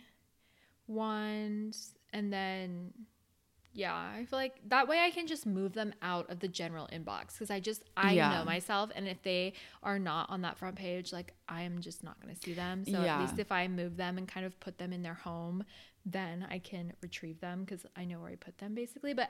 ones, 0.88 1.96
and 2.12 2.32
then 2.32 2.94
yeah, 3.74 3.94
I 3.94 4.26
feel 4.26 4.38
like 4.38 4.60
that 4.68 4.88
way 4.88 5.00
I 5.00 5.10
can 5.10 5.26
just 5.26 5.46
move 5.46 5.74
them 5.74 5.94
out 6.02 6.30
of 6.30 6.40
the 6.40 6.48
general 6.48 6.88
inbox 6.94 7.34
because 7.34 7.50
I 7.50 7.60
just 7.60 7.84
I 7.98 8.14
yeah. 8.14 8.38
know 8.38 8.46
myself, 8.46 8.92
and 8.96 9.08
if 9.08 9.22
they 9.24 9.54
are 9.82 9.98
not 9.98 10.30
on 10.30 10.42
that 10.44 10.58
front 10.58 10.76
page, 10.76 11.12
like 11.12 11.34
I 11.50 11.64
am 11.64 11.82
just 11.82 12.04
not 12.04 12.22
going 12.22 12.34
to 12.34 12.40
see 12.40 12.54
them. 12.54 12.86
So 12.86 13.02
yeah. 13.04 13.16
at 13.16 13.22
least 13.22 13.40
if 13.40 13.52
I 13.52 13.68
move 13.68 13.98
them 13.98 14.18
and 14.18 14.28
kind 14.28 14.46
of 14.46 14.60
put 14.60 14.78
them 14.78 14.94
in 14.94 15.02
their 15.02 15.16
home, 15.16 15.64
then 16.06 16.46
I 16.50 16.60
can 16.60 16.94
retrieve 17.02 17.40
them 17.40 17.64
because 17.64 17.86
I 17.96 18.06
know 18.06 18.20
where 18.20 18.30
I 18.30 18.36
put 18.36 18.60
them 18.60 18.76
basically. 18.76 19.14
But 19.14 19.30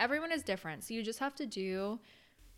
Everyone 0.00 0.32
is 0.32 0.42
different, 0.42 0.82
so 0.82 0.94
you 0.94 1.02
just 1.02 1.20
have 1.20 1.36
to 1.36 1.46
do 1.46 2.00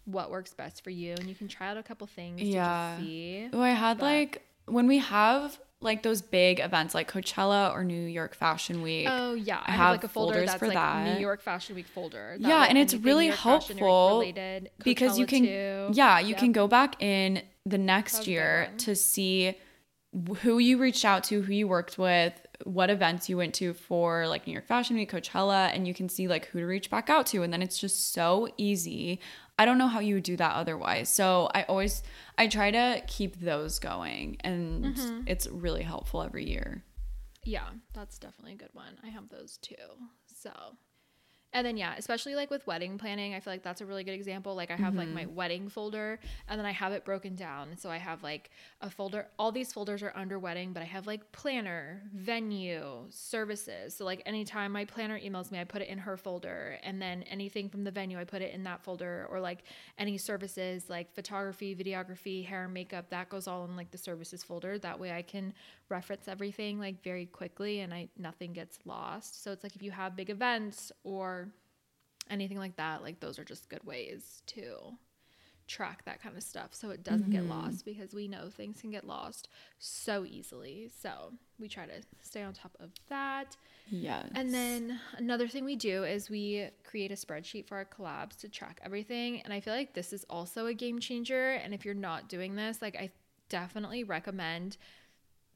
what 0.07 0.31
works 0.31 0.55
best 0.55 0.83
for 0.83 0.91
you, 0.91 1.15
and 1.19 1.29
you 1.29 1.35
can 1.35 1.49
try 1.49 1.69
out 1.69 1.77
a 1.77 1.83
couple 1.83 2.07
things. 2.07 2.41
Yeah. 2.41 2.97
To 2.99 3.05
see. 3.05 3.49
Oh, 3.53 3.61
I 3.61 3.71
had 3.71 3.99
but... 3.99 4.07
like 4.07 4.47
when 4.67 4.87
we 4.87 4.99
have 4.99 5.59
like 5.83 6.03
those 6.03 6.23
big 6.23 6.61
events 6.61 6.95
like 6.95 7.11
Coachella 7.11 7.73
or 7.73 7.85
New 7.85 8.07
York 8.07 8.35
Fashion 8.35 8.83
Week. 8.83 9.07
Oh 9.11 9.35
yeah, 9.35 9.59
I, 9.59 9.69
I 9.69 9.71
have, 9.73 9.81
have, 9.81 9.91
like 9.91 10.05
a 10.05 10.09
folder 10.09 10.47
that's 10.47 10.55
for 10.55 10.67
like 10.67 10.77
that. 10.77 11.15
New 11.15 11.21
York 11.21 11.43
Fashion 11.43 11.75
Week 11.75 11.87
folder. 11.87 12.37
Yeah, 12.39 12.61
like, 12.61 12.71
and 12.71 12.79
it's 12.79 12.95
really 12.95 13.29
helpful 13.29 14.21
related, 14.21 14.71
because 14.85 15.19
you 15.19 15.27
can 15.27 15.43
too. 15.43 15.89
yeah 15.93 16.21
you 16.21 16.31
yep. 16.31 16.39
can 16.39 16.53
go 16.53 16.69
back 16.69 17.03
in 17.03 17.43
the 17.67 17.79
next 17.79 18.27
year 18.27 18.71
to 18.79 18.95
see 18.95 19.57
who 20.43 20.59
you 20.59 20.79
reached 20.79 21.05
out 21.05 21.25
to, 21.25 21.43
who 21.43 21.53
you 21.53 21.67
worked 21.67 21.99
with, 21.99 22.33
what 22.65 22.91
events 22.91 23.29
you 23.29 23.37
went 23.37 23.55
to 23.55 23.75
for 23.75 24.27
like 24.27 24.47
New 24.47 24.53
York 24.53 24.67
Fashion 24.67 24.97
Week, 24.97 25.11
Coachella, 25.11 25.75
and 25.75 25.87
you 25.87 25.95
can 25.95 26.09
see 26.09 26.29
like 26.29 26.47
who 26.47 26.61
to 26.61 26.67
reach 26.67 26.91
back 26.91 27.11
out 27.11 27.27
to. 27.27 27.43
And 27.43 27.53
then 27.53 27.63
it's 27.63 27.79
just 27.79 28.13
so 28.13 28.49
easy. 28.57 29.21
I 29.59 29.65
don't 29.65 29.79
know 29.79 29.89
how 29.89 30.01
you 30.01 30.15
would 30.15 30.25
do 30.25 30.37
that 30.37 30.55
otherwise. 30.55 31.09
So 31.09 31.51
I 31.55 31.63
always 31.65 32.03
I 32.39 32.47
try 32.47 32.71
to 32.71 33.03
keep 33.07 33.41
those 33.41 33.79
going 33.79 34.37
and 34.41 34.97
mm-hmm. 34.97 35.21
it's 35.27 35.47
really 35.47 35.83
helpful 35.83 36.23
every 36.23 36.49
year. 36.49 36.85
Yeah, 37.45 37.69
that's 37.93 38.19
definitely 38.19 38.53
a 38.53 38.57
good 38.57 38.73
one. 38.73 38.99
I 39.05 39.09
have 39.09 39.29
those 39.29 39.59
too. 39.59 39.75
So 40.27 40.53
and 41.55 41.67
then 41.67 41.77
yeah, 41.77 41.95
especially 41.99 42.35
like 42.35 42.51
with 42.51 42.67
wedding 42.67 42.97
planning, 42.97 43.35
I 43.35 43.41
feel 43.41 43.53
like 43.53 43.63
that's 43.63 43.83
a 43.83 43.87
really 43.87 44.05
good 44.05 44.15
example. 44.15 44.55
Like 44.55 44.71
I 44.71 44.77
have 44.77 44.95
mm-hmm. 44.95 44.99
like 44.99 45.09
my 45.09 45.25
mm-hmm. 45.25 45.35
wedding 45.35 45.69
folder 45.69 46.19
and 46.49 46.59
then 46.59 46.65
I 46.65 46.71
have 46.71 46.93
it 46.93 47.05
broken 47.05 47.35
down. 47.35 47.77
So 47.77 47.91
I 47.91 47.99
have 47.99 48.23
like 48.23 48.51
a 48.81 48.89
folder 48.89 49.27
all 49.39 49.53
these 49.53 49.73
folders 49.73 50.03
are 50.03 50.13
under 50.17 50.39
wedding, 50.39 50.73
but 50.73 50.83
I 50.83 50.87
have 50.87 51.07
like 51.07 51.31
planner, 51.33 52.03
venue, 52.15 53.05
services. 53.11 53.95
So 53.95 54.05
like 54.07 54.23
anytime 54.25 54.73
my 54.73 54.87
planner 54.87 55.21
emails 55.21 55.51
me, 55.51 55.61
I 55.61 55.65
put 55.65 55.83
it 55.83 55.89
in 55.89 55.99
her 55.99 56.17
folder 56.17 56.79
and 56.83 57.01
then 57.03 57.23
anything 57.25 57.69
from 57.69 57.85
the 57.85 57.91
venue, 57.91 58.19
I 58.19 58.25
put 58.25 58.41
it 58.41 58.55
in 58.55 58.65
that 58.65 58.83
folder 58.83 59.27
or 59.31 59.39
like 59.39 59.65
any 59.99 60.17
services 60.17 60.89
like 60.89 61.15
photography, 61.15 61.75
videography, 61.75 62.47
hair 62.47 62.65
and 62.65 62.73
makeup, 62.73 63.11
that 63.11 63.29
goes 63.29 63.47
all 63.47 63.67
in 63.67 63.77
like 63.77 63.91
the 63.91 63.99
services 63.99 64.43
folder. 64.43 64.79
That 64.79 64.99
way 64.99 65.13
I 65.13 65.23
can 65.23 65.53
reference 65.91 66.29
everything 66.29 66.79
like 66.79 67.03
very 67.05 67.27
quickly 67.27 67.81
and 67.81 67.93
I 67.93 68.09
nothing 68.17 68.55
gets 68.55 68.79
lost. 68.87 69.43
So 69.43 69.53
it's 69.53 69.63
like 69.63 69.77
if 69.77 69.83
you 69.83 69.91
have 69.91 70.17
big 70.17 70.31
events 70.31 70.91
or 71.05 71.42
anything 72.31 72.59
like 72.59 72.77
that, 72.77 73.03
like 73.03 73.21
those 73.21 73.39
are 73.39 73.45
just 73.45 73.69
good 73.69 73.85
ways 73.85 74.43
to 74.47 74.97
track 75.69 76.05
that 76.05 76.23
kind 76.23 76.37
of 76.37 76.43
stuff 76.43 76.75
so 76.75 76.91
it 76.91 77.03
doesn't 77.03 77.31
mm-hmm. 77.31 77.33
get 77.33 77.45
lost 77.45 77.85
because 77.85 78.13
we 78.13 78.29
know 78.29 78.49
things 78.51 78.81
can 78.81 78.91
get 78.91 79.07
lost 79.07 79.49
so 79.79 80.25
easily. 80.25 80.91
So 81.01 81.33
we 81.59 81.69
try 81.69 81.87
to 81.87 82.03
stay 82.21 82.43
on 82.43 82.53
top 82.53 82.77
of 82.81 82.91
that. 83.09 83.57
Yes. 83.89 84.29
And 84.35 84.53
then 84.53 85.01
another 85.17 85.49
thing 85.49 85.65
we 85.65 85.77
do 85.77 86.05
is 86.05 86.29
we 86.29 86.69
create 86.85 87.11
a 87.11 87.15
spreadsheet 87.15 87.67
for 87.67 87.77
our 87.77 87.85
collabs 87.85 88.37
to 88.39 88.49
track 88.49 88.81
everything. 88.85 89.41
And 89.43 89.53
I 89.53 89.61
feel 89.61 89.75
like 89.75 89.95
this 89.95 90.13
is 90.13 90.25
also 90.29 90.67
a 90.67 90.75
game 90.75 90.99
changer. 90.99 91.53
And 91.53 91.73
if 91.73 91.85
you're 91.85 91.95
not 91.95 92.29
doing 92.29 92.55
this, 92.55 92.83
like 92.83 92.97
I 92.97 93.11
definitely 93.49 94.05
recommend 94.05 94.77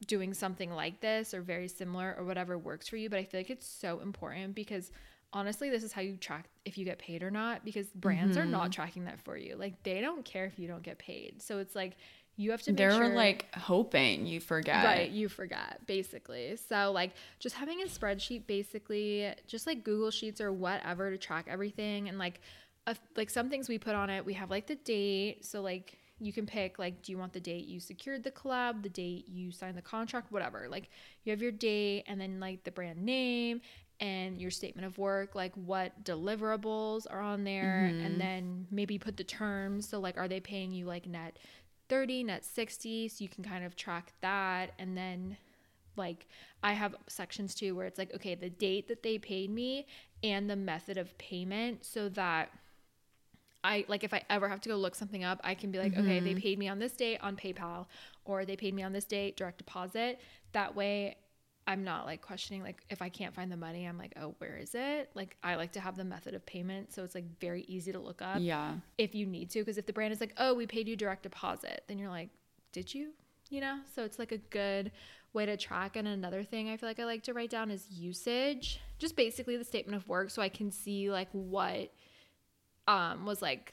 doing 0.06 0.34
something 0.34 0.70
like 0.70 1.00
this 1.00 1.32
or 1.32 1.40
very 1.40 1.68
similar 1.68 2.14
or 2.18 2.24
whatever 2.24 2.58
works 2.58 2.88
for 2.88 2.96
you. 2.96 3.10
But 3.10 3.18
I 3.18 3.24
feel 3.24 3.40
like 3.40 3.50
it's 3.50 3.66
so 3.66 4.00
important 4.00 4.54
because 4.54 4.90
honestly, 5.32 5.70
this 5.70 5.82
is 5.82 5.92
how 5.92 6.00
you 6.00 6.16
track 6.16 6.46
if 6.64 6.78
you 6.78 6.84
get 6.84 6.98
paid 6.98 7.22
or 7.22 7.30
not 7.30 7.64
because 7.64 7.86
brands 7.88 8.36
mm-hmm. 8.36 8.46
are 8.46 8.50
not 8.50 8.62
mm-hmm. 8.64 8.70
tracking 8.70 9.04
that 9.04 9.20
for 9.20 9.36
you. 9.36 9.56
Like 9.56 9.82
they 9.82 10.00
don't 10.00 10.24
care 10.24 10.46
if 10.46 10.58
you 10.58 10.68
don't 10.68 10.82
get 10.82 10.98
paid. 10.98 11.42
So 11.42 11.58
it's 11.58 11.74
like 11.74 11.96
you 12.36 12.50
have 12.50 12.62
to 12.62 12.72
They're 12.72 12.90
sure, 12.90 13.14
like 13.14 13.46
hoping 13.54 14.26
you 14.26 14.40
forget. 14.40 14.84
Right, 14.84 15.10
you 15.10 15.28
forget 15.28 15.80
basically. 15.86 16.56
So 16.68 16.92
like 16.92 17.12
just 17.38 17.56
having 17.56 17.82
a 17.82 17.86
spreadsheet 17.86 18.46
basically 18.46 19.32
just 19.46 19.66
like 19.66 19.84
Google 19.84 20.10
Sheets 20.10 20.40
or 20.40 20.52
whatever 20.52 21.10
to 21.10 21.18
track 21.18 21.46
everything 21.48 22.08
and 22.08 22.18
like 22.18 22.40
a, 22.86 22.94
like 23.16 23.30
some 23.30 23.48
things 23.48 23.68
we 23.68 23.78
put 23.78 23.94
on 23.94 24.10
it, 24.10 24.24
we 24.24 24.34
have 24.34 24.50
like 24.50 24.66
the 24.66 24.76
date. 24.76 25.44
So 25.44 25.62
like 25.62 25.98
you 26.18 26.32
can 26.32 26.46
pick 26.46 26.78
like 26.78 27.02
do 27.02 27.12
you 27.12 27.18
want 27.18 27.32
the 27.32 27.40
date 27.40 27.66
you 27.66 27.78
secured 27.78 28.24
the 28.24 28.30
collab 28.30 28.82
the 28.82 28.88
date 28.88 29.28
you 29.28 29.52
signed 29.52 29.76
the 29.76 29.82
contract 29.82 30.32
whatever 30.32 30.66
like 30.70 30.88
you 31.24 31.30
have 31.30 31.42
your 31.42 31.52
date 31.52 32.04
and 32.06 32.18
then 32.20 32.40
like 32.40 32.64
the 32.64 32.70
brand 32.70 33.02
name 33.02 33.60
and 34.00 34.38
your 34.38 34.50
statement 34.50 34.86
of 34.86 34.98
work 34.98 35.34
like 35.34 35.52
what 35.54 36.04
deliverables 36.04 37.06
are 37.08 37.20
on 37.20 37.44
there 37.44 37.90
mm-hmm. 37.90 38.04
and 38.04 38.20
then 38.20 38.66
maybe 38.70 38.98
put 38.98 39.16
the 39.16 39.24
terms 39.24 39.88
so 39.88 39.98
like 39.98 40.18
are 40.18 40.28
they 40.28 40.40
paying 40.40 40.70
you 40.72 40.84
like 40.84 41.06
net 41.06 41.38
30 41.88 42.24
net 42.24 42.44
60 42.44 43.08
so 43.08 43.22
you 43.22 43.28
can 43.28 43.42
kind 43.42 43.64
of 43.64 43.74
track 43.76 44.12
that 44.20 44.72
and 44.78 44.96
then 44.96 45.36
like 45.96 46.26
I 46.62 46.74
have 46.74 46.94
sections 47.06 47.54
too 47.54 47.74
where 47.74 47.86
it's 47.86 47.98
like 47.98 48.14
okay 48.14 48.34
the 48.34 48.50
date 48.50 48.88
that 48.88 49.02
they 49.02 49.16
paid 49.16 49.50
me 49.50 49.86
and 50.22 50.50
the 50.50 50.56
method 50.56 50.98
of 50.98 51.16
payment 51.16 51.84
so 51.84 52.08
that 52.10 52.50
I 53.66 53.84
like 53.88 54.04
if 54.04 54.14
I 54.14 54.22
ever 54.30 54.48
have 54.48 54.60
to 54.60 54.68
go 54.68 54.76
look 54.76 54.94
something 54.94 55.24
up, 55.24 55.40
I 55.42 55.54
can 55.54 55.72
be 55.72 55.78
like, 55.78 55.92
mm-hmm. 55.92 56.02
okay, 56.02 56.20
they 56.20 56.30
mm-hmm. 56.30 56.38
paid 56.38 56.58
me 56.58 56.68
on 56.68 56.78
this 56.78 56.92
date 56.92 57.18
on 57.20 57.34
PayPal, 57.34 57.86
or 58.24 58.44
they 58.44 58.54
paid 58.54 58.74
me 58.74 58.84
on 58.84 58.92
this 58.92 59.04
date 59.04 59.36
direct 59.36 59.58
deposit. 59.58 60.20
That 60.52 60.76
way, 60.76 61.16
I'm 61.66 61.82
not 61.82 62.06
like 62.06 62.22
questioning 62.22 62.62
like 62.62 62.82
if 62.90 63.02
I 63.02 63.08
can't 63.08 63.34
find 63.34 63.50
the 63.50 63.56
money, 63.56 63.86
I'm 63.86 63.98
like, 63.98 64.12
oh, 64.20 64.34
where 64.38 64.56
is 64.56 64.74
it? 64.74 65.10
Like 65.14 65.36
I 65.42 65.56
like 65.56 65.72
to 65.72 65.80
have 65.80 65.96
the 65.96 66.04
method 66.04 66.34
of 66.34 66.46
payment, 66.46 66.92
so 66.92 67.02
it's 67.02 67.14
like 67.14 67.24
very 67.40 67.62
easy 67.62 67.92
to 67.92 67.98
look 67.98 68.22
up. 68.22 68.38
Yeah. 68.40 68.74
If 68.98 69.14
you 69.14 69.26
need 69.26 69.50
to, 69.50 69.60
because 69.60 69.76
if 69.76 69.86
the 69.86 69.92
brand 69.92 70.12
is 70.12 70.20
like, 70.20 70.34
oh, 70.38 70.54
we 70.54 70.66
paid 70.66 70.88
you 70.88 70.96
direct 70.96 71.24
deposit, 71.24 71.82
then 71.88 71.98
you're 71.98 72.10
like, 72.10 72.30
did 72.72 72.94
you? 72.94 73.10
You 73.50 73.60
know, 73.60 73.78
so 73.94 74.04
it's 74.04 74.18
like 74.18 74.32
a 74.32 74.38
good 74.38 74.92
way 75.32 75.46
to 75.46 75.56
track. 75.56 75.96
And 75.96 76.06
another 76.06 76.44
thing 76.44 76.68
I 76.68 76.76
feel 76.76 76.88
like 76.88 77.00
I 77.00 77.04
like 77.04 77.22
to 77.24 77.32
write 77.32 77.50
down 77.50 77.70
is 77.70 77.90
usage, 77.90 78.80
just 78.98 79.16
basically 79.16 79.56
the 79.56 79.64
statement 79.64 79.96
of 79.96 80.08
work, 80.08 80.30
so 80.30 80.42
I 80.42 80.48
can 80.48 80.70
see 80.70 81.10
like 81.10 81.28
what 81.32 81.92
um, 82.88 83.26
was 83.26 83.42
like 83.42 83.72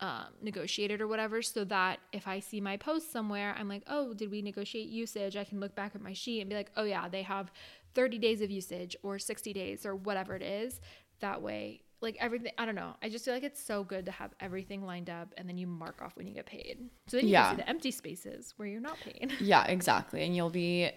um, 0.00 0.26
negotiated 0.42 1.00
or 1.00 1.06
whatever, 1.06 1.42
so 1.42 1.64
that 1.64 2.00
if 2.12 2.26
I 2.26 2.40
see 2.40 2.60
my 2.60 2.76
post 2.76 3.12
somewhere, 3.12 3.54
I'm 3.58 3.68
like, 3.68 3.82
oh, 3.86 4.14
did 4.14 4.30
we 4.30 4.42
negotiate 4.42 4.88
usage? 4.88 5.36
I 5.36 5.44
can 5.44 5.60
look 5.60 5.74
back 5.74 5.94
at 5.94 6.00
my 6.00 6.12
sheet 6.12 6.40
and 6.40 6.50
be 6.50 6.56
like, 6.56 6.70
oh, 6.76 6.84
yeah, 6.84 7.08
they 7.08 7.22
have 7.22 7.52
30 7.94 8.18
days 8.18 8.40
of 8.40 8.50
usage 8.50 8.96
or 9.02 9.18
60 9.18 9.52
days 9.52 9.84
or 9.84 9.94
whatever 9.94 10.34
it 10.34 10.42
is. 10.42 10.80
That 11.20 11.42
way, 11.42 11.82
like 12.00 12.16
everything, 12.18 12.52
I 12.56 12.64
don't 12.64 12.74
know. 12.74 12.94
I 13.02 13.08
just 13.08 13.24
feel 13.24 13.34
like 13.34 13.42
it's 13.42 13.62
so 13.62 13.84
good 13.84 14.06
to 14.06 14.12
have 14.12 14.30
everything 14.40 14.84
lined 14.84 15.10
up 15.10 15.34
and 15.36 15.48
then 15.48 15.58
you 15.58 15.66
mark 15.66 16.00
off 16.00 16.16
when 16.16 16.26
you 16.26 16.34
get 16.34 16.46
paid. 16.46 16.88
So 17.08 17.18
then 17.18 17.26
you 17.26 17.32
yeah. 17.32 17.48
can 17.48 17.56
see 17.56 17.62
the 17.62 17.68
empty 17.68 17.90
spaces 17.90 18.54
where 18.56 18.68
you're 18.68 18.80
not 18.80 18.98
paid. 19.00 19.32
Yeah, 19.40 19.64
exactly. 19.66 20.22
And 20.24 20.34
you'll 20.34 20.50
be, 20.50 20.90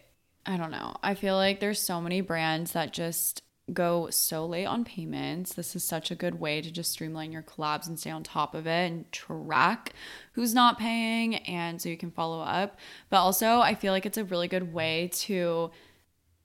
I 0.45 0.57
don't 0.57 0.71
know. 0.71 0.95
I 1.03 1.15
feel 1.15 1.35
like 1.35 1.59
there's 1.59 1.79
so 1.79 1.99
many 1.99 2.21
brands 2.21 2.71
that 2.73 2.93
just 2.93 3.41
go 3.71 4.09
so 4.09 4.45
late 4.45 4.65
on 4.65 4.83
payments. 4.83 5.53
This 5.53 5.75
is 5.75 5.83
such 5.83 6.11
a 6.11 6.15
good 6.15 6.39
way 6.39 6.61
to 6.61 6.69
just 6.69 6.91
streamline 6.91 7.31
your 7.31 7.43
collabs 7.43 7.87
and 7.87 7.97
stay 7.97 8.09
on 8.09 8.21
top 8.23 8.55
of 8.55 8.67
it 8.67 8.91
and 8.91 9.09
track 9.11 9.93
who's 10.33 10.53
not 10.53 10.77
paying 10.77 11.35
and 11.35 11.81
so 11.81 11.87
you 11.87 11.95
can 11.97 12.11
follow 12.11 12.41
up. 12.41 12.77
But 13.09 13.17
also, 13.21 13.59
I 13.61 13.75
feel 13.75 13.93
like 13.93 14.05
it's 14.05 14.17
a 14.17 14.25
really 14.25 14.47
good 14.49 14.73
way 14.73 15.09
to 15.13 15.71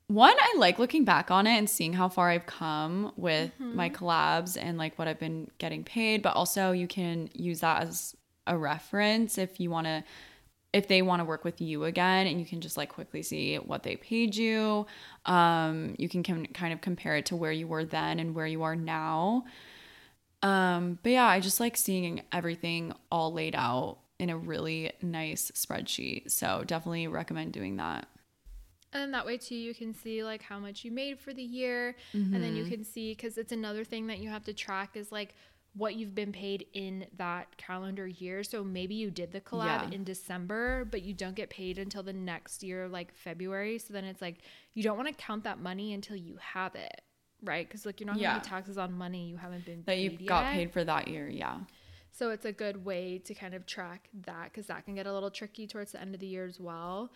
one, 0.06 0.34
I 0.38 0.54
like 0.56 0.78
looking 0.78 1.04
back 1.04 1.30
on 1.30 1.46
it 1.46 1.58
and 1.58 1.68
seeing 1.68 1.92
how 1.92 2.08
far 2.08 2.30
I've 2.30 2.46
come 2.46 3.12
with 3.16 3.50
Mm-hmm. 3.60 3.76
my 3.76 3.90
collabs 3.90 4.56
and 4.58 4.78
like 4.78 4.98
what 4.98 5.06
I've 5.08 5.18
been 5.18 5.50
getting 5.58 5.84
paid, 5.84 6.22
but 6.22 6.34
also 6.34 6.72
you 6.72 6.86
can 6.86 7.28
use 7.34 7.60
that 7.60 7.82
as 7.82 8.16
a 8.46 8.56
reference 8.56 9.36
if 9.36 9.60
you 9.60 9.68
want 9.70 9.86
to 9.86 10.04
if 10.72 10.86
they 10.86 11.00
want 11.00 11.20
to 11.20 11.24
work 11.24 11.44
with 11.44 11.60
you 11.60 11.84
again 11.84 12.26
and 12.26 12.38
you 12.38 12.46
can 12.46 12.60
just 12.60 12.76
like 12.76 12.90
quickly 12.90 13.22
see 13.22 13.56
what 13.56 13.82
they 13.82 13.96
paid 13.96 14.36
you. 14.36 14.86
Um 15.24 15.94
you 15.98 16.08
can 16.08 16.22
com- 16.22 16.46
kind 16.46 16.72
of 16.72 16.80
compare 16.80 17.16
it 17.16 17.26
to 17.26 17.36
where 17.36 17.52
you 17.52 17.66
were 17.66 17.84
then 17.84 18.18
and 18.18 18.34
where 18.34 18.46
you 18.46 18.62
are 18.62 18.76
now. 18.76 19.44
Um 20.42 20.98
but 21.02 21.12
yeah, 21.12 21.26
I 21.26 21.40
just 21.40 21.58
like 21.58 21.76
seeing 21.76 22.22
everything 22.32 22.92
all 23.10 23.32
laid 23.32 23.54
out 23.54 23.98
in 24.18 24.30
a 24.30 24.36
really 24.36 24.92
nice 25.00 25.50
spreadsheet. 25.52 26.30
So 26.30 26.64
definitely 26.66 27.06
recommend 27.06 27.52
doing 27.52 27.76
that. 27.76 28.08
And 28.92 29.12
that 29.12 29.26
way 29.26 29.36
too, 29.36 29.54
you 29.54 29.74
can 29.74 29.92
see 29.94 30.24
like 30.24 30.42
how 30.42 30.58
much 30.58 30.82
you 30.82 30.90
made 30.90 31.18
for 31.20 31.34
the 31.34 31.42
year, 31.42 31.94
and 32.14 32.42
then 32.42 32.56
you 32.56 32.64
can 32.64 32.84
see 32.84 33.12
because 33.12 33.36
it's 33.36 33.52
another 33.52 33.84
thing 33.84 34.06
that 34.06 34.18
you 34.18 34.30
have 34.30 34.44
to 34.44 34.54
track 34.54 34.96
is 34.96 35.12
like 35.12 35.34
what 35.74 35.94
you've 35.94 36.14
been 36.14 36.32
paid 36.32 36.66
in 36.72 37.06
that 37.16 37.56
calendar 37.56 38.06
year. 38.06 38.42
So 38.42 38.64
maybe 38.64 38.94
you 38.94 39.10
did 39.10 39.32
the 39.32 39.40
collab 39.40 39.64
Yeah. 39.64 39.90
in 39.90 40.02
December, 40.04 40.84
but 40.84 41.02
you 41.02 41.14
don't 41.14 41.36
get 41.36 41.50
paid 41.50 41.78
until 41.78 42.02
the 42.02 42.12
next 42.12 42.62
year, 42.62 42.88
like 42.88 43.12
February. 43.14 43.78
So 43.78 43.92
then 43.92 44.04
it's 44.04 44.20
like 44.22 44.38
you 44.74 44.82
don't 44.82 44.96
want 44.96 45.08
to 45.08 45.14
count 45.14 45.44
that 45.44 45.60
money 45.60 45.92
until 45.92 46.16
you 46.16 46.36
have 46.40 46.74
it, 46.74 47.02
right? 47.44 47.66
Because 47.68 47.86
like 47.86 48.00
you're 48.00 48.06
not 48.08 48.18
Yeah. 48.18 48.30
gonna 48.30 48.40
pay 48.40 48.48
taxes 48.48 48.78
on 48.78 48.92
money 48.92 49.28
you 49.28 49.36
haven't 49.36 49.64
been 49.64 49.84
That 49.86 49.98
you 49.98 50.10
got 50.26 50.44
yet. 50.46 50.52
paid 50.52 50.72
for 50.72 50.82
that 50.84 51.08
year, 51.08 51.28
yeah. 51.28 51.60
So 52.10 52.30
it's 52.30 52.46
a 52.46 52.52
good 52.52 52.84
way 52.84 53.18
to 53.18 53.34
kind 53.34 53.54
of 53.54 53.64
track 53.66 54.08
that 54.26 54.44
because 54.50 54.66
that 54.66 54.84
can 54.84 54.96
get 54.96 55.06
a 55.06 55.12
little 55.12 55.30
tricky 55.30 55.68
towards 55.68 55.92
the 55.92 56.00
end 56.00 56.14
of 56.14 56.20
the 56.20 56.26
year 56.26 56.46
as 56.46 56.58
well 56.58 57.12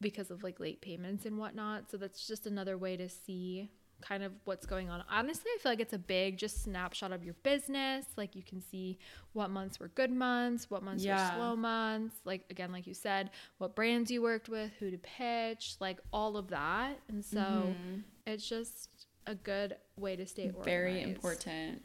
because 0.00 0.30
of 0.30 0.42
like 0.42 0.60
late 0.60 0.82
payments 0.82 1.24
and 1.24 1.38
whatnot. 1.38 1.90
So 1.90 1.96
that's 1.96 2.26
just 2.26 2.46
another 2.46 2.76
way 2.76 2.96
to 2.98 3.08
see 3.08 3.70
kind 4.06 4.22
of 4.22 4.32
what's 4.44 4.66
going 4.66 4.90
on. 4.90 5.02
Honestly, 5.10 5.50
I 5.54 5.58
feel 5.62 5.72
like 5.72 5.80
it's 5.80 5.92
a 5.92 5.98
big 5.98 6.36
just 6.36 6.62
snapshot 6.62 7.12
of 7.12 7.24
your 7.24 7.34
business. 7.42 8.04
Like 8.16 8.36
you 8.36 8.42
can 8.42 8.60
see 8.60 8.98
what 9.32 9.50
months 9.50 9.80
were 9.80 9.88
good 9.88 10.10
months, 10.10 10.70
what 10.70 10.82
months 10.82 11.04
Yeah. 11.04 11.30
were 11.30 11.36
slow 11.36 11.56
months. 11.56 12.16
Like 12.24 12.44
again, 12.50 12.70
like 12.72 12.86
you 12.86 12.94
said, 12.94 13.30
what 13.58 13.74
brands 13.74 14.10
you 14.10 14.22
worked 14.22 14.48
with, 14.48 14.72
who 14.78 14.90
to 14.90 14.98
pitch, 14.98 15.76
like 15.80 16.00
all 16.12 16.36
of 16.36 16.48
that. 16.48 16.98
And 17.08 17.24
so 17.24 17.38
mm-hmm. 17.38 18.00
it's 18.26 18.48
just 18.48 18.90
a 19.26 19.34
good 19.34 19.76
way 19.96 20.16
to 20.16 20.26
stay 20.26 20.46
organized 20.48 20.64
Very 20.66 21.02
important. 21.02 21.82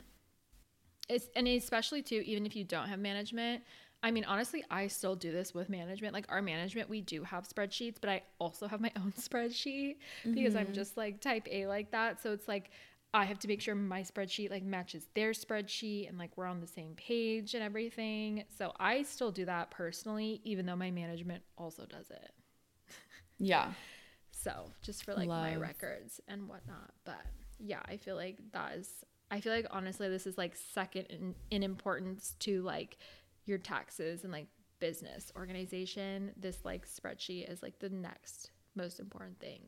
it's 1.07 1.29
and 1.35 1.47
especially 1.47 2.01
too 2.01 2.21
even 2.25 2.45
if 2.45 2.55
you 2.55 2.65
don't 2.65 2.89
have 2.89 2.99
management 2.99 3.63
i 4.03 4.11
mean 4.11 4.23
honestly 4.25 4.63
i 4.69 4.87
still 4.87 5.15
do 5.15 5.31
this 5.31 5.53
with 5.53 5.69
management. 5.69 6.13
Like 6.13 6.25
our 6.29 6.41
management 6.41 6.89
we 6.89 7.01
do 7.01 7.23
have 7.23 7.47
spreadsheets 7.47 7.97
but 7.99 8.09
i 8.09 8.21
also 8.39 8.67
have 8.67 8.81
my 8.81 8.91
own 8.97 9.13
spreadsheet 9.19 9.97
because 10.23 10.55
i'm 10.55 10.65
mm-hmm. 10.65 10.73
just 10.73 10.97
like 10.97 11.21
type 11.21 11.47
a 11.49 11.67
like 11.67 11.91
that. 11.91 12.21
So 12.21 12.31
it's 12.31 12.47
like 12.47 12.71
i 13.13 13.25
have 13.25 13.39
to 13.39 13.47
make 13.47 13.61
sure 13.61 13.75
my 13.75 14.01
spreadsheet 14.01 14.49
like 14.51 14.63
matches 14.63 15.07
their 15.15 15.31
spreadsheet 15.31 16.07
and 16.07 16.17
like 16.17 16.37
we're 16.37 16.45
on 16.45 16.61
the 16.61 16.67
same 16.67 16.93
page 16.95 17.53
and 17.53 17.63
everything. 17.63 18.43
So 18.57 18.73
i 18.79 19.03
still 19.03 19.31
do 19.31 19.45
that 19.45 19.71
personally 19.71 20.41
even 20.43 20.65
though 20.65 20.75
my 20.75 20.91
management 20.91 21.43
also 21.57 21.85
does 21.85 22.09
it. 22.09 22.31
Yeah. 23.37 23.71
so 24.31 24.71
just 24.81 25.03
for 25.03 25.13
like 25.13 25.27
my 25.27 25.55
records 25.55 26.21
and 26.27 26.47
whatnot. 26.47 26.91
But 27.03 27.21
yeah, 27.59 27.81
I 27.85 27.97
feel 27.97 28.15
like 28.15 28.37
that 28.53 28.77
is 28.77 29.03
I 29.31 29.41
feel 29.41 29.53
like 29.53 29.67
honestly 29.69 30.09
this 30.09 30.25
is 30.25 30.37
like 30.37 30.55
second 30.55 31.05
in, 31.09 31.35
in 31.51 31.63
importance 31.63 32.35
to 32.39 32.61
like 32.63 32.97
your 33.49 33.57
taxes 33.57 34.23
and 34.23 34.31
like 34.31 34.47
business 34.79 35.31
organization. 35.35 36.31
This 36.37 36.59
like 36.63 36.87
spreadsheet 36.87 37.51
is 37.51 37.61
like 37.61 37.79
the 37.79 37.89
next 37.89 38.51
most 38.75 38.99
important 38.99 39.39
thing 39.39 39.61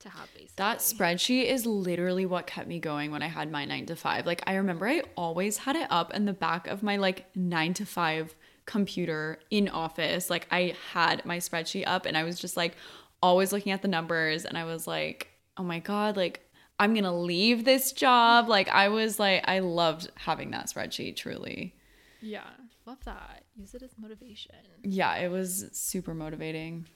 to 0.00 0.08
have 0.08 0.28
basically. 0.34 0.52
That 0.56 0.78
spreadsheet 0.78 1.46
is 1.46 1.66
literally 1.66 2.26
what 2.26 2.46
kept 2.46 2.68
me 2.68 2.78
going 2.78 3.10
when 3.10 3.22
I 3.22 3.26
had 3.26 3.50
my 3.50 3.64
nine 3.64 3.86
to 3.86 3.96
five. 3.96 4.26
Like, 4.26 4.42
I 4.46 4.54
remember 4.54 4.86
I 4.86 5.02
always 5.16 5.58
had 5.58 5.76
it 5.76 5.88
up 5.90 6.14
in 6.14 6.24
the 6.24 6.32
back 6.32 6.66
of 6.66 6.82
my 6.82 6.96
like 6.96 7.26
nine 7.36 7.74
to 7.74 7.86
five 7.86 8.34
computer 8.66 9.38
in 9.50 9.68
office. 9.68 10.30
Like, 10.30 10.46
I 10.50 10.74
had 10.92 11.24
my 11.24 11.38
spreadsheet 11.38 11.84
up 11.86 12.06
and 12.06 12.16
I 12.16 12.24
was 12.24 12.38
just 12.38 12.56
like 12.56 12.76
always 13.22 13.52
looking 13.52 13.72
at 13.72 13.82
the 13.82 13.88
numbers. 13.88 14.44
And 14.44 14.56
I 14.56 14.64
was 14.64 14.86
like, 14.86 15.28
oh 15.56 15.64
my 15.64 15.80
God, 15.80 16.16
like, 16.16 16.48
I'm 16.78 16.94
gonna 16.94 17.16
leave 17.16 17.64
this 17.64 17.92
job. 17.92 18.48
Like, 18.48 18.68
I 18.68 18.88
was 18.88 19.18
like, 19.18 19.42
I 19.48 19.58
loved 19.58 20.10
having 20.14 20.52
that 20.52 20.66
spreadsheet 20.66 21.16
truly. 21.16 21.74
yeah, 22.20 22.50
love 22.88 23.04
that. 23.04 23.44
Use 23.54 23.74
it 23.74 23.82
as 23.82 23.90
motivation. 23.98 24.56
Yeah, 24.82 25.14
it 25.16 25.30
was 25.30 25.66
super 25.72 26.14
motivating. 26.14 26.86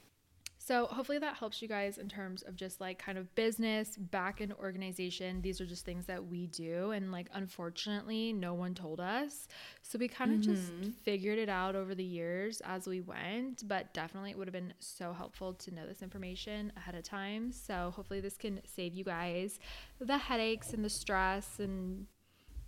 So 0.65 0.87
hopefully 0.87 1.19
that 1.19 1.35
helps 1.35 1.61
you 1.61 1.67
guys 1.67 1.99
in 1.99 2.09
terms 2.09 2.43
of 2.43 2.55
just 2.55 2.81
like 2.81 2.97
kind 2.97 3.19
of 3.19 3.35
business, 3.35 3.97
back 3.97 4.41
end 4.41 4.53
organization. 4.53 5.43
These 5.43 5.61
are 5.61 5.67
just 5.67 5.85
things 5.85 6.07
that 6.07 6.25
we 6.25 6.47
do 6.47 6.93
and 6.93 7.11
like 7.11 7.27
unfortunately 7.35 8.33
no 8.33 8.55
one 8.55 8.73
told 8.73 9.01
us. 9.01 9.49
So 9.83 9.99
we 9.99 10.07
kind 10.07 10.33
of 10.33 10.41
just 10.41 10.73
mm-hmm. 10.73 10.91
figured 11.03 11.41
it 11.41 11.49
out 11.49 11.75
over 11.75 11.97
the 11.97 12.05
years 12.05 12.63
as 12.65 12.87
we 12.87 13.01
went, 13.01 13.67
but 13.67 13.93
definitely 13.93 14.31
it 14.31 14.39
would 14.39 14.47
have 14.47 14.53
been 14.53 14.73
so 14.79 15.13
helpful 15.13 15.53
to 15.53 15.75
know 15.75 15.85
this 15.85 16.01
information 16.01 16.73
ahead 16.77 16.95
of 16.95 17.03
time. 17.03 17.51
So 17.51 17.93
hopefully 17.97 18.21
this 18.21 18.37
can 18.37 18.61
save 18.65 18.95
you 18.95 19.03
guys 19.03 19.59
the 20.01 20.17
headaches 20.17 20.73
and 20.73 20.85
the 20.85 20.91
stress 20.91 21.59
and 21.59 22.07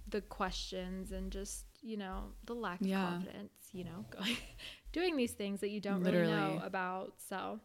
the 0.09 0.21
questions 0.21 1.13
and 1.13 1.31
just, 1.31 1.65
you 1.85 1.97
know, 1.97 2.33
the 2.47 2.55
lack 2.55 2.81
of 2.81 2.89
Yeah. 2.89 3.11
confidence, 3.13 3.53
you 3.73 3.85
know, 3.85 4.05
going 4.11 4.37
doing 4.93 5.17
these 5.17 5.33
things 5.33 5.61
that 5.61 5.71
you 5.71 5.81
don't 5.81 6.03
really 6.03 6.23
know 6.27 6.61
about. 6.65 7.15
So, 7.29 7.61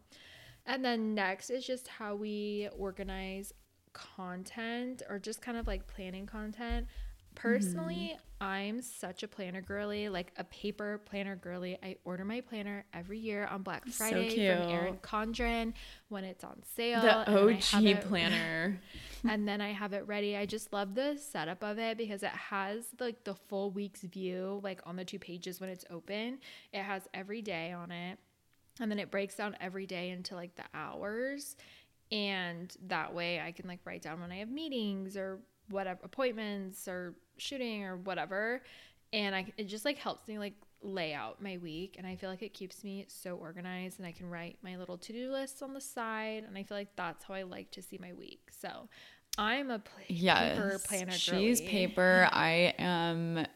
and 0.66 0.84
then 0.84 1.14
next 1.14 1.50
is 1.50 1.66
just 1.66 1.88
how 1.88 2.14
we 2.14 2.68
organize 2.76 3.52
content 3.92 5.02
or 5.08 5.18
just 5.18 5.42
kind 5.42 5.56
of 5.58 5.66
like 5.66 5.86
planning 5.86 6.26
content. 6.26 6.86
Personally, 7.34 8.12
mm-hmm. 8.14 8.44
I'm 8.44 8.82
such 8.82 9.22
a 9.22 9.28
planner 9.28 9.60
girly, 9.60 10.08
like 10.08 10.32
a 10.36 10.44
paper 10.44 11.00
planner 11.04 11.36
girly. 11.36 11.78
I 11.82 11.96
order 12.04 12.24
my 12.24 12.40
planner 12.40 12.84
every 12.92 13.18
year 13.18 13.46
on 13.46 13.62
Black 13.62 13.84
So 13.86 13.92
Friday 13.92 14.28
from 14.28 14.34
cute. 14.34 14.70
Erin 14.74 14.96
Condren 15.02 15.72
when 16.08 16.24
it's 16.24 16.42
on 16.44 16.62
sale. 16.76 17.02
The 17.02 17.30
and 17.30 17.36
then 17.36 17.48
I 17.48 17.52
have 17.52 17.74
OG 17.74 17.86
it- 17.86 18.00
planner. 18.08 18.80
and 19.28 19.46
then 19.46 19.60
I 19.60 19.72
have 19.72 19.92
it 19.92 20.06
ready. 20.06 20.36
I 20.36 20.46
just 20.46 20.72
love 20.72 20.94
the 20.94 21.16
setup 21.16 21.62
of 21.62 21.78
it 21.78 21.98
because 21.98 22.22
it 22.22 22.30
has 22.30 22.84
like 22.98 23.24
the 23.24 23.34
full 23.34 23.70
week's 23.70 24.02
view, 24.02 24.60
like 24.62 24.80
on 24.84 24.96
the 24.96 25.04
two 25.04 25.18
pages 25.18 25.60
when 25.60 25.70
it's 25.70 25.84
open. 25.90 26.38
It 26.72 26.82
has 26.82 27.08
every 27.12 27.42
day 27.42 27.72
on 27.72 27.90
it, 27.90 28.18
and 28.80 28.90
then 28.90 28.98
it 28.98 29.10
breaks 29.10 29.34
down 29.34 29.56
every 29.60 29.86
day 29.86 30.10
into 30.10 30.34
like 30.34 30.54
the 30.56 30.64
hours, 30.74 31.56
and 32.10 32.74
that 32.86 33.14
way 33.14 33.40
I 33.40 33.52
can 33.52 33.68
like 33.68 33.80
write 33.84 34.02
down 34.02 34.20
when 34.20 34.32
I 34.32 34.36
have 34.36 34.50
meetings 34.50 35.16
or 35.16 35.40
whatever 35.70 36.00
appointments 36.04 36.86
or 36.86 37.14
shooting 37.38 37.84
or 37.84 37.96
whatever, 37.96 38.62
and 39.12 39.34
I 39.34 39.52
it 39.56 39.64
just 39.64 39.84
like 39.84 39.98
helps 39.98 40.28
me 40.28 40.38
like 40.38 40.54
lay 40.82 41.12
out 41.12 41.42
my 41.42 41.58
week 41.58 41.96
and 41.98 42.06
I 42.06 42.16
feel 42.16 42.30
like 42.30 42.42
it 42.42 42.54
keeps 42.54 42.82
me 42.82 43.04
so 43.08 43.36
organized 43.36 43.98
and 43.98 44.06
I 44.06 44.12
can 44.12 44.30
write 44.30 44.56
my 44.62 44.76
little 44.76 44.96
to-do 44.96 45.30
lists 45.30 45.62
on 45.62 45.74
the 45.74 45.80
side 45.80 46.44
and 46.46 46.56
I 46.56 46.62
feel 46.62 46.76
like 46.76 46.96
that's 46.96 47.24
how 47.24 47.34
I 47.34 47.42
like 47.42 47.70
to 47.72 47.82
see 47.82 47.98
my 48.00 48.12
week. 48.14 48.48
So 48.50 48.88
I'm 49.36 49.70
a 49.70 49.78
pla- 49.78 50.04
yes. 50.08 50.56
paper 50.56 50.80
planner 50.86 51.06
girl. 51.06 51.18
She's 51.18 51.60
girly. 51.60 51.70
paper. 51.70 52.28
I 52.32 52.74
am 52.78 53.46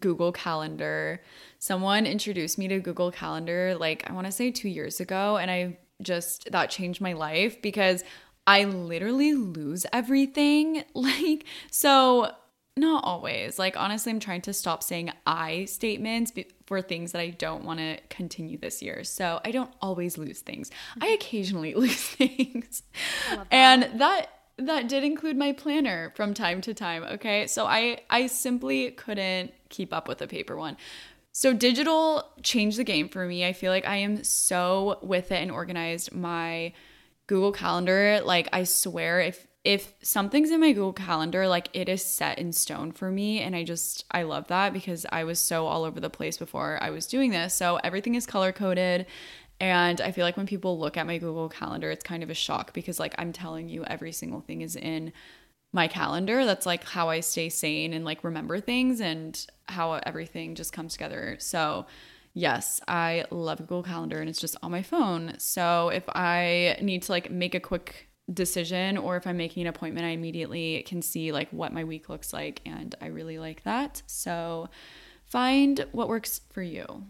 Google 0.00 0.32
Calendar. 0.32 1.22
Someone 1.58 2.06
introduced 2.06 2.58
me 2.58 2.68
to 2.68 2.80
Google 2.80 3.10
Calendar 3.10 3.76
like 3.78 4.08
I 4.08 4.12
want 4.12 4.26
to 4.26 4.32
say 4.32 4.50
2 4.50 4.68
years 4.68 5.00
ago 5.00 5.38
and 5.38 5.50
I 5.50 5.78
just 6.02 6.50
that 6.50 6.70
changed 6.70 7.00
my 7.00 7.12
life 7.14 7.62
because 7.62 8.04
I 8.46 8.64
literally 8.64 9.34
lose 9.34 9.86
everything. 9.92 10.84
Like 10.94 11.44
so 11.70 12.30
not 12.76 13.04
always. 13.04 13.58
Like 13.58 13.76
honestly, 13.76 14.10
I'm 14.10 14.20
trying 14.20 14.42
to 14.42 14.52
stop 14.52 14.82
saying 14.82 15.12
I 15.26 15.66
statements 15.66 16.32
for 16.66 16.82
things 16.82 17.12
that 17.12 17.20
I 17.20 17.30
don't 17.30 17.64
want 17.64 17.78
to 17.80 17.98
continue 18.08 18.58
this 18.58 18.82
year. 18.82 19.04
So 19.04 19.40
I 19.44 19.50
don't 19.50 19.70
always 19.80 20.18
lose 20.18 20.40
things. 20.40 20.70
I 21.00 21.08
occasionally 21.08 21.74
lose 21.76 22.02
things. 22.02 22.82
And 23.50 24.00
that 24.00 24.28
that 24.56 24.88
did 24.88 25.02
include 25.02 25.36
my 25.36 25.52
planner 25.52 26.12
from 26.14 26.32
time 26.32 26.60
to 26.62 26.74
time, 26.74 27.02
okay? 27.04 27.46
So 27.46 27.66
I 27.66 28.00
I 28.10 28.26
simply 28.26 28.90
couldn't 28.92 29.52
keep 29.68 29.92
up 29.92 30.08
with 30.08 30.18
the 30.18 30.26
paper 30.26 30.56
one. 30.56 30.76
So 31.32 31.52
digital 31.52 32.28
changed 32.42 32.78
the 32.78 32.84
game 32.84 33.08
for 33.08 33.26
me. 33.26 33.44
I 33.44 33.52
feel 33.52 33.72
like 33.72 33.86
I 33.86 33.96
am 33.96 34.22
so 34.22 34.98
with 35.02 35.32
it 35.32 35.42
and 35.42 35.50
organized. 35.50 36.12
My 36.14 36.72
Google 37.26 37.52
Calendar, 37.52 38.20
like 38.24 38.48
I 38.52 38.64
swear 38.64 39.20
if 39.20 39.46
if 39.64 39.94
something's 40.02 40.50
in 40.50 40.60
my 40.60 40.72
Google 40.72 40.92
Calendar, 40.92 41.48
like 41.48 41.70
it 41.72 41.88
is 41.88 42.04
set 42.04 42.38
in 42.38 42.52
stone 42.52 42.92
for 42.92 43.10
me 43.10 43.40
and 43.40 43.56
I 43.56 43.64
just 43.64 44.04
I 44.10 44.22
love 44.24 44.48
that 44.48 44.74
because 44.74 45.06
I 45.10 45.24
was 45.24 45.38
so 45.38 45.66
all 45.66 45.84
over 45.84 46.00
the 46.00 46.10
place 46.10 46.36
before 46.36 46.78
I 46.82 46.90
was 46.90 47.06
doing 47.06 47.30
this. 47.30 47.54
So 47.54 47.76
everything 47.76 48.14
is 48.14 48.26
color 48.26 48.52
coded 48.52 49.06
and 49.60 50.00
I 50.00 50.12
feel 50.12 50.24
like 50.24 50.36
when 50.36 50.46
people 50.46 50.78
look 50.78 50.96
at 50.98 51.06
my 51.06 51.16
Google 51.16 51.48
Calendar, 51.48 51.90
it's 51.90 52.04
kind 52.04 52.22
of 52.22 52.28
a 52.28 52.34
shock 52.34 52.74
because 52.74 53.00
like 53.00 53.14
I'm 53.16 53.32
telling 53.32 53.68
you 53.68 53.84
every 53.84 54.12
single 54.12 54.40
thing 54.40 54.60
is 54.60 54.76
in 54.76 55.12
my 55.72 55.88
calendar. 55.88 56.44
That's 56.44 56.66
like 56.66 56.84
how 56.84 57.08
I 57.08 57.20
stay 57.20 57.48
sane 57.48 57.94
and 57.94 58.04
like 58.04 58.22
remember 58.22 58.60
things 58.60 59.00
and 59.00 59.44
how 59.66 59.94
everything 60.04 60.54
just 60.54 60.72
comes 60.72 60.92
together. 60.92 61.36
So, 61.40 61.86
yes, 62.34 62.80
I 62.86 63.24
love 63.30 63.58
Google 63.58 63.82
Calendar 63.82 64.20
and 64.20 64.28
it's 64.28 64.40
just 64.40 64.56
on 64.62 64.70
my 64.70 64.82
phone. 64.82 65.34
So, 65.38 65.88
if 65.88 66.04
I 66.08 66.76
need 66.82 67.02
to 67.04 67.12
like 67.12 67.30
make 67.30 67.54
a 67.54 67.60
quick 67.60 68.08
decision 68.32 68.96
or 68.96 69.16
if 69.16 69.26
I'm 69.26 69.36
making 69.36 69.62
an 69.62 69.66
appointment, 69.68 70.06
I 70.06 70.10
immediately 70.10 70.82
can 70.86 71.02
see 71.02 71.32
like 71.32 71.50
what 71.50 71.72
my 71.72 71.84
week 71.84 72.08
looks 72.08 72.32
like 72.32 72.60
and 72.64 72.94
I 73.00 73.06
really 73.06 73.38
like 73.38 73.62
that. 73.64 74.02
So 74.06 74.68
find 75.26 75.84
what 75.92 76.08
works 76.08 76.40
for 76.50 76.62
you. 76.62 77.04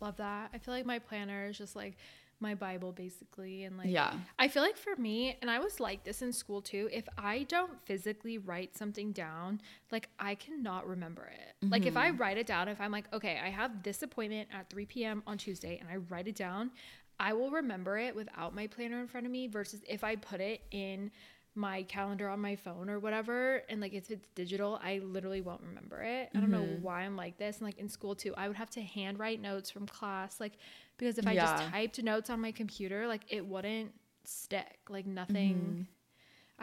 Love 0.00 0.16
that. 0.18 0.50
I 0.54 0.58
feel 0.58 0.72
like 0.72 0.86
my 0.86 0.98
planner 0.98 1.46
is 1.46 1.58
just 1.58 1.76
like 1.76 1.96
my 2.40 2.54
Bible 2.54 2.92
basically. 2.92 3.64
And 3.64 3.76
like, 3.76 3.88
Yeah. 3.88 4.12
I 4.38 4.48
feel 4.48 4.62
like 4.62 4.76
for 4.76 4.96
me, 4.96 5.36
and 5.40 5.50
I 5.50 5.58
was 5.58 5.80
like 5.80 6.04
this 6.04 6.22
in 6.22 6.32
school 6.32 6.62
too, 6.62 6.88
if 6.92 7.08
I 7.18 7.44
don't 7.44 7.80
physically 7.84 8.38
write 8.38 8.76
something 8.76 9.12
down, 9.12 9.60
like 9.90 10.08
I 10.18 10.34
cannot 10.34 10.86
remember 10.86 11.26
it. 11.26 11.68
Like 11.68 11.86
if 11.86 11.96
I 11.96 12.08
mm-hmm. 12.08 12.16
write 12.16 12.38
it 12.38 12.46
down, 12.46 12.68
if 12.68 12.80
I'm 12.80 12.92
like, 12.92 13.12
okay, 13.12 13.38
I 13.42 13.50
have 13.50 13.82
this 13.82 14.02
appointment 14.02 14.48
at 14.52 14.70
3 14.70 14.86
p.m. 14.86 15.22
on 15.26 15.38
Tuesday 15.38 15.78
and 15.78 15.88
I 15.88 15.96
write 15.96 16.28
it 16.28 16.36
down, 16.36 16.70
I 17.18 17.34
will 17.34 17.50
remember 17.50 17.98
it 17.98 18.16
without 18.16 18.54
my 18.54 18.66
planner 18.66 19.00
in 19.00 19.06
front 19.06 19.26
of 19.26 19.32
me 19.32 19.46
versus 19.46 19.82
if 19.86 20.02
I 20.02 20.16
put 20.16 20.40
it 20.40 20.62
in 20.70 21.10
my 21.54 21.82
calendar 21.82 22.28
on 22.28 22.40
my 22.40 22.54
phone 22.54 22.88
or 22.88 22.98
whatever 23.00 23.62
and 23.68 23.80
like 23.80 23.92
if 23.92 24.08
it's 24.08 24.28
digital 24.36 24.78
i 24.84 25.00
literally 25.02 25.40
won't 25.40 25.60
remember 25.62 26.00
it 26.00 26.30
i 26.34 26.38
don't 26.38 26.50
know 26.50 26.62
mm-hmm. 26.62 26.82
why 26.82 27.00
i'm 27.00 27.16
like 27.16 27.36
this 27.38 27.56
and 27.58 27.66
like 27.66 27.78
in 27.78 27.88
school 27.88 28.14
too 28.14 28.32
i 28.36 28.46
would 28.46 28.56
have 28.56 28.70
to 28.70 28.80
handwrite 28.80 29.40
notes 29.40 29.68
from 29.68 29.84
class 29.84 30.38
like 30.38 30.52
because 31.00 31.18
if 31.18 31.26
i 31.26 31.32
Yeah. 31.32 31.46
just 31.56 31.70
typed 31.70 32.02
notes 32.02 32.28
on 32.30 32.40
my 32.40 32.52
computer 32.52 33.08
like 33.08 33.22
it 33.28 33.46
wouldn't 33.46 33.92
stick. 34.24 34.78
Like 34.88 35.06
nothing. 35.06 35.54
Mm-hmm. 35.54 35.82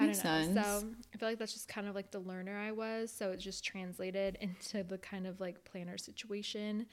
I 0.04 0.06
Makes 0.06 0.20
don't 0.22 0.54
know. 0.54 0.62
sense. 0.62 0.68
so 0.68 0.88
i 1.14 1.18
feel 1.18 1.30
like 1.30 1.40
that's 1.40 1.54
just 1.54 1.68
kind 1.68 1.88
of 1.88 1.96
like 1.96 2.12
the 2.12 2.20
learner 2.20 2.58
i 2.58 2.72
was. 2.72 3.12
So 3.12 3.32
it 3.32 3.38
just 3.38 3.66
translated 3.66 4.38
into 4.42 4.84
the 4.84 4.98
kind 5.00 5.26
of 5.28 5.40
like 5.42 5.64
planner 5.66 5.98
situation 5.98 6.86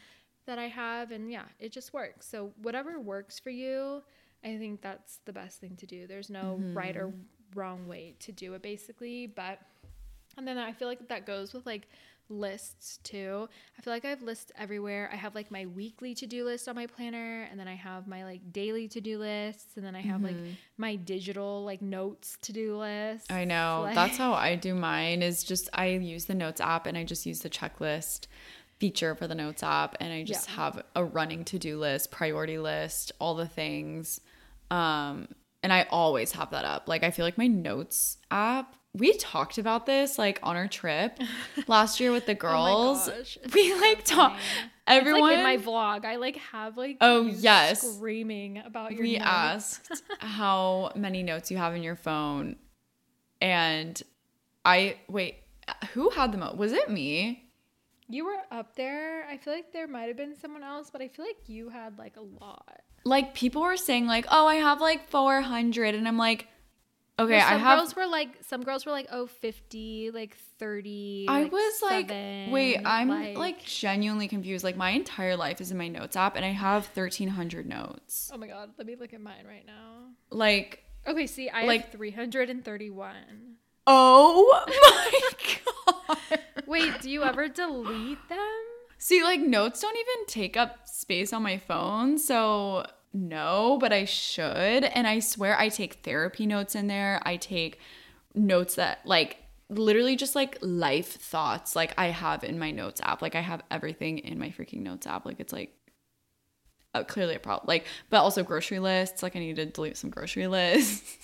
that 0.47 0.59
i 0.59 0.69
have. 0.69 1.13
And 1.13 1.31
yeah 1.31 1.45
it 1.61 1.71
just 1.71 1.93
works. 1.93 2.27
So 2.27 2.53
whatever 2.63 2.99
works 2.99 3.39
for 3.39 3.51
you 3.51 4.03
i 4.43 4.57
think 4.59 4.83
that's 4.83 5.21
the 5.25 5.33
best 5.33 5.61
thing 5.61 5.77
to 5.77 5.87
do. 5.87 6.07
There's 6.07 6.31
no 6.31 6.61
right 6.73 6.97
or 6.97 7.09
mm-hmm. 7.09 7.59
wrong 7.59 7.87
way 7.87 8.17
to 8.21 8.33
do 8.33 8.55
it 8.55 8.63
basically. 8.63 9.27
But 9.27 9.61
and 10.37 10.49
then 10.49 10.59
i 10.59 10.73
feel 10.73 10.89
like 10.89 11.09
that 11.09 11.27
goes 11.27 11.53
with 11.53 11.65
like 11.65 11.89
lists 12.29 12.99
too 13.03 13.49
i 13.79 13.83
feel 13.83 13.93
like 13.93 14.05
i 14.05 14.09
have 14.09 14.23
lists 14.23 14.51
everywhere 14.57 15.11
i 15.13 15.17
have 15.17 15.35
like 15.35 15.51
my 15.51 15.67
weekly 15.67 16.15
to-do 16.15 16.45
list 16.45 16.69
on 16.69 16.75
my 16.75 16.87
planner 16.87 17.47
and 17.51 17.61
then 17.61 17.69
i 17.69 17.75
have 17.75 18.07
my 18.09 18.25
like 18.25 18.53
daily 18.53 18.89
to-do 18.89 19.19
lists 19.19 19.77
and 19.77 19.85
then 19.85 19.95
i 19.95 20.01
have 20.01 20.23
like 20.23 20.37
my 20.79 20.97
digital 20.97 21.65
like 21.65 21.83
notes 21.83 22.39
to-do 22.43 22.77
list 22.79 23.31
I 23.31 23.45
know. 23.45 23.81
Like- 23.85 23.95
That's 23.95 24.17
how 24.17 24.33
I 24.33 24.55
do 24.57 24.75
mine 24.75 25.23
is 25.23 25.45
just 25.45 25.69
I 25.75 25.87
use 25.89 26.25
the 26.25 26.35
notes 26.35 26.61
app 26.61 26.87
and 26.87 26.97
I 26.97 27.05
just 27.05 27.27
use 27.27 27.41
the 27.41 27.51
checklist 27.51 28.27
feature 28.79 29.15
for 29.15 29.27
the 29.29 29.35
notes 29.35 29.63
app 29.63 29.97
and 30.01 30.13
I 30.13 30.25
just 30.25 30.49
Yeah. 30.49 30.55
have 30.57 30.83
a 30.97 31.05
running 31.05 31.45
to-do 31.45 31.79
list, 31.79 32.11
priority 32.11 32.59
list, 32.59 33.13
all 33.19 33.35
the 33.35 33.47
things. 33.47 34.21
Um 34.71 35.29
and 35.63 35.73
I 35.73 35.87
always 35.91 36.33
have 36.33 36.51
that 36.51 36.65
up. 36.65 36.89
Like 36.89 37.03
I 37.05 37.11
feel 37.11 37.25
like 37.25 37.39
my 37.39 37.47
notes 37.47 38.19
app 38.31 38.77
we 38.97 39.13
talked 39.15 39.59
about 39.59 39.87
this 39.87 40.19
like 40.19 40.39
on 40.43 40.57
our 40.57 40.69
trip 40.69 41.19
oh 41.59 41.63
last 41.67 41.99
year 42.01 42.13
with 42.13 42.27
the 42.27 42.35
girls. 42.35 43.09
it's 43.09 43.39
we 43.53 43.75
like 43.81 44.05
talk 44.05 44.35
It's 44.37 44.45
everyone 44.87 45.23
like 45.23 45.39
in 45.39 45.43
my 45.43 45.57
vlog 45.57 46.05
i 46.05 46.17
like 46.17 46.37
have 46.37 46.77
like 46.77 46.99
Oh, 47.01 47.23
yes. 47.27 47.83
screaming 47.83 48.59
about 48.59 48.93
your 48.93 49.03
we 49.03 49.15
notes. 49.19 49.25
asked 49.29 50.03
how 50.21 50.93
many 50.95 51.23
notes 51.23 51.51
you 51.51 51.57
have 51.57 51.75
in 51.75 51.83
your 51.83 51.97
phone 51.97 52.57
and 53.41 54.01
i 54.65 54.97
wait 55.09 55.37
who 55.93 56.11
had 56.11 56.33
the 56.33 56.39
most 56.39 56.57
was 56.57 56.73
it 56.73 56.89
me 56.91 57.49
you 58.09 58.25
were 58.25 58.37
up 58.51 58.77
there 58.77 59.27
i 59.29 59.37
feel 59.37 59.53
like 59.55 59.73
there 59.73 59.87
might 59.89 60.09
have 60.09 60.17
been 60.17 60.37
someone 60.37 60.63
else 60.63 60.91
but 60.91 61.01
i 61.01 61.09
feel 61.09 61.25
like 61.25 61.49
you 61.49 61.69
had 61.71 61.99
like 61.99 62.17
a 62.17 62.21
lot 62.21 62.81
like 63.05 63.35
people 63.35 63.63
were 63.63 63.77
saying 63.77 64.07
like 64.07 64.27
oh 64.31 64.47
i 64.47 64.57
have 64.57 64.81
like 64.81 65.09
400 65.09 65.95
and 65.95 66.07
i'm 66.07 66.19
like 66.19 66.47
okay 67.19 67.37
Well, 67.39 67.47
i 67.47 67.51
some 67.53 67.61
have 67.61 67.79
girls 67.79 67.97
were 67.97 68.07
like 68.07 68.29
some 68.43 68.63
girls 68.63 68.85
were 68.87 68.93
like 68.93 69.07
oh 69.13 69.27
50 69.27 70.11
like 70.13 70.37
30 70.59 71.27
i 71.29 71.43
like, 71.43 71.53
was 71.53 71.83
like 71.83 72.09
seven, 72.09 72.51
wait 72.51 72.81
i'm 72.85 73.09
like, 73.35 73.63
genuinely 73.65 74.29
confused. 74.29 74.65
Like 74.65 74.77
my 74.77 74.91
entire 74.91 75.37
life 75.37 75.61
is 75.61 75.71
in 75.71 75.77
my 75.79 75.89
notes 75.89 76.17
app 76.17 76.37
and 76.37 76.45
i 76.45 76.51
have 76.51 76.87
1300 76.95 77.67
notes. 77.67 78.31
Oh 78.33 78.39
my 78.39 78.47
god 78.49 78.71
let 78.79 78.87
me 78.87 78.97
look 78.99 79.13
at 79.15 79.21
mine 79.21 79.45
right 79.47 79.67
now. 79.67 80.09
Like 80.31 80.83
okay 81.07 81.27
see 81.27 81.49
i 81.51 81.65
Like- 81.67 81.83
have 81.83 81.93
331 81.93 83.15
oh 83.87 84.65
my 84.67 85.21
god. 86.09 86.41
Wait 86.67 87.01
do 87.01 87.11
you 87.11 87.23
ever 87.23 87.49
delete 87.49 88.29
them? 88.29 88.39
See, 88.97 89.23
like 89.23 89.41
notes 89.41 89.81
don't 89.83 89.97
even 89.97 90.27
take 90.27 90.57
up 90.57 90.89
space 90.89 91.35
on 91.35 91.43
my 91.43 91.59
phone, 91.59 92.17
so 92.17 92.87
no, 93.15 93.79
but 93.81 93.93
I 93.93 94.05
should. 94.05 94.85
And 94.85 95.07
I 95.07 95.21
swear 95.21 95.57
I 95.57 95.69
take 95.69 96.03
therapy 96.03 96.47
notes 96.47 96.75
in 96.75 96.89
there. 96.89 97.23
I 97.23 97.37
take 97.37 97.79
notes 98.35 98.75
that 98.75 99.07
like 99.07 99.39
literally 99.69 100.17
just 100.17 100.35
like 100.35 100.59
life 100.61 101.13
thoughts 101.13 101.77
like 101.77 101.95
I 101.97 102.07
have 102.07 102.43
in 102.43 102.59
my 102.59 102.73
notes 102.73 103.01
app. 103.03 103.23
Like 103.23 103.37
I 103.37 103.41
have 103.41 103.63
everything 103.71 104.19
in 104.19 104.39
my 104.39 104.51
freaking 104.51 104.81
notes 104.81 105.07
app. 105.07 105.25
Like 105.25 105.39
it's 105.39 105.53
like 105.53 105.73
clearly 107.07 107.37
a 107.37 107.39
problem. 107.39 107.67
Like, 107.69 107.87
but 108.11 108.19
also 108.19 108.43
grocery 108.43 108.81
lists. 108.81 109.23
Like 109.23 109.37
I 109.37 109.39
need 109.39 109.57
to 109.57 109.67
delete 109.67 109.97
some 109.97 110.11
grocery 110.11 110.47
lists. 110.49 111.17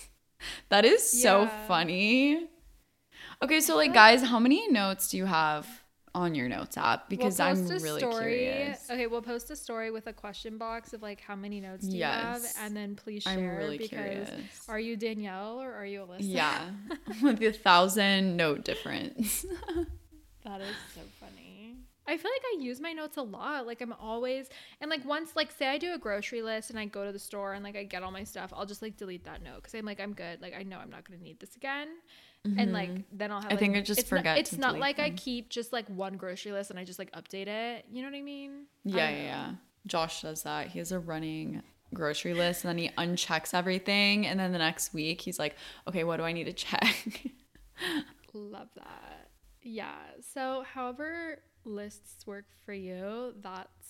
that 0.69 0.85
is 0.85 1.07
so 1.21 1.47
funny. 1.67 2.47
Okay, 3.43 3.59
so 3.59 3.75
like 3.75 3.93
guys, 3.93 4.23
how 4.23 4.39
many 4.39 4.69
notes 4.69 5.09
do 5.09 5.17
you 5.17 5.25
have 5.25 5.80
on 6.13 6.35
your 6.35 6.49
notes 6.49 6.77
app? 6.77 7.09
Because 7.09 7.39
We'll 7.39 7.47
I'm 7.47 7.67
really 7.67 7.99
story. 7.99 8.39
curious. 8.39 8.89
Okay, 8.89 9.07
we'll 9.07 9.21
post 9.21 9.49
a 9.51 9.55
story 9.55 9.91
with 9.91 10.07
a 10.07 10.13
question 10.13 10.57
box 10.57 10.93
of 10.93 11.01
like 11.01 11.21
how 11.21 11.35
many 11.35 11.61
notes 11.61 11.87
do 11.87 11.97
you 11.97 12.03
have, 12.03 12.41
and 12.59 12.75
then 12.75 12.95
please 12.95 13.25
I'm 13.25 13.37
share 13.39 13.57
really 13.57 13.77
because 13.77 13.89
curious. 14.27 14.65
are 14.69 14.79
you 14.79 14.97
Danielle 14.97 15.61
or 15.61 15.73
are 15.73 15.85
you 15.85 15.99
Allysa? 16.01 16.17
Yeah, 16.19 16.69
with 17.21 17.41
a 17.41 17.51
thousand 17.51 18.35
note 18.37 18.63
difference. 18.65 19.45
That 20.43 20.59
is 20.61 20.75
so 20.95 21.01
funny. 21.19 21.75
I 22.07 22.17
feel 22.17 22.31
like 22.31 22.41
I 22.57 22.63
use 22.63 22.81
my 22.81 22.93
notes 22.93 23.17
a 23.17 23.21
lot. 23.21 23.67
Like 23.67 23.79
I'm 23.79 23.93
always 23.93 24.49
and 24.81 24.89
like 24.89 25.05
once 25.05 25.35
like 25.35 25.51
say 25.51 25.67
I 25.67 25.77
do 25.77 25.93
a 25.93 25.99
grocery 25.99 26.41
list 26.41 26.71
and 26.71 26.79
I 26.79 26.85
go 26.85 27.05
to 27.05 27.11
the 27.11 27.19
store 27.19 27.53
and 27.53 27.63
like 27.63 27.75
I 27.75 27.83
get 27.83 28.01
all 28.01 28.11
my 28.11 28.23
stuff, 28.23 28.51
I'll 28.55 28.65
just 28.65 28.81
like 28.81 28.97
delete 28.97 29.23
that 29.25 29.43
note 29.43 29.57
because 29.57 29.75
I'm 29.75 29.85
like 29.85 29.99
I'm 29.99 30.13
good. 30.13 30.41
Like 30.41 30.55
I 30.57 30.63
know 30.63 30.79
I'm 30.79 30.89
not 30.89 31.07
gonna 31.07 31.21
need 31.21 31.39
this 31.39 31.55
again. 31.55 31.89
And 32.43 32.73
like 32.73 32.89
then 33.11 33.31
I'll 33.31 33.39
have. 33.41 33.49
Mm-hmm. 33.49 33.55
I 33.55 33.59
think 33.59 33.73
like- 33.75 33.81
I 33.81 33.85
just 33.85 33.99
it's 33.99 34.11
not- 34.11 34.25
it's 34.37 34.57
not 34.57 34.79
like 34.79 34.99
I 34.99 35.11
keep 35.11 35.49
just 35.49 35.71
like 35.71 35.87
one 35.87 36.17
grocery 36.17 36.51
list 36.51 36.71
and 36.71 36.79
I 36.79 36.83
just 36.83 36.97
like 36.97 37.11
update 37.11 37.47
it. 37.47 37.85
You 37.91 38.01
know 38.01 38.09
what 38.09 38.17
I 38.17 38.21
mean? 38.21 38.65
Yeah, 38.83 39.07
don't 39.07 39.15
yeah, 39.17 39.23
yeah. 39.23 39.51
Josh 39.85 40.21
does 40.23 40.43
that. 40.43 40.67
He 40.69 40.79
has 40.79 40.91
a 40.91 40.99
running 40.99 41.61
grocery 41.93 42.33
list 42.33 42.63
and 42.63 42.69
then 42.69 42.77
he 42.77 42.89
unchecks 42.97 43.53
everything. 43.53 44.25
And 44.25 44.39
then 44.39 44.51
the 44.53 44.57
next 44.57 44.93
week 44.93 45.21
he's 45.21 45.37
like, 45.37 45.55
okay, 45.87 46.03
what 46.03 46.17
do 46.17 46.23
I 46.23 46.31
need 46.31 46.45
to 46.45 46.53
check? 46.53 47.27
Love 48.33 48.69
that. 48.75 49.29
Yeah. 49.61 49.95
So, 50.33 50.63
however 50.73 51.39
lists 51.63 52.25
work 52.25 52.45
for 52.65 52.73
you, 52.73 53.33
that's 53.41 53.80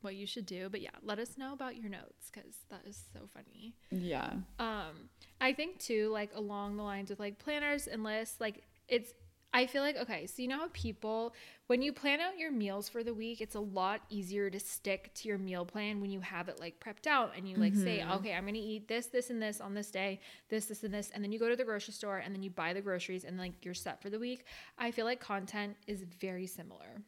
what 0.00 0.14
you 0.14 0.26
should 0.26 0.46
do. 0.46 0.68
But 0.68 0.80
yeah, 0.80 0.90
let 1.02 1.18
us 1.18 1.36
know 1.36 1.52
about 1.52 1.76
your 1.76 1.88
notes 1.88 2.30
because 2.32 2.54
that 2.70 2.82
is 2.86 3.02
so 3.12 3.28
funny. 3.34 3.74
yeah. 3.90 4.32
Um, 4.58 5.10
I 5.40 5.52
think 5.52 5.78
too, 5.78 6.10
like 6.10 6.30
along 6.34 6.76
the 6.76 6.82
lines 6.82 7.10
with 7.10 7.20
like 7.20 7.38
planners 7.38 7.86
and 7.86 8.02
lists, 8.02 8.40
like 8.40 8.62
it's. 8.88 9.12
I 9.50 9.64
feel 9.66 9.82
like 9.82 9.96
okay, 9.96 10.26
so 10.26 10.42
you 10.42 10.48
know 10.48 10.58
how 10.58 10.68
people 10.74 11.34
when 11.68 11.80
you 11.80 11.90
plan 11.92 12.20
out 12.20 12.38
your 12.38 12.50
meals 12.52 12.88
for 12.88 13.02
the 13.02 13.14
week, 13.14 13.40
it's 13.40 13.54
a 13.54 13.60
lot 13.60 14.02
easier 14.10 14.50
to 14.50 14.60
stick 14.60 15.10
to 15.14 15.28
your 15.28 15.38
meal 15.38 15.64
plan 15.64 16.00
when 16.02 16.10
you 16.10 16.20
have 16.20 16.48
it 16.48 16.60
like 16.60 16.80
prepped 16.80 17.06
out 17.06 17.32
and 17.34 17.48
you 17.48 17.56
like 17.56 17.74
say, 17.74 18.04
okay, 18.16 18.34
I'm 18.34 18.44
gonna 18.44 18.58
eat 18.58 18.88
this, 18.88 19.06
this, 19.06 19.30
and 19.30 19.40
this 19.40 19.60
on 19.60 19.72
this 19.72 19.90
day, 19.90 20.20
this, 20.50 20.66
this, 20.66 20.82
and 20.82 20.92
this, 20.92 21.10
and 21.14 21.24
then 21.24 21.32
you 21.32 21.38
go 21.38 21.48
to 21.48 21.56
the 21.56 21.64
grocery 21.64 21.94
store 21.94 22.18
and 22.18 22.34
then 22.34 22.42
you 22.42 22.50
buy 22.50 22.72
the 22.72 22.80
groceries 22.82 23.24
and 23.24 23.38
like 23.38 23.52
you're 23.64 23.74
set 23.74 24.02
for 24.02 24.10
the 24.10 24.18
week. 24.18 24.44
I 24.78 24.90
feel 24.90 25.06
like 25.06 25.20
content 25.20 25.76
is 25.86 26.04
very 26.20 26.46
similar 26.46 27.02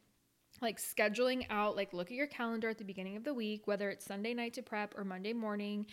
like 0.61 0.79
scheduling 0.79 1.47
out 1.51 1.77
like 1.77 1.93
look 1.93 2.09
at 2.09 2.17
your 2.17 2.27
calendar 2.27 2.69
at 2.69 2.79
the 2.79 2.85
beginning 2.85 3.17
of 3.17 3.25
the 3.25 3.35
week 3.35 3.67
whether 3.67 3.91
it's 3.91 4.05
sunday 4.05 4.35
night 4.35 4.55
to 4.55 4.63
prep 4.63 4.97
or 4.97 5.05
monday 5.05 5.33
morning 5.33 5.87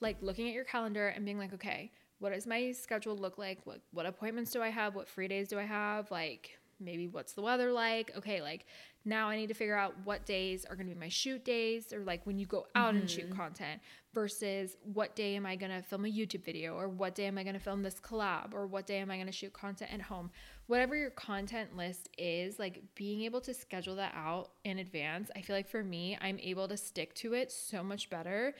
like 0.00 0.16
looking 0.20 0.48
at 0.48 0.54
your 0.54 0.64
calendar 0.64 1.08
and 1.08 1.24
being 1.24 1.38
like 1.38 1.52
okay 1.52 1.90
what 2.22 2.32
does 2.32 2.46
my 2.46 2.70
schedule 2.70 3.16
look 3.16 3.36
like? 3.36 3.58
What 3.64 3.80
what 3.90 4.06
appointments 4.06 4.52
do 4.52 4.62
i 4.62 4.68
have? 4.68 4.94
What 4.94 5.08
free 5.08 5.26
days 5.26 5.48
do 5.48 5.58
i 5.58 5.64
have? 5.64 6.08
Like 6.12 6.56
maybe 6.84 7.08
what's 7.08 7.32
the 7.32 7.42
weather 7.42 7.72
like 7.72 8.12
okay 8.16 8.40
like 8.40 8.66
now 9.04 9.28
i 9.28 9.36
need 9.36 9.48
to 9.48 9.54
figure 9.54 9.76
out 9.76 9.94
what 10.04 10.24
days 10.24 10.64
are 10.64 10.76
going 10.76 10.86
to 10.86 10.94
be 10.94 11.00
my 11.00 11.08
shoot 11.08 11.44
days 11.44 11.92
or 11.92 12.00
like 12.04 12.24
when 12.26 12.38
you 12.38 12.46
go 12.46 12.66
out 12.74 12.94
and 12.94 13.10
shoot 13.10 13.26
mm-hmm. 13.26 13.36
content 13.38 13.80
versus 14.14 14.76
what 14.84 15.16
day 15.16 15.34
am 15.34 15.46
i 15.46 15.56
going 15.56 15.72
to 15.72 15.82
film 15.82 16.04
a 16.04 16.08
youtube 16.08 16.44
video 16.44 16.74
or 16.74 16.88
what 16.88 17.14
day 17.14 17.26
am 17.26 17.38
i 17.38 17.42
going 17.42 17.54
to 17.54 17.60
film 17.60 17.82
this 17.82 18.00
collab 18.00 18.54
or 18.54 18.66
what 18.66 18.86
day 18.86 18.98
am 18.98 19.10
i 19.10 19.16
going 19.16 19.26
to 19.26 19.32
shoot 19.32 19.52
content 19.52 19.90
at 19.92 20.02
home 20.02 20.30
whatever 20.72 20.96
your 20.96 21.10
content 21.10 21.76
list 21.76 22.08
is, 22.16 22.58
like 22.58 22.82
being 22.94 23.22
able 23.22 23.42
to 23.42 23.52
schedule 23.52 23.96
that 23.96 24.14
out 24.16 24.52
in 24.64 24.78
advance, 24.78 25.30
I 25.36 25.42
feel 25.42 25.54
like 25.56 25.68
for 25.68 25.82
me, 25.82 26.16
I'm 26.20 26.38
able 26.38 26.68
to 26.68 26.78
stick 26.78 27.14
to 27.16 27.34
it 27.34 27.52
so 27.52 27.82
much 27.82 28.08
better 28.08 28.54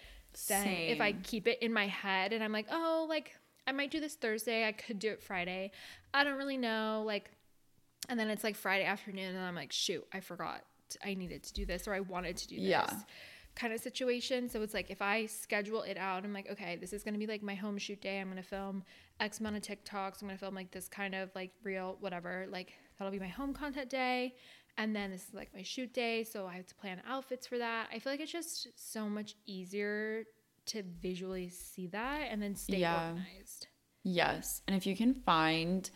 than 0.48 0.66
if 0.66 1.00
I 1.00 1.12
keep 1.12 1.46
it 1.46 1.58
in 1.62 1.72
my 1.72 1.86
head 1.86 2.32
and 2.32 2.44
I'm 2.44 2.52
like, 2.52 2.66
oh, 2.70 3.06
like 3.08 3.32
I 3.66 3.72
might 3.72 3.90
do 3.90 3.98
this 3.98 4.14
Thursday, 4.14 4.66
I 4.66 4.72
could 4.72 4.98
do 4.98 5.10
it 5.10 5.22
Friday. 5.22 5.70
I 6.12 6.24
don't 6.24 6.36
really 6.36 6.58
know. 6.58 7.02
Like, 7.06 7.30
and 8.09 8.18
then 8.18 8.28
it's 8.28 8.44
like 8.44 8.57
Friday 8.57 8.84
afternoon 8.84 9.34
and 9.34 9.44
I'm 9.44 9.55
like, 9.55 9.72
shoot, 9.72 10.05
I 10.12 10.20
forgot 10.20 10.62
I 11.05 11.14
needed 11.14 11.42
to 11.44 11.53
do 11.53 11.64
this 11.64 11.88
or 11.88 11.94
I 11.94 12.00
wanted 12.00 12.36
to 12.38 12.48
do 12.48 12.57
this. 12.57 12.64
Yeah. 12.64 12.90
kind 13.55 13.72
of 13.72 13.80
situation. 13.80 14.48
So 14.48 14.62
it's 14.62 14.74
like 14.74 14.90
if 14.90 15.03
I 15.03 15.26
schedule 15.26 15.82
it 15.82 15.96
out, 15.96 16.24
I'm 16.24 16.32
like, 16.32 16.50
okay, 16.50 16.76
this 16.76 16.92
is 16.92 17.03
gonna 17.03 17.18
be 17.18 17.26
like 17.26 17.42
my 17.42 17.55
home 17.55 17.78
shoot 17.78 18.00
day. 18.00 18.20
I'm 18.20 18.28
gonna 18.28 18.42
film 18.42 18.82
X 19.20 19.40
amount 19.40 19.57
of 19.57 19.62
TikToks. 19.62 20.22
I'm 20.22 20.28
gonna 20.28 20.38
film 20.38 20.55
like 20.55 20.70
this 20.70 20.88
kind 20.88 21.14
of 21.14 21.30
like 21.34 21.53
reel 21.62 21.96
whatever. 22.00 22.46
Like 22.50 22.72
that'll 22.98 23.12
be 23.12 23.18
my 23.18 23.28
home 23.28 23.53
content 23.53 23.90
day. 23.90 24.34
And 24.78 24.96
then 24.96 25.11
this 25.11 25.28
is 25.28 25.34
like 25.34 25.50
my 25.55 25.62
shoot 25.62 25.92
day. 25.92 26.24
So 26.24 26.46
I 26.46 26.55
have 26.55 26.66
to 26.66 26.74
plan 26.74 27.03
outfits 27.07 27.46
for 27.46 27.59
that. 27.59 27.88
I 27.92 27.98
feel 27.98 28.12
like 28.12 28.20
it's 28.20 28.32
just 28.32 28.68
so 28.76 29.09
much 29.09 29.34
easier 29.44 30.24
to 30.64 30.82
visually 31.00 31.50
see 31.50 31.88
that 31.88 32.28
and 32.30 32.42
then 32.42 32.55
stay 32.55 32.78
yeah. 32.78 33.09
organized. 33.09 33.66
Yes. 34.03 34.62
And 34.66 34.76
if 34.76 34.86
you 34.86 34.96
can 34.96 35.14
find 35.14 35.90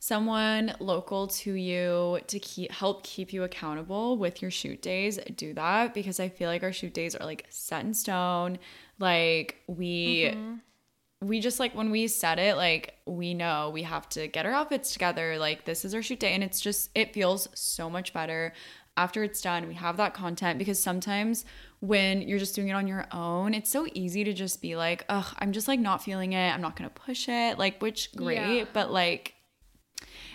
someone 0.00 0.74
local 0.78 1.26
to 1.26 1.52
you 1.52 2.20
to 2.28 2.38
keep 2.38 2.70
help 2.70 3.02
keep 3.02 3.32
you 3.32 3.42
accountable 3.42 4.16
with 4.16 4.40
your 4.40 4.50
shoot 4.50 4.80
days, 4.80 5.18
do 5.36 5.54
that 5.54 5.94
because 5.94 6.20
I 6.20 6.28
feel 6.28 6.48
like 6.48 6.62
our 6.62 6.72
shoot 6.72 6.94
days 6.94 7.14
are 7.14 7.26
like 7.26 7.46
set 7.48 7.84
in 7.84 7.94
stone. 7.94 8.58
Like 8.98 9.56
we 9.66 10.30
mm-hmm. 10.32 11.26
we 11.26 11.40
just 11.40 11.58
like 11.58 11.74
when 11.74 11.90
we 11.90 12.06
set 12.06 12.38
it, 12.38 12.56
like 12.56 12.94
we 13.06 13.34
know 13.34 13.70
we 13.70 13.82
have 13.82 14.08
to 14.10 14.28
get 14.28 14.46
our 14.46 14.52
outfits 14.52 14.92
together. 14.92 15.38
Like 15.38 15.64
this 15.64 15.84
is 15.84 15.94
our 15.94 16.02
shoot 16.02 16.20
day 16.20 16.32
and 16.32 16.44
it's 16.44 16.60
just 16.60 16.90
it 16.94 17.12
feels 17.12 17.48
so 17.54 17.90
much 17.90 18.12
better 18.12 18.52
after 18.96 19.22
it's 19.22 19.40
done. 19.40 19.68
We 19.68 19.74
have 19.74 19.96
that 19.96 20.12
content 20.12 20.58
because 20.58 20.80
sometimes 20.80 21.44
when 21.80 22.22
you're 22.22 22.40
just 22.40 22.56
doing 22.56 22.68
it 22.68 22.72
on 22.72 22.88
your 22.88 23.06
own, 23.12 23.54
it's 23.54 23.70
so 23.70 23.86
easy 23.94 24.24
to 24.24 24.32
just 24.32 24.60
be 24.60 24.74
like, 24.74 25.04
ugh, 25.08 25.26
I'm 25.38 25.52
just 25.52 25.68
like 25.68 25.78
not 25.78 26.02
feeling 26.02 26.32
it. 26.32 26.52
I'm 26.52 26.60
not 26.60 26.76
gonna 26.76 26.90
push 26.90 27.28
it. 27.28 27.58
Like, 27.58 27.80
which 27.80 28.12
great, 28.16 28.58
yeah. 28.58 28.64
but 28.72 28.90
like 28.90 29.34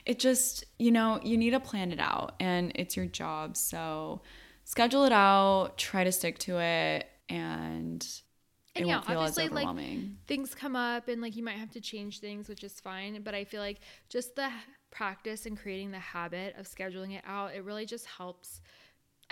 it 0.05 0.19
just, 0.19 0.65
you 0.79 0.91
know, 0.91 1.19
you 1.23 1.37
need 1.37 1.51
to 1.51 1.59
plan 1.59 1.91
it 1.91 1.99
out 1.99 2.35
and 2.39 2.71
it's 2.75 2.95
your 2.97 3.05
job. 3.05 3.55
So 3.57 4.21
schedule 4.63 5.05
it 5.05 5.11
out, 5.11 5.77
try 5.77 6.03
to 6.03 6.11
stick 6.11 6.39
to 6.39 6.59
it, 6.59 7.07
and 7.29 8.05
and 8.75 8.85
it 8.85 8.87
yeah, 8.87 9.01
obviously, 9.07 9.49
like 9.49 9.67
things 10.27 10.55
come 10.55 10.75
up 10.75 11.07
and 11.07 11.21
like 11.21 11.35
you 11.35 11.43
might 11.43 11.57
have 11.57 11.71
to 11.71 11.81
change 11.81 12.19
things, 12.19 12.49
which 12.49 12.63
is 12.63 12.79
fine. 12.79 13.21
But 13.23 13.35
I 13.35 13.43
feel 13.43 13.61
like 13.61 13.79
just 14.09 14.35
the 14.35 14.49
practice 14.91 15.45
and 15.45 15.57
creating 15.57 15.91
the 15.91 15.99
habit 15.99 16.55
of 16.57 16.67
scheduling 16.67 17.15
it 17.15 17.23
out, 17.25 17.53
it 17.55 17.63
really 17.63 17.85
just 17.85 18.05
helps 18.05 18.61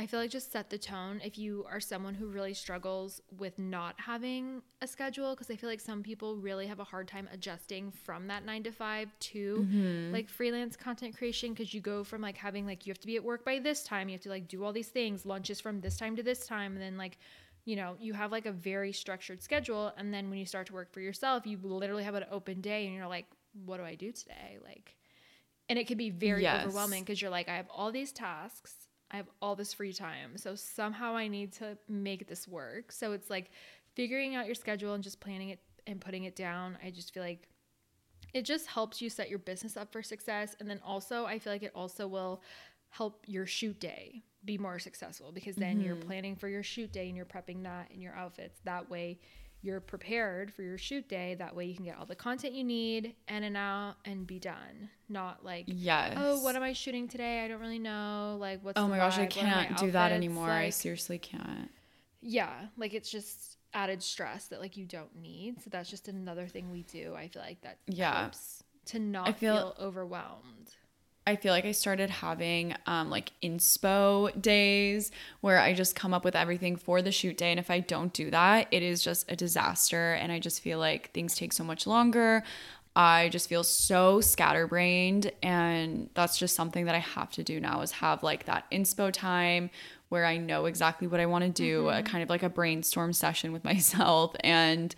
I 0.01 0.07
feel 0.07 0.19
like 0.19 0.31
just 0.31 0.51
set 0.51 0.71
the 0.71 0.79
tone 0.79 1.21
if 1.23 1.37
you 1.37 1.63
are 1.69 1.79
someone 1.79 2.15
who 2.15 2.25
really 2.25 2.55
struggles 2.55 3.21
with 3.37 3.59
not 3.59 3.93
having 3.99 4.63
a 4.81 4.87
schedule 4.87 5.35
because 5.35 5.51
I 5.51 5.55
feel 5.55 5.69
like 5.69 5.79
some 5.79 6.01
people 6.01 6.37
really 6.37 6.65
have 6.65 6.79
a 6.79 6.83
hard 6.83 7.07
time 7.07 7.29
adjusting 7.31 7.91
from 7.91 8.25
that 8.25 8.43
9 8.43 8.63
to 8.63 8.71
5 8.71 9.09
to 9.19 9.57
mm-hmm. 9.57 10.11
like 10.11 10.27
freelance 10.27 10.75
content 10.75 11.15
creation 11.15 11.53
because 11.53 11.71
you 11.71 11.81
go 11.81 12.03
from 12.03 12.19
like 12.19 12.35
having 12.35 12.65
like 12.65 12.87
you 12.87 12.91
have 12.91 12.99
to 12.99 13.05
be 13.05 13.15
at 13.15 13.23
work 13.23 13.45
by 13.45 13.59
this 13.59 13.83
time, 13.83 14.09
you 14.09 14.13
have 14.13 14.21
to 14.21 14.29
like 14.29 14.47
do 14.47 14.63
all 14.63 14.73
these 14.73 14.87
things, 14.87 15.23
lunches 15.23 15.61
from 15.61 15.81
this 15.81 15.97
time 15.97 16.15
to 16.15 16.23
this 16.23 16.47
time 16.47 16.73
and 16.73 16.81
then 16.81 16.97
like 16.97 17.19
you 17.65 17.75
know, 17.75 17.95
you 17.99 18.13
have 18.13 18.31
like 18.31 18.47
a 18.47 18.51
very 18.51 18.91
structured 18.91 19.43
schedule 19.43 19.93
and 19.97 20.11
then 20.11 20.31
when 20.31 20.39
you 20.39 20.47
start 20.47 20.65
to 20.65 20.73
work 20.73 20.91
for 20.91 21.01
yourself, 21.01 21.45
you 21.45 21.59
literally 21.61 22.03
have 22.03 22.15
an 22.15 22.25
open 22.31 22.59
day 22.59 22.87
and 22.87 22.95
you're 22.95 23.05
like 23.07 23.27
what 23.65 23.77
do 23.77 23.83
I 23.83 23.93
do 23.93 24.11
today? 24.11 24.57
Like 24.63 24.97
and 25.69 25.77
it 25.77 25.85
can 25.85 25.99
be 25.99 26.09
very 26.09 26.41
yes. 26.41 26.65
overwhelming 26.65 27.03
because 27.03 27.21
you're 27.21 27.29
like 27.29 27.47
I 27.47 27.57
have 27.57 27.67
all 27.69 27.91
these 27.91 28.11
tasks 28.11 28.73
I 29.11 29.17
have 29.17 29.27
all 29.41 29.55
this 29.55 29.73
free 29.73 29.93
time. 29.93 30.37
So 30.37 30.55
somehow 30.55 31.15
I 31.15 31.27
need 31.27 31.51
to 31.53 31.77
make 31.87 32.27
this 32.27 32.47
work. 32.47 32.91
So 32.91 33.11
it's 33.11 33.29
like 33.29 33.51
figuring 33.95 34.35
out 34.35 34.45
your 34.45 34.55
schedule 34.55 34.93
and 34.93 35.03
just 35.03 35.19
planning 35.19 35.49
it 35.49 35.59
and 35.87 35.99
putting 35.99 36.23
it 36.23 36.35
down. 36.35 36.77
I 36.83 36.89
just 36.91 37.13
feel 37.13 37.23
like 37.23 37.47
it 38.33 38.45
just 38.45 38.67
helps 38.67 39.01
you 39.01 39.09
set 39.09 39.29
your 39.29 39.39
business 39.39 39.75
up 39.75 39.91
for 39.91 40.01
success. 40.01 40.55
And 40.59 40.69
then 40.69 40.79
also, 40.85 41.25
I 41.25 41.39
feel 41.39 41.51
like 41.51 41.63
it 41.63 41.73
also 41.75 42.07
will 42.07 42.41
help 42.89 43.23
your 43.27 43.45
shoot 43.45 43.79
day 43.79 44.23
be 44.43 44.57
more 44.57 44.79
successful 44.79 45.31
because 45.31 45.55
then 45.55 45.77
mm-hmm. 45.77 45.85
you're 45.85 45.95
planning 45.95 46.35
for 46.35 46.47
your 46.47 46.63
shoot 46.63 46.91
day 46.91 47.07
and 47.07 47.15
you're 47.15 47.25
prepping 47.25 47.63
that 47.63 47.91
in 47.91 48.01
your 48.01 48.15
outfits. 48.15 48.59
That 48.63 48.89
way, 48.89 49.19
you're 49.61 49.79
prepared 49.79 50.53
for 50.53 50.63
your 50.63 50.77
shoot 50.77 51.07
day. 51.07 51.35
That 51.35 51.55
way 51.55 51.65
you 51.65 51.75
can 51.75 51.85
get 51.85 51.97
all 51.97 52.05
the 52.05 52.15
content 52.15 52.53
you 52.53 52.63
need 52.63 53.15
in 53.27 53.43
and 53.43 53.55
out 53.55 53.95
and 54.05 54.25
be 54.25 54.39
done. 54.39 54.89
Not 55.07 55.45
like, 55.45 55.65
oh, 55.69 55.73
yes. 55.75 56.17
oh, 56.17 56.41
what 56.41 56.55
am 56.55 56.63
I 56.63 56.73
shooting 56.73 57.07
today? 57.07 57.43
I 57.43 57.47
don't 57.47 57.59
really 57.59 57.79
know. 57.79 58.37
Like, 58.39 58.63
what's 58.63 58.79
oh 58.79 58.87
my 58.87 58.97
gosh, 58.97 59.19
I 59.19 59.27
can't 59.27 59.77
do 59.77 59.91
that 59.91 60.11
anymore. 60.11 60.47
Like, 60.47 60.65
I 60.65 60.69
seriously 60.69 61.19
can't. 61.19 61.69
Yeah, 62.21 62.53
like 62.77 62.93
it's 62.93 63.09
just 63.09 63.57
added 63.73 64.03
stress 64.03 64.47
that 64.47 64.59
like 64.59 64.77
you 64.77 64.85
don't 64.85 65.15
need. 65.21 65.61
So 65.61 65.69
that's 65.69 65.89
just 65.89 66.07
another 66.07 66.47
thing 66.47 66.71
we 66.71 66.83
do. 66.83 67.15
I 67.15 67.27
feel 67.27 67.41
like 67.41 67.61
that 67.61 67.77
yeah. 67.87 68.21
helps 68.21 68.63
to 68.85 68.99
not 68.99 69.29
I 69.29 69.31
feel, 69.33 69.55
feel 69.55 69.75
overwhelmed. 69.79 70.75
I 71.27 71.35
feel 71.35 71.53
like 71.53 71.65
I 71.65 71.71
started 71.71 72.09
having 72.09 72.75
um, 72.87 73.11
like 73.11 73.31
inspo 73.43 74.39
days 74.41 75.11
where 75.41 75.59
I 75.59 75.73
just 75.73 75.95
come 75.95 76.13
up 76.13 76.25
with 76.25 76.35
everything 76.35 76.75
for 76.75 77.01
the 77.01 77.11
shoot 77.11 77.37
day. 77.37 77.51
And 77.51 77.59
if 77.59 77.69
I 77.69 77.79
don't 77.79 78.11
do 78.11 78.31
that, 78.31 78.67
it 78.71 78.81
is 78.81 79.03
just 79.03 79.31
a 79.31 79.35
disaster. 79.35 80.13
And 80.13 80.31
I 80.31 80.39
just 80.39 80.61
feel 80.61 80.79
like 80.79 81.11
things 81.11 81.35
take 81.35 81.53
so 81.53 81.63
much 81.63 81.85
longer. 81.85 82.43
I 82.95 83.29
just 83.29 83.47
feel 83.47 83.63
so 83.63 84.19
scatterbrained. 84.19 85.31
And 85.43 86.09
that's 86.15 86.39
just 86.39 86.55
something 86.55 86.85
that 86.85 86.95
I 86.95 86.99
have 86.99 87.31
to 87.33 87.43
do 87.43 87.59
now 87.59 87.81
is 87.81 87.91
have 87.91 88.23
like 88.23 88.45
that 88.45 88.69
inspo 88.71 89.11
time 89.13 89.69
where 90.09 90.25
I 90.25 90.37
know 90.37 90.65
exactly 90.65 91.07
what 91.07 91.19
I 91.19 91.27
want 91.27 91.43
to 91.43 91.49
do, 91.49 91.83
mm-hmm. 91.83 91.99
a 91.99 92.03
kind 92.03 92.23
of 92.23 92.29
like 92.29 92.43
a 92.43 92.49
brainstorm 92.49 93.13
session 93.13 93.53
with 93.53 93.63
myself. 93.63 94.35
And 94.39 94.95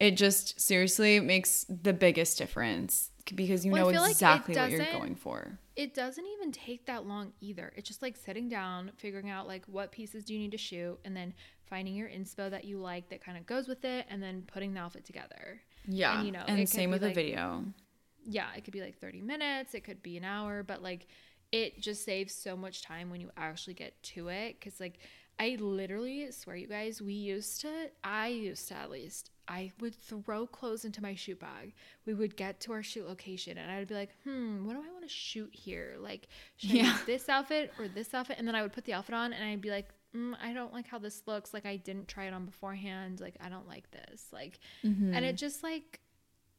it 0.00 0.12
just 0.12 0.58
seriously 0.58 1.20
makes 1.20 1.66
the 1.68 1.92
biggest 1.92 2.38
difference 2.38 3.09
because 3.34 3.64
you 3.64 3.72
well, 3.72 3.90
know 3.90 4.04
exactly 4.04 4.54
like 4.54 4.70
what 4.70 4.72
you're 4.72 4.92
going 4.92 5.14
for. 5.14 5.58
It 5.76 5.94
doesn't 5.94 6.24
even 6.26 6.52
take 6.52 6.86
that 6.86 7.06
long 7.06 7.32
either. 7.40 7.72
It's 7.76 7.88
just 7.88 8.02
like 8.02 8.16
sitting 8.16 8.48
down, 8.48 8.92
figuring 8.96 9.30
out 9.30 9.46
like 9.46 9.64
what 9.66 9.92
pieces 9.92 10.24
do 10.24 10.34
you 10.34 10.40
need 10.40 10.52
to 10.52 10.58
shoot, 10.58 10.98
and 11.04 11.16
then 11.16 11.34
finding 11.64 11.94
your 11.94 12.08
inspo 12.08 12.50
that 12.50 12.64
you 12.64 12.78
like 12.78 13.08
that 13.10 13.24
kind 13.24 13.38
of 13.38 13.46
goes 13.46 13.68
with 13.68 13.84
it, 13.84 14.06
and 14.08 14.22
then 14.22 14.42
putting 14.46 14.74
the 14.74 14.80
outfit 14.80 15.04
together. 15.04 15.60
Yeah, 15.86 16.18
and, 16.18 16.26
you 16.26 16.32
know, 16.32 16.44
and 16.46 16.68
same 16.68 16.90
with 16.90 17.02
like, 17.02 17.12
a 17.12 17.14
video. 17.14 17.64
Yeah, 18.24 18.48
it 18.56 18.64
could 18.64 18.72
be 18.72 18.82
like 18.82 18.98
30 18.98 19.22
minutes, 19.22 19.74
it 19.74 19.84
could 19.84 20.02
be 20.02 20.16
an 20.16 20.24
hour, 20.24 20.62
but 20.62 20.82
like 20.82 21.06
it 21.52 21.80
just 21.80 22.04
saves 22.04 22.32
so 22.34 22.56
much 22.56 22.82
time 22.82 23.10
when 23.10 23.20
you 23.20 23.30
actually 23.36 23.74
get 23.74 24.00
to 24.02 24.28
it. 24.28 24.56
Because 24.58 24.78
like 24.78 24.98
I 25.40 25.56
literally 25.58 26.30
swear, 26.32 26.54
you 26.54 26.66
guys, 26.66 27.00
we 27.00 27.14
used 27.14 27.62
to, 27.62 27.90
I 28.04 28.28
used 28.28 28.68
to 28.68 28.74
at 28.74 28.90
least 28.90 29.30
I 29.48 29.72
would 29.80 29.94
throw 29.94 30.46
clothes 30.46 30.84
into 30.84 31.00
my 31.00 31.14
shoot 31.14 31.40
bag. 31.40 31.72
We 32.04 32.12
would 32.12 32.36
get 32.36 32.60
to 32.60 32.72
our 32.72 32.82
shoot 32.82 33.08
location 33.08 33.56
and 33.56 33.72
I'd 33.72 33.88
be 33.88 33.94
like, 33.94 34.10
hmm, 34.22 34.66
what 34.66 34.74
do 34.74 34.80
I 34.80 34.92
want 34.92 35.02
to 35.02 35.08
shoot 35.08 35.48
here? 35.50 35.96
Like, 35.98 36.28
should 36.58 36.72
yeah. 36.72 36.82
I 36.82 36.86
use 36.88 37.04
this 37.06 37.28
outfit 37.30 37.72
or 37.78 37.88
this 37.88 38.12
outfit? 38.12 38.36
And 38.38 38.46
then 38.46 38.54
I 38.54 38.60
would 38.60 38.74
put 38.74 38.84
the 38.84 38.92
outfit 38.92 39.14
on 39.14 39.32
and 39.32 39.42
I'd 39.42 39.62
be 39.62 39.70
like, 39.70 39.88
mm, 40.14 40.34
I 40.42 40.52
don't 40.52 40.74
like 40.74 40.86
how 40.86 40.98
this 40.98 41.22
looks. 41.26 41.54
Like, 41.54 41.64
I 41.64 41.76
didn't 41.76 42.06
try 42.06 42.26
it 42.26 42.34
on 42.34 42.44
beforehand. 42.44 43.20
Like, 43.20 43.36
I 43.40 43.48
don't 43.48 43.66
like 43.66 43.90
this. 43.92 44.26
Like, 44.34 44.60
mm-hmm. 44.84 45.14
and 45.14 45.24
it 45.24 45.36
just 45.38 45.62
like, 45.62 46.00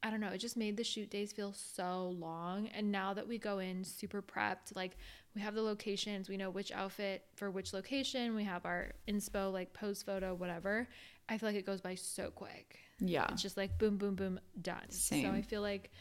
I 0.04 0.10
don't 0.10 0.20
know, 0.20 0.30
it 0.30 0.40
just 0.40 0.58
made 0.58 0.78
the 0.78 0.84
shoot 0.84 1.10
days 1.10 1.32
feel 1.32 1.54
so 1.54 2.16
long. 2.18 2.68
And 2.70 2.92
now 2.92 3.14
that 3.14 3.28
we 3.28 3.38
go 3.38 3.60
in 3.60 3.84
super 3.84 4.22
prepped, 4.22 4.76
like, 4.76 4.98
we 5.36 5.42
have 5.42 5.56
the 5.56 5.62
locations, 5.62 6.28
we 6.28 6.38
know 6.38 6.50
which 6.50 6.72
outfit 6.72 7.24
for 7.36 7.52
which 7.52 7.74
location, 7.74 8.36
we 8.36 8.44
have 8.44 8.66
our 8.66 8.94
inspo, 9.08 9.52
like 9.54 9.74
pose 9.74 10.04
photo, 10.04 10.34
whatever. 10.34 10.88
I 11.30 11.38
feel 11.38 11.48
like 11.48 11.56
it 11.56 11.66
goes 11.66 11.82
by 11.82 11.96
so 11.96 12.32
quick. 12.32 12.80
Yeah. 13.00 13.28
It's 13.32 13.42
just 13.42 13.58
like 13.58 13.78
boom, 13.78 13.98
boom, 13.98 14.16
boom, 14.16 14.40
done. 14.62 14.90
Same. 14.90 15.26
So 15.26 15.32
I 15.32 15.42
feel 15.42 15.62
like 15.62 15.92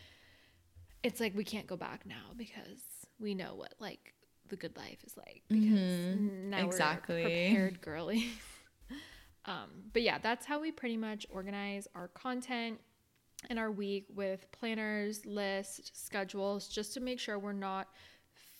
it's 1.03 1.21
like 1.21 1.37
we 1.37 1.45
can't 1.45 1.67
go 1.67 1.77
back 1.77 2.05
now 2.05 2.33
because 2.37 2.83
we 3.19 3.35
know 3.35 3.55
what 3.55 3.75
like 3.79 4.15
the 4.49 4.57
good 4.57 4.77
life 4.77 4.99
is 5.05 5.17
like 5.17 5.43
because 5.49 5.69
mm-hmm. 5.69 6.51
now 6.51 6.67
exactly. 6.67 7.17
we're 7.17 7.23
prepared 7.23 7.81
girly. 7.81 8.27
um, 9.45 9.71
but 9.93 10.03
yeah, 10.03 10.19
that's 10.19 10.47
how 10.47 10.61
we 10.61 10.73
pretty 10.73 10.97
much 10.97 11.27
organize 11.31 11.87
our 11.95 12.09
content 12.09 12.81
in 13.49 13.59
our 13.59 13.71
week 13.71 14.07
with 14.15 14.51
planners, 14.53 15.25
lists, 15.25 15.91
schedules, 15.95 16.69
just 16.69 16.95
to 16.95 17.01
make 17.01 17.19
sure 17.19 17.39
we're 17.39 17.53
not 17.53 17.89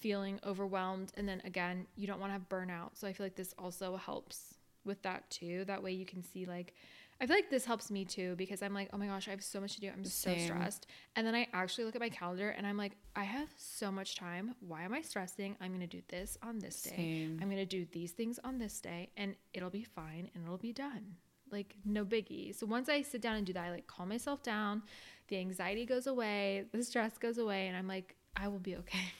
feeling 0.01 0.41
overwhelmed. 0.47 1.13
And 1.17 1.29
then 1.29 1.43
again, 1.45 1.87
you 1.97 2.07
don't 2.07 2.21
want 2.21 2.31
to 2.31 2.35
have 2.35 2.49
burnout. 2.49 2.91
So 2.95 3.07
I 3.07 3.13
feel 3.13 3.27
like 3.27 3.37
this 3.37 3.55
also 3.59 3.97
helps 3.97 4.55
with 4.85 5.03
that 5.03 5.29
too. 5.31 5.65
That 5.67 5.83
way 5.83 5.93
you 5.93 6.07
can 6.07 6.23
see 6.23 6.47
like 6.47 6.75
I 7.23 7.27
feel 7.27 7.37
like 7.37 7.51
this 7.51 7.67
helps 7.67 7.91
me 7.91 8.07
too 8.07 8.35
because 8.37 8.63
I'm 8.63 8.73
like, 8.73 8.89
oh 8.95 8.97
my 8.97 9.07
gosh, 9.07 9.29
I 9.29 9.33
have 9.33 9.45
so 9.45 9.61
much 9.61 9.75
to 9.75 9.81
do. 9.81 9.89
I'm 9.89 10.05
Same. 10.07 10.39
so 10.39 10.45
stressed. 10.47 10.87
And 11.17 11.27
then 11.27 11.35
I 11.35 11.47
actually 11.53 11.85
look 11.85 11.95
at 11.95 12.01
my 12.01 12.09
calendar 12.09 12.49
and 12.49 12.67
I'm 12.67 12.79
like, 12.79 12.93
I 13.15 13.25
have 13.25 13.49
so 13.59 13.93
much 13.93 14.17
time. 14.17 14.55
Why 14.61 14.85
am 14.85 14.95
I 14.95 15.03
stressing? 15.03 15.55
I'm 15.61 15.69
going 15.69 15.81
to 15.81 15.87
do 15.87 16.01
this 16.09 16.39
on 16.43 16.59
this 16.59 16.81
day. 16.81 16.97
Same. 16.97 17.39
I'm 17.43 17.51
going 17.51 17.61
to 17.61 17.67
do 17.67 17.87
these 17.93 18.13
things 18.13 18.39
on 18.43 18.59
this 18.59 18.81
day 18.81 19.11
and 19.19 19.35
it'll 19.53 19.69
be 19.69 19.85
fine 19.85 20.31
and 20.35 20.45
it'll 20.45 20.57
be 20.57 20.73
done. 20.73 21.17
Like, 21.53 21.75
no 21.85 22.05
biggie. 22.05 22.55
So 22.55 22.67
once 22.67 22.89
I 22.89 23.03
sit 23.03 23.21
down 23.21 23.37
and 23.37 23.47
do 23.47 23.53
that, 23.53 23.65
I 23.65 23.71
like 23.71 23.87
calm 23.87 24.09
myself 24.09 24.43
down. 24.43 24.83
The 25.29 25.39
anxiety 25.39 25.87
goes 25.87 26.07
away, 26.07 26.65
the 26.73 26.83
stress 26.83 27.17
goes 27.19 27.39
away, 27.39 27.69
and 27.69 27.77
I'm 27.77 27.87
like, 27.87 28.17
I 28.37 28.49
will 28.49 28.59
be 28.59 28.77
okay. 28.77 28.99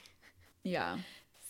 Yeah. 0.63 0.97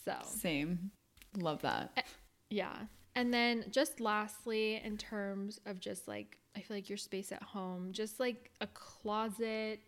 So, 0.05 0.15
same. 0.23 0.89
Love 1.37 1.61
that. 1.63 2.05
Yeah. 2.49 2.73
And 3.13 3.33
then 3.33 3.65
just 3.69 3.99
lastly, 3.99 4.81
in 4.81 4.97
terms 4.97 5.59
of 5.65 5.81
just 5.81 6.07
like, 6.07 6.37
I 6.55 6.61
feel 6.61 6.77
like 6.77 6.87
your 6.87 6.97
space 6.97 7.33
at 7.33 7.43
home, 7.43 7.91
just 7.91 8.21
like 8.21 8.51
a 8.61 8.67
closet 8.67 9.81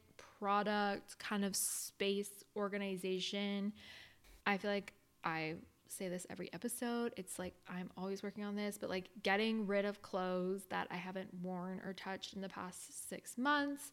product 0.44 1.18
kind 1.20 1.46
of 1.46 1.56
space 1.56 2.44
organization. 2.56 3.72
I 4.46 4.58
feel 4.58 4.72
like 4.72 4.94
I 5.24 5.56
say 5.98 6.10
this 6.10 6.26
every 6.30 6.52
episode. 6.54 7.14
It's 7.18 7.40
like 7.40 7.54
I'm 7.68 7.90
always 7.98 8.24
working 8.24 8.44
on 8.44 8.56
this, 8.56 8.78
but 8.78 8.90
like 8.90 9.10
getting 9.24 9.66
rid 9.68 9.86
of 9.86 10.02
clothes 10.02 10.64
that 10.70 10.88
I 10.92 10.96
haven't 10.96 11.30
worn 11.42 11.82
or 11.86 11.94
touched 11.94 12.34
in 12.34 12.42
the 12.42 12.50
past 12.50 13.10
six 13.10 13.38
months. 13.38 13.92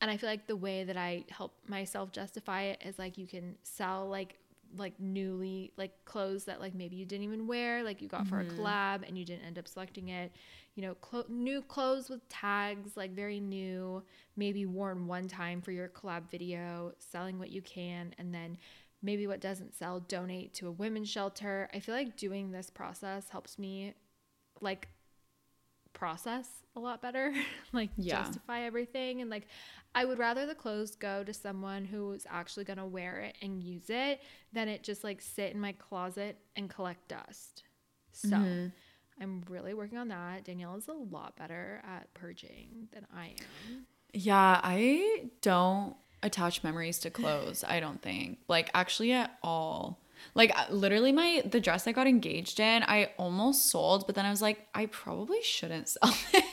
And 0.00 0.10
I 0.10 0.16
feel 0.16 0.28
like 0.28 0.46
the 0.46 0.56
way 0.56 0.84
that 0.84 0.96
I 0.96 1.24
help 1.28 1.52
myself 1.66 2.12
justify 2.12 2.62
it 2.62 2.82
is 2.84 2.98
like 2.98 3.18
you 3.18 3.26
can 3.26 3.56
sell 3.62 4.08
like 4.08 4.36
like 4.76 4.98
newly 5.00 5.72
like 5.76 5.92
clothes 6.04 6.44
that 6.44 6.60
like 6.60 6.74
maybe 6.74 6.96
you 6.96 7.04
didn't 7.04 7.24
even 7.24 7.46
wear 7.46 7.82
like 7.82 8.00
you 8.00 8.08
got 8.08 8.26
for 8.26 8.40
a 8.40 8.44
mm-hmm. 8.44 8.60
collab 8.60 9.06
and 9.06 9.18
you 9.18 9.24
didn't 9.24 9.44
end 9.44 9.58
up 9.58 9.66
selecting 9.66 10.10
it 10.10 10.30
you 10.74 10.82
know 10.82 10.94
clo- 10.94 11.24
new 11.28 11.60
clothes 11.62 12.08
with 12.08 12.26
tags 12.28 12.96
like 12.96 13.10
very 13.10 13.40
new 13.40 14.02
maybe 14.36 14.66
worn 14.66 15.06
one 15.06 15.26
time 15.26 15.60
for 15.60 15.72
your 15.72 15.88
collab 15.88 16.30
video 16.30 16.92
selling 16.98 17.38
what 17.38 17.50
you 17.50 17.60
can 17.62 18.14
and 18.18 18.32
then 18.32 18.56
maybe 19.02 19.26
what 19.26 19.40
doesn't 19.40 19.74
sell 19.74 20.00
donate 20.00 20.54
to 20.54 20.68
a 20.68 20.72
women's 20.72 21.08
shelter. 21.08 21.68
I 21.74 21.80
feel 21.80 21.94
like 21.94 22.16
doing 22.16 22.50
this 22.50 22.70
process 22.70 23.28
helps 23.30 23.58
me 23.58 23.94
like 24.60 24.88
process 25.92 26.48
a 26.76 26.80
lot 26.80 27.02
better 27.02 27.34
like 27.72 27.90
Yeah. 27.96 28.06
justify 28.06 28.60
everything. 28.62 29.20
And 29.20 29.30
like 29.30 29.46
i 29.94 30.04
would 30.04 30.18
rather 30.18 30.46
the 30.46 30.54
clothes 30.54 30.94
go 30.94 31.24
to 31.24 31.34
someone 31.34 31.84
who's 31.84 32.26
actually 32.30 32.64
going 32.64 32.78
to 32.78 32.86
wear 32.86 33.18
it 33.20 33.36
and 33.42 33.60
use 33.60 33.90
it 33.90 34.20
than 34.52 34.68
it 34.68 34.84
just 34.84 35.02
like 35.02 35.20
sit 35.20 35.52
in 35.52 35.60
my 35.60 35.72
closet 35.72 36.38
and 36.56 36.70
collect 36.70 37.08
dust. 37.08 37.64
So 38.12 38.36
Mm-hmm. 38.36 38.68
i'm 39.20 39.42
really 39.48 39.74
working 39.74 39.98
on 39.98 40.08
that. 40.08 40.44
Danielle 40.44 40.76
is 40.76 40.88
a 40.88 40.92
lot 40.92 41.36
better 41.36 41.82
at 41.84 42.12
purging 42.14 42.88
than 42.92 43.06
i 43.14 43.26
am. 43.26 43.86
Yeah, 44.12 44.60
I 44.62 45.30
don't 45.40 45.96
attach 46.22 46.62
memories 46.62 46.98
to 47.00 47.10
clothes, 47.10 47.64
I 47.66 47.80
don't 47.80 48.00
think. 48.02 48.38
Like 48.48 48.70
actually 48.74 49.12
at 49.12 49.38
all. 49.42 50.00
Like 50.34 50.52
uh, 50.58 50.66
literally 50.72 51.12
my 51.12 51.42
the 51.48 51.60
dress 51.60 51.86
I 51.86 51.92
got 51.92 52.06
engaged 52.06 52.60
in, 52.60 52.82
I 52.82 53.10
almost 53.18 53.70
sold, 53.70 54.06
but 54.06 54.14
then 54.14 54.26
I 54.26 54.30
was 54.30 54.42
like 54.42 54.68
I 54.74 54.86
probably 54.86 55.42
shouldn't 55.42 55.88
sell 55.94 56.14
it. 56.34 56.44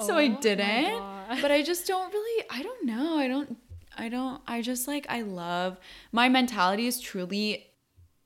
so 0.00 0.14
Oh 0.14 0.18
I 0.18 0.28
didn't. 0.28 1.02
But 1.40 1.50
I 1.52 1.62
just 1.62 1.86
don't 1.86 2.12
really 2.12 2.44
I 2.50 2.62
don't 2.62 2.84
know. 2.84 3.16
I 3.18 3.28
don't 3.28 3.56
I 3.96 4.08
don't 4.08 4.42
I 4.46 4.60
just 4.60 4.88
like 4.88 5.06
I 5.08 5.22
love 5.22 5.78
my 6.10 6.28
mentality 6.28 6.86
is 6.86 7.00
truly 7.00 7.66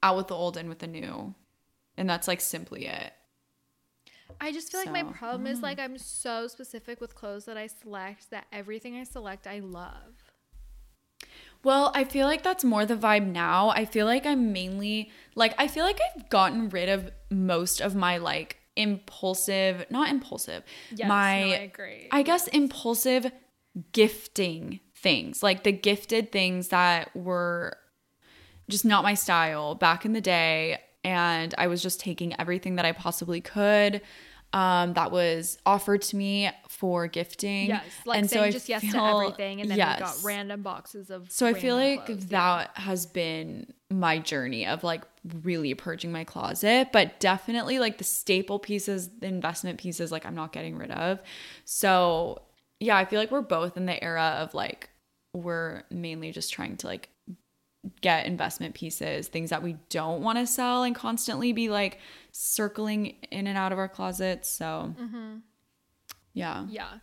out 0.03 0.17
with 0.17 0.29
the 0.29 0.35
old 0.35 0.57
and 0.57 0.69
with 0.69 0.79
the 0.79 0.87
new. 0.87 1.35
And 1.99 2.09
that's 2.09 2.27
like 2.29 2.41
simply 2.41 2.87
it. 2.87 3.13
I 4.41 4.53
just 4.53 4.71
feel 4.71 4.81
like 4.81 4.93
my 4.93 5.03
So, 5.03 5.11
problem 5.19 5.47
is 5.47 5.63
like 5.63 5.79
I'm 5.79 5.99
so 5.99 6.47
specific 6.47 7.01
with 7.01 7.15
clothes 7.15 7.45
that 7.47 7.57
I 7.57 7.67
select 7.67 8.31
that 8.31 8.47
everything 8.53 8.97
I 8.97 9.03
select 9.05 9.47
I 9.47 9.59
love. 9.59 10.28
Well, 11.65 11.91
I 11.95 12.05
feel 12.05 12.27
like 12.27 12.43
that's 12.43 12.65
more 12.65 12.87
the 12.87 12.97
vibe 12.97 13.27
now. 13.27 13.71
I 13.71 13.85
feel 13.85 14.07
like 14.07 14.27
I'm 14.27 14.53
mainly 14.53 15.11
like 15.35 15.55
I 15.59 15.69
feel 15.69 15.85
like 15.85 15.99
I've 16.17 16.29
gotten 16.29 16.69
rid 16.69 16.89
of 16.89 17.11
most 17.31 17.81
of 17.81 17.95
my 17.95 18.19
like 18.19 18.59
impulsive, 18.77 19.85
not 19.91 20.09
impulsive. 20.09 20.63
Yes, 20.95 21.09
my 21.09 21.41
no, 21.41 21.47
I 21.49 21.57
agree. 21.57 22.09
I 22.11 22.23
guess 22.23 22.47
impulsive 22.49 23.31
gifting 23.93 24.81
things. 24.95 25.43
Like 25.43 25.65
the 25.65 25.73
gifted 25.73 26.33
things 26.33 26.69
that 26.69 27.15
were 27.15 27.77
just 28.69 28.85
not 28.85 29.03
my 29.03 29.15
style 29.15 29.75
back 29.75 30.05
in 30.05 30.13
the 30.13 30.21
day 30.21 30.79
and 31.05 31.55
I 31.57 31.69
was 31.69 31.83
just 31.83 32.01
taking 32.01 32.39
everything 32.39 32.77
that 32.77 32.85
I 32.85 32.93
possibly 32.93 33.41
could 33.41 34.03
um 34.53 34.95
that 34.95 35.11
was 35.11 35.59
offered 35.67 36.01
to 36.03 36.17
me 36.17 36.51
for 36.79 37.09
gifting. 37.09 37.67
Yes, 37.67 37.85
like 38.07 38.21
and 38.21 38.31
saying 38.31 38.45
I 38.45 38.51
just 38.53 38.69
yes 38.69 38.89
to 38.93 39.03
everything, 39.03 39.61
and 39.61 39.69
then 39.69 39.79
we 39.79 39.83
got 39.83 40.17
random 40.23 40.63
boxes 40.63 41.11
of. 41.11 41.31
So 41.31 41.45
I 41.45 41.53
feel 41.53 41.75
like 41.75 42.07
clothes, 42.07 42.27
that 42.27 42.71
has 42.77 43.05
been 43.05 43.73
my 43.91 44.21
journey 44.21 44.65
of 44.65 44.85
like 44.85 45.03
really 45.43 45.75
purging 45.75 46.13
my 46.13 46.23
closet, 46.23 46.91
but 46.93 47.19
definitely 47.19 47.81
like 47.81 47.99
the 47.99 48.05
staple 48.05 48.61
pieces, 48.61 49.11
the 49.19 49.27
investment 49.27 49.79
pieces, 49.81 50.13
like 50.13 50.25
I'm 50.25 50.37
not 50.37 50.53
getting 50.53 50.77
rid 50.77 50.93
of. 50.93 51.21
So 51.65 52.43
yeah, 52.79 52.97
I 52.97 53.05
feel 53.05 53.19
like 53.19 53.33
we're 53.33 53.43
both 53.43 53.77
in 53.77 53.87
the 53.87 54.03
era 54.03 54.37
of 54.39 54.55
like 54.55 54.89
we're 55.35 55.83
mainly 55.91 56.31
just 56.31 56.53
trying 56.53 56.77
to 56.77 56.87
like 56.87 57.09
get 58.01 58.27
investment 58.27 58.75
pieces, 58.75 59.27
things 59.27 59.51
that 59.51 59.65
we 59.65 59.77
don't 59.91 60.23
want 60.23 60.39
to 60.39 60.47
sell 60.47 60.85
and 60.85 60.95
constantly 60.95 61.53
be 61.53 61.69
like 61.69 61.99
circling 62.31 63.17
in 63.31 63.47
and 63.49 63.59
out 63.59 63.73
of 63.73 63.79
our 63.79 63.89
closets. 63.89 64.49
So 64.49 64.95
mm-hmm. 65.01 65.39
Yeah. 66.39 66.67
Yeah. 66.69 66.99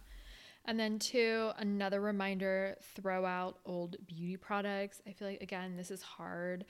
And 0.66 0.80
then 0.80 0.98
two, 0.98 1.52
another 1.58 2.02
reminder, 2.02 2.76
throw 2.96 3.26
out 3.26 3.60
old 3.66 3.98
beauty 4.08 4.38
products. 4.38 5.02
I 5.08 5.12
feel 5.12 5.28
like 5.28 5.42
again, 5.42 5.78
this 5.78 5.92
is 5.92 6.02
hard. 6.02 6.66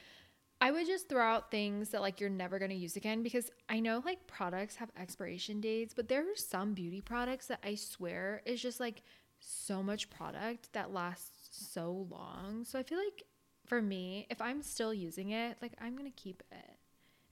I 0.62 0.72
would 0.72 0.86
just 0.86 1.10
throw 1.10 1.24
out 1.24 1.52
things 1.52 1.90
that 1.90 2.02
like 2.02 2.20
you're 2.20 2.30
never 2.30 2.60
going 2.60 2.72
to 2.72 2.78
use 2.78 2.96
again 2.96 3.24
because 3.24 3.52
I 3.70 3.80
know 3.80 4.02
like 4.06 4.26
products 4.28 4.76
have 4.78 4.90
expiration 5.00 5.62
dates, 5.62 5.94
but 5.94 6.08
there 6.08 6.22
are 6.22 6.36
some 6.36 6.74
beauty 6.74 7.02
products 7.02 7.48
that 7.48 7.60
I 7.64 7.76
swear 7.76 8.42
is 8.46 8.62
just 8.62 8.80
like 8.80 9.02
so 9.40 9.84
much 9.84 10.10
product 10.10 10.74
that 10.74 10.92
lasts 10.92 11.72
so 11.74 12.08
long. 12.10 12.64
So 12.66 12.80
I 12.80 12.84
feel 12.84 12.98
like 12.98 13.24
for 13.66 13.82
me, 13.82 14.28
if 14.30 14.42
I'm 14.42 14.62
still 14.62 14.94
using 14.94 15.32
it, 15.32 15.58
like 15.62 15.74
I'm 15.82 15.96
going 15.96 16.12
to 16.12 16.22
keep 16.22 16.44
it 16.52 16.78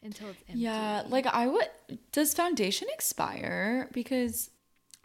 until 0.03 0.29
it's 0.29 0.43
empty. 0.47 0.61
Yeah, 0.61 1.03
like 1.07 1.25
I 1.25 1.47
would 1.47 1.69
does 2.11 2.33
foundation 2.33 2.87
expire 2.93 3.89
because 3.93 4.49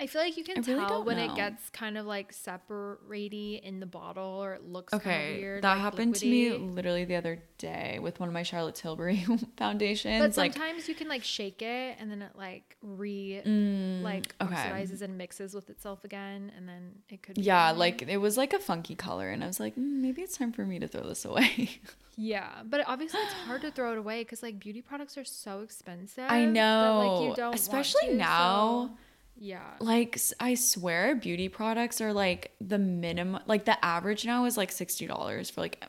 I 0.00 0.06
feel 0.06 0.22
like 0.22 0.36
you 0.36 0.44
can 0.44 0.58
I 0.58 0.60
tell 0.60 0.88
don't 0.88 1.04
when 1.06 1.16
know. 1.16 1.24
it 1.24 1.34
gets 1.34 1.70
kind 1.70 1.98
of 1.98 2.06
like 2.06 2.32
separate 2.32 3.32
in 3.64 3.80
the 3.80 3.86
bottle 3.86 4.42
or 4.44 4.54
it 4.54 4.64
looks 4.64 4.94
Okay, 4.94 5.38
weird. 5.40 5.62
that 5.64 5.72
like 5.72 5.80
happened 5.80 6.14
to 6.16 6.26
me 6.26 6.52
literally 6.52 7.04
the 7.04 7.16
other 7.16 7.42
day 7.58 7.98
with 8.00 8.20
one 8.20 8.28
of 8.28 8.32
my 8.32 8.42
Charlotte 8.44 8.76
Tilbury 8.76 9.24
foundations. 9.56 10.20
But 10.20 10.36
like, 10.40 10.52
sometimes 10.52 10.88
you 10.88 10.94
can 10.94 11.08
like 11.08 11.24
shake 11.24 11.62
it 11.62 11.96
and 11.98 12.10
then 12.10 12.22
it 12.22 12.32
like 12.36 12.76
re 12.82 13.42
Mm, 13.44 14.02
like 14.02 14.34
okay. 14.40 14.54
oxidizes 14.54 15.02
and 15.02 15.18
mixes 15.18 15.54
with 15.54 15.68
itself 15.70 16.04
again 16.04 16.52
and 16.56 16.68
then 16.68 16.92
it 17.08 17.22
could 17.22 17.34
be 17.34 17.42
yeah, 17.42 17.70
fine. 17.70 17.78
like 17.78 18.02
it 18.02 18.18
was 18.18 18.36
like 18.36 18.52
a 18.52 18.58
funky 18.58 18.94
color, 18.94 19.28
and 19.30 19.42
I 19.42 19.46
was 19.48 19.58
like, 19.58 19.74
mm, 19.76 20.00
maybe 20.00 20.22
it's 20.22 20.36
time 20.36 20.52
for 20.52 20.64
me 20.64 20.78
to 20.78 20.86
throw 20.88 21.02
this 21.06 21.24
away. 21.24 21.70
yeah 22.20 22.48
but 22.64 22.82
obviously 22.88 23.20
it's 23.20 23.32
hard 23.32 23.60
to 23.62 23.70
throw 23.70 23.92
it 23.92 23.98
away 23.98 24.22
because 24.24 24.42
like 24.42 24.58
beauty 24.58 24.82
products 24.82 25.16
are 25.16 25.24
so 25.24 25.60
expensive 25.60 26.24
I 26.28 26.46
that, 26.46 26.50
know, 26.52 27.20
like 27.20 27.28
you 27.28 27.34
don't 27.36 27.54
especially 27.54 28.08
to, 28.08 28.16
now. 28.16 28.90
so- 28.92 28.98
yeah 29.38 29.74
like 29.80 30.18
I 30.40 30.54
swear, 30.54 31.14
beauty 31.14 31.48
products 31.48 32.00
are 32.00 32.12
like 32.12 32.52
the 32.60 32.78
minimum. 32.78 33.42
Like 33.46 33.64
the 33.64 33.82
average 33.84 34.24
now 34.26 34.44
is 34.44 34.56
like 34.56 34.72
sixty 34.72 35.06
dollars 35.06 35.50
for 35.50 35.60
like 35.60 35.84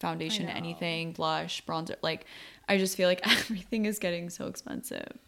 foundation, 0.00 0.48
anything, 0.48 1.12
blush, 1.12 1.64
bronzer. 1.64 1.96
Like 2.02 2.26
I 2.68 2.78
just 2.78 2.96
feel 2.96 3.08
like 3.08 3.26
everything 3.26 3.86
is 3.86 3.98
getting 3.98 4.30
so 4.30 4.46
expensive. 4.46 5.18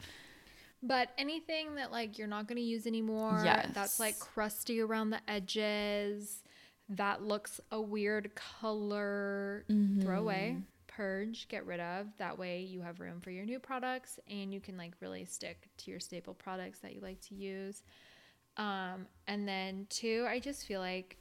But 0.82 1.09
anything 1.18 1.76
that 1.76 1.90
like 1.90 2.18
you're 2.18 2.28
not 2.28 2.47
going 2.47 2.57
to 2.57 2.62
use 2.62 2.86
anymore, 2.86 3.40
that's 3.72 3.99
like 3.99 4.18
crusty 4.18 4.80
around 4.80 5.11
the 5.11 5.20
edges, 5.28 6.42
that 6.90 7.22
looks 7.22 7.61
a 7.72 7.80
weird 7.80 8.34
color, 8.34 9.64
mm-hmm. 9.68 10.01
throw 10.01 10.20
away, 10.20 10.59
purge, 10.97 11.49
get 11.49 11.66
rid 11.66 11.80
of. 11.80 12.07
That 12.18 12.38
way 12.38 12.61
you 12.61 12.80
have 12.80 13.01
room 13.01 13.20
for 13.20 13.30
your 13.30 13.44
new 13.44 13.59
products 13.59 14.18
and 14.30 14.53
you 14.53 14.61
can 14.61 14.76
like 14.76 14.92
really 15.01 15.24
stick 15.24 15.68
to 15.78 15.90
your 15.90 16.01
staple 16.01 16.34
products 16.34 16.78
that 16.80 16.94
you 16.94 17.01
like 17.01 17.20
to 17.22 17.34
use. 17.34 17.82
Um, 18.57 19.07
and 19.26 19.47
then 19.47 19.86
two, 19.90 20.26
I 20.28 20.38
just 20.38 20.66
feel 20.66 20.80
like 20.80 21.18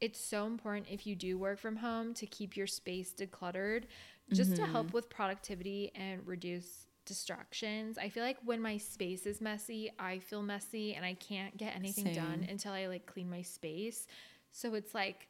it's 0.00 0.20
so 0.20 0.46
important 0.46 0.86
if 0.90 1.06
you 1.06 1.16
do 1.16 1.38
work 1.38 1.58
from 1.58 1.76
home 1.76 2.14
to 2.14 2.26
keep 2.26 2.56
your 2.56 2.66
space 2.66 3.12
decluttered 3.12 3.84
just 4.32 4.56
to 4.56 4.66
help 4.66 4.92
with 4.92 5.08
productivity 5.08 5.92
and 5.94 6.20
reduce 6.26 6.86
distractions. 7.04 7.96
I 7.96 8.08
feel 8.08 8.24
like 8.24 8.38
when 8.44 8.60
my 8.60 8.76
space 8.76 9.24
is 9.24 9.40
messy, 9.40 9.90
I 9.98 10.18
feel 10.18 10.42
messy 10.42 10.94
and 10.94 11.04
I 11.04 11.14
can't 11.14 11.56
get 11.56 11.74
anything 11.74 12.12
done 12.12 12.46
until 12.48 12.72
I 12.72 12.86
like 12.86 13.06
clean 13.06 13.30
my 13.30 13.42
space. 13.42 14.06
So 14.52 14.74
it's 14.74 14.94
like 14.94 15.28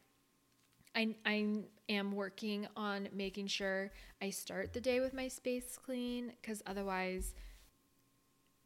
I 0.97 1.15
I 1.25 1.47
am 1.89 2.13
working 2.13 2.67
on 2.77 3.09
making 3.13 3.47
sure 3.49 3.93
I 4.21 4.31
start 4.31 4.73
the 4.73 4.81
day 4.81 5.01
with 5.01 5.15
my 5.15 5.29
space 5.29 5.79
clean 5.79 6.33
cuz 6.43 6.63
otherwise 6.67 7.35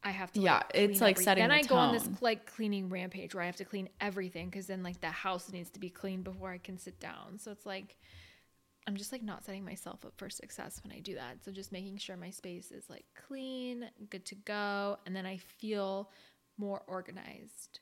I 0.03 0.11
have 0.13 0.33
to 0.33 0.41
Yeah, 0.41 0.55
like, 0.55 0.71
it's, 0.75 1.01
like, 1.01 1.19
setting 1.19 1.43
Then 1.43 1.51
the 1.51 1.57
I 1.57 1.63
go 1.63 1.75
on 1.75 1.93
this 1.93 2.09
like 2.23 2.47
cleaning 2.47 2.89
rampage 2.89 3.35
where 3.35 3.43
I 3.43 3.47
have 3.47 3.57
to 3.57 3.65
clean 3.65 3.89
everything 4.01 4.49
because 4.49 4.67
then 4.67 4.83
like 4.83 5.01
the 5.01 5.11
house 5.11 5.53
needs 5.53 5.71
to 5.71 5.81
be 5.81 5.91
cleaned 5.91 6.25
before 6.25 6.51
I 6.51 6.59
can 6.59 6.79
sit 6.79 6.99
down. 7.01 7.39
So 7.39 7.51
it's 7.51 7.67
like 7.67 7.97
I'm 8.87 8.97
just 8.97 9.13
like 9.13 9.23
not 9.23 9.45
setting 9.45 9.65
myself 9.65 10.05
up 10.05 10.15
for 10.17 10.31
success 10.31 10.81
when 10.83 10.93
I 10.93 11.01
do 11.01 11.15
that. 11.17 11.45
So 11.45 11.53
just 11.53 11.73
making 11.73 11.99
sure 11.99 12.17
my 12.17 12.31
space 12.31 12.73
is 12.73 12.89
like 12.89 13.05
clean, 13.15 13.91
good 14.09 14.25
to 14.27 14.35
go, 14.37 14.99
and 15.07 15.15
then 15.15 15.27
I 15.27 15.37
feel 15.37 16.11
more 16.59 16.83
organized. 16.87 17.81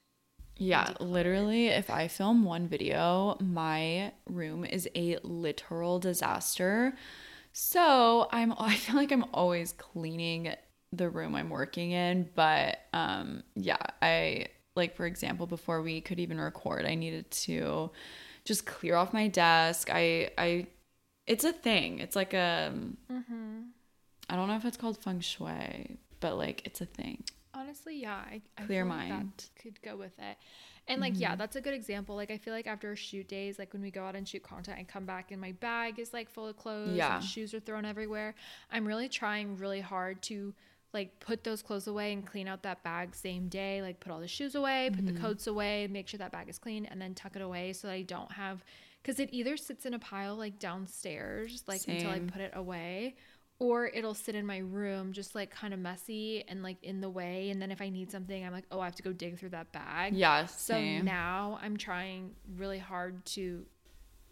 Yeah, 0.58 0.92
literally, 1.00 1.68
if 1.68 1.88
I 1.88 2.08
film 2.08 2.44
one 2.44 2.66
video, 2.66 3.36
my 3.40 4.12
room 4.28 4.64
is 4.64 4.88
a 4.96 5.18
literal 5.22 6.00
disaster. 6.00 6.94
So 7.52 8.28
I'm 8.32 8.52
I 8.58 8.74
feel 8.74 8.96
like 8.96 9.12
I'm 9.12 9.24
always 9.32 9.72
cleaning 9.72 10.54
the 10.92 11.08
room 11.10 11.34
I'm 11.34 11.50
working 11.50 11.92
in, 11.92 12.28
but 12.34 12.80
um 12.92 13.44
yeah, 13.54 13.78
I 14.02 14.46
like 14.74 14.96
for 14.96 15.06
example, 15.06 15.46
before 15.46 15.82
we 15.82 16.00
could 16.00 16.18
even 16.20 16.40
record, 16.40 16.86
I 16.86 16.94
needed 16.96 17.30
to 17.46 17.90
just 18.44 18.66
clear 18.66 18.96
off 18.96 19.12
my 19.12 19.28
desk. 19.28 19.90
I 19.92 20.30
I 20.38 20.66
it's 21.26 21.44
a 21.44 21.52
thing. 21.52 22.00
It's 22.00 22.16
like 22.16 22.34
a 22.34 22.72
I 24.30 24.36
don't 24.36 24.48
know 24.48 24.56
if 24.56 24.64
it's 24.64 24.76
called 24.76 24.98
feng 24.98 25.20
shui, 25.20 25.98
but 26.20 26.36
like 26.36 26.62
it's 26.66 26.80
a 26.80 26.86
thing. 26.86 27.24
Honestly, 27.58 28.00
yeah, 28.00 28.14
I, 28.14 28.40
I 28.56 28.64
Clear 28.64 28.84
feel 28.84 28.94
like 28.94 29.08
mind. 29.08 29.32
that 29.36 29.62
could 29.62 29.82
go 29.82 29.96
with 29.96 30.16
it. 30.18 30.36
And 30.86 31.00
like, 31.00 31.14
yeah, 31.16 31.30
mm-hmm. 31.30 31.38
that's 31.38 31.56
a 31.56 31.60
good 31.60 31.74
example. 31.74 32.16
Like, 32.16 32.30
I 32.30 32.38
feel 32.38 32.54
like 32.54 32.66
after 32.66 32.94
shoot 32.96 33.28
days, 33.28 33.58
like 33.58 33.72
when 33.72 33.82
we 33.82 33.90
go 33.90 34.04
out 34.04 34.16
and 34.16 34.26
shoot 34.26 34.42
content, 34.42 34.78
I 34.78 34.84
come 34.84 35.04
back 35.04 35.32
and 35.32 35.40
my 35.40 35.52
bag 35.52 35.98
is 35.98 36.12
like 36.12 36.30
full 36.30 36.46
of 36.46 36.56
clothes. 36.56 36.96
Yeah. 36.96 37.16
and 37.16 37.24
shoes 37.24 37.52
are 37.52 37.60
thrown 37.60 37.84
everywhere. 37.84 38.34
I'm 38.70 38.86
really 38.86 39.08
trying 39.08 39.56
really 39.58 39.80
hard 39.80 40.22
to 40.22 40.54
like 40.94 41.20
put 41.20 41.44
those 41.44 41.62
clothes 41.62 41.86
away 41.86 42.14
and 42.14 42.24
clean 42.24 42.48
out 42.48 42.62
that 42.62 42.82
bag 42.82 43.14
same 43.14 43.48
day. 43.48 43.82
Like, 43.82 44.00
put 44.00 44.12
all 44.12 44.20
the 44.20 44.28
shoes 44.28 44.54
away, 44.54 44.90
put 44.94 45.04
the 45.04 45.12
mm-hmm. 45.12 45.22
coats 45.22 45.46
away, 45.46 45.86
make 45.88 46.08
sure 46.08 46.18
that 46.18 46.32
bag 46.32 46.48
is 46.48 46.58
clean, 46.58 46.86
and 46.86 47.00
then 47.00 47.14
tuck 47.14 47.36
it 47.36 47.42
away 47.42 47.74
so 47.74 47.88
that 47.88 47.94
I 47.94 48.02
don't 48.02 48.32
have 48.32 48.64
because 49.02 49.20
it 49.20 49.28
either 49.32 49.56
sits 49.56 49.86
in 49.86 49.94
a 49.94 49.98
pile 49.98 50.34
like 50.36 50.58
downstairs, 50.58 51.64
like 51.66 51.80
until 51.88 52.10
I 52.10 52.18
put 52.18 52.40
it 52.40 52.52
away, 52.54 53.16
or 53.60 53.86
it'll 53.88 54.14
sit 54.14 54.34
in 54.34 54.46
my 54.46 54.58
room 54.58 55.12
just 55.12 55.34
like 55.34 55.50
kind 55.50 55.74
of 55.74 55.80
messy 55.80 56.44
and 56.48 56.62
like 56.62 56.76
in 56.82 57.00
the 57.00 57.10
way. 57.10 57.50
And 57.50 57.60
then 57.60 57.70
if 57.72 57.80
I 57.80 57.88
need 57.88 58.10
something, 58.10 58.44
I'm 58.44 58.52
like, 58.52 58.66
oh, 58.70 58.80
I 58.80 58.84
have 58.84 58.94
to 58.96 59.02
go 59.02 59.12
dig 59.12 59.38
through 59.38 59.48
that 59.50 59.72
bag. 59.72 60.14
Yeah, 60.14 60.46
So 60.46 60.74
same. 60.74 61.04
now 61.04 61.58
I'm 61.60 61.76
trying 61.76 62.36
really 62.56 62.78
hard 62.78 63.24
to 63.26 63.66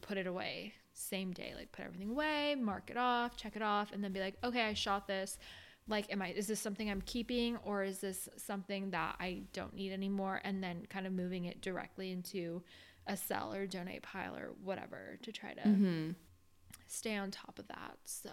put 0.01 0.17
it 0.19 0.27
away 0.27 0.75
same 0.99 1.33
day, 1.33 1.53
like 1.57 1.73
put 1.73 1.85
everything 1.85 2.11
away, 2.11 2.55
mark 2.55 2.89
it 2.91 2.97
off, 2.97 3.37
check 3.37 3.55
it 3.57 3.63
off, 3.63 3.93
and 3.93 4.03
then 4.03 4.13
be 4.13 4.21
like, 4.21 4.35
okay, 4.43 4.63
I 4.63 4.73
shot 4.75 5.07
this. 5.07 5.39
Like, 5.89 6.11
am 6.13 6.23
I, 6.23 6.31
is 6.33 6.47
this 6.47 6.59
something 6.59 6.91
I'm 6.91 7.03
keeping 7.03 7.57
or 7.59 7.85
is 7.85 7.99
this 7.99 8.29
something 8.39 8.91
that 8.93 9.17
I 9.21 9.43
don't 9.53 9.75
need 9.75 9.93
anymore? 9.93 10.41
And 10.43 10.63
then 10.63 10.87
kind 10.89 11.07
of 11.07 11.13
moving 11.13 11.45
it 11.45 11.61
directly 11.61 12.11
into 12.13 12.63
a 13.07 13.17
sell 13.17 13.53
or 13.53 13.67
donate 13.67 14.03
pile 14.03 14.35
or 14.35 14.53
whatever 14.65 15.19
to 15.23 15.31
try 15.33 15.53
to 15.55 15.61
Mm-hmm. 15.61 16.11
stay 16.87 17.15
on 17.17 17.31
top 17.31 17.59
of 17.59 17.69
that. 17.69 17.99
So, 18.05 18.31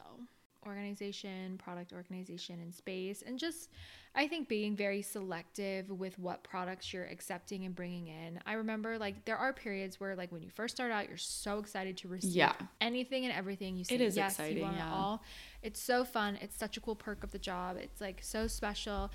organization, 0.66 1.58
product 1.58 1.94
organization, 1.94 2.60
and 2.62 2.74
space, 2.74 3.24
and 3.26 3.38
just 3.40 3.70
I 4.16 4.28
think 4.28 4.48
being 4.48 4.76
very 4.76 5.02
selective 5.02 5.90
with 5.90 6.20
what 6.20 6.44
products 6.44 6.94
you're 6.94 7.06
accepting 7.06 7.66
and 7.66 7.74
bringing 7.76 8.08
in. 8.10 8.40
I 8.46 8.54
remember 8.54 8.98
like 9.00 9.26
there 9.26 9.38
are 9.38 9.52
periods 9.54 10.00
where 10.00 10.16
like 10.16 10.32
when 10.32 10.44
you 10.44 10.52
first 10.52 10.76
start 10.76 10.92
out, 10.92 11.08
you're 11.08 11.18
so 11.18 11.58
excited 11.58 11.98
to 11.98 12.08
receive 12.08 12.36
Yeah. 12.36 12.54
anything 12.80 13.26
and 13.26 13.34
everything 13.34 13.76
you 13.76 13.84
say 13.84 13.96
It 13.96 14.02
is 14.02 14.16
yes, 14.16 14.34
exciting, 14.34 14.58
you 14.58 14.64
want 14.64 14.78
yeah. 14.78 14.88
it 14.88 14.94
all. 14.94 15.24
It's 15.64 15.82
so 15.82 16.06
fun. 16.06 16.38
It's 16.42 16.56
such 16.56 16.78
a 16.78 16.80
cool 16.82 16.96
perk 16.96 17.24
of 17.24 17.32
the 17.32 17.40
job. 17.40 17.78
It's 17.78 18.00
like 18.02 18.20
so 18.22 18.46
special. 18.48 19.10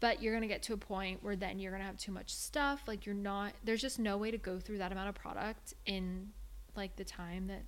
But 0.00 0.20
you're 0.22 0.34
gonna 0.34 0.46
get 0.48 0.62
to 0.64 0.74
a 0.74 0.76
point 0.76 1.22
where 1.22 1.36
then 1.36 1.58
you're 1.58 1.72
gonna 1.72 1.84
have 1.84 1.96
too 1.96 2.12
much 2.12 2.34
stuff. 2.34 2.82
Like 2.86 3.06
you're 3.06 3.14
not. 3.14 3.54
There's 3.64 3.80
just 3.80 3.98
no 3.98 4.18
way 4.18 4.30
to 4.30 4.36
go 4.38 4.58
through 4.60 4.78
that 4.78 4.92
amount 4.92 5.08
of 5.08 5.14
product 5.14 5.72
in 5.86 6.32
like 6.76 6.96
the 6.96 7.04
time 7.04 7.46
that 7.46 7.62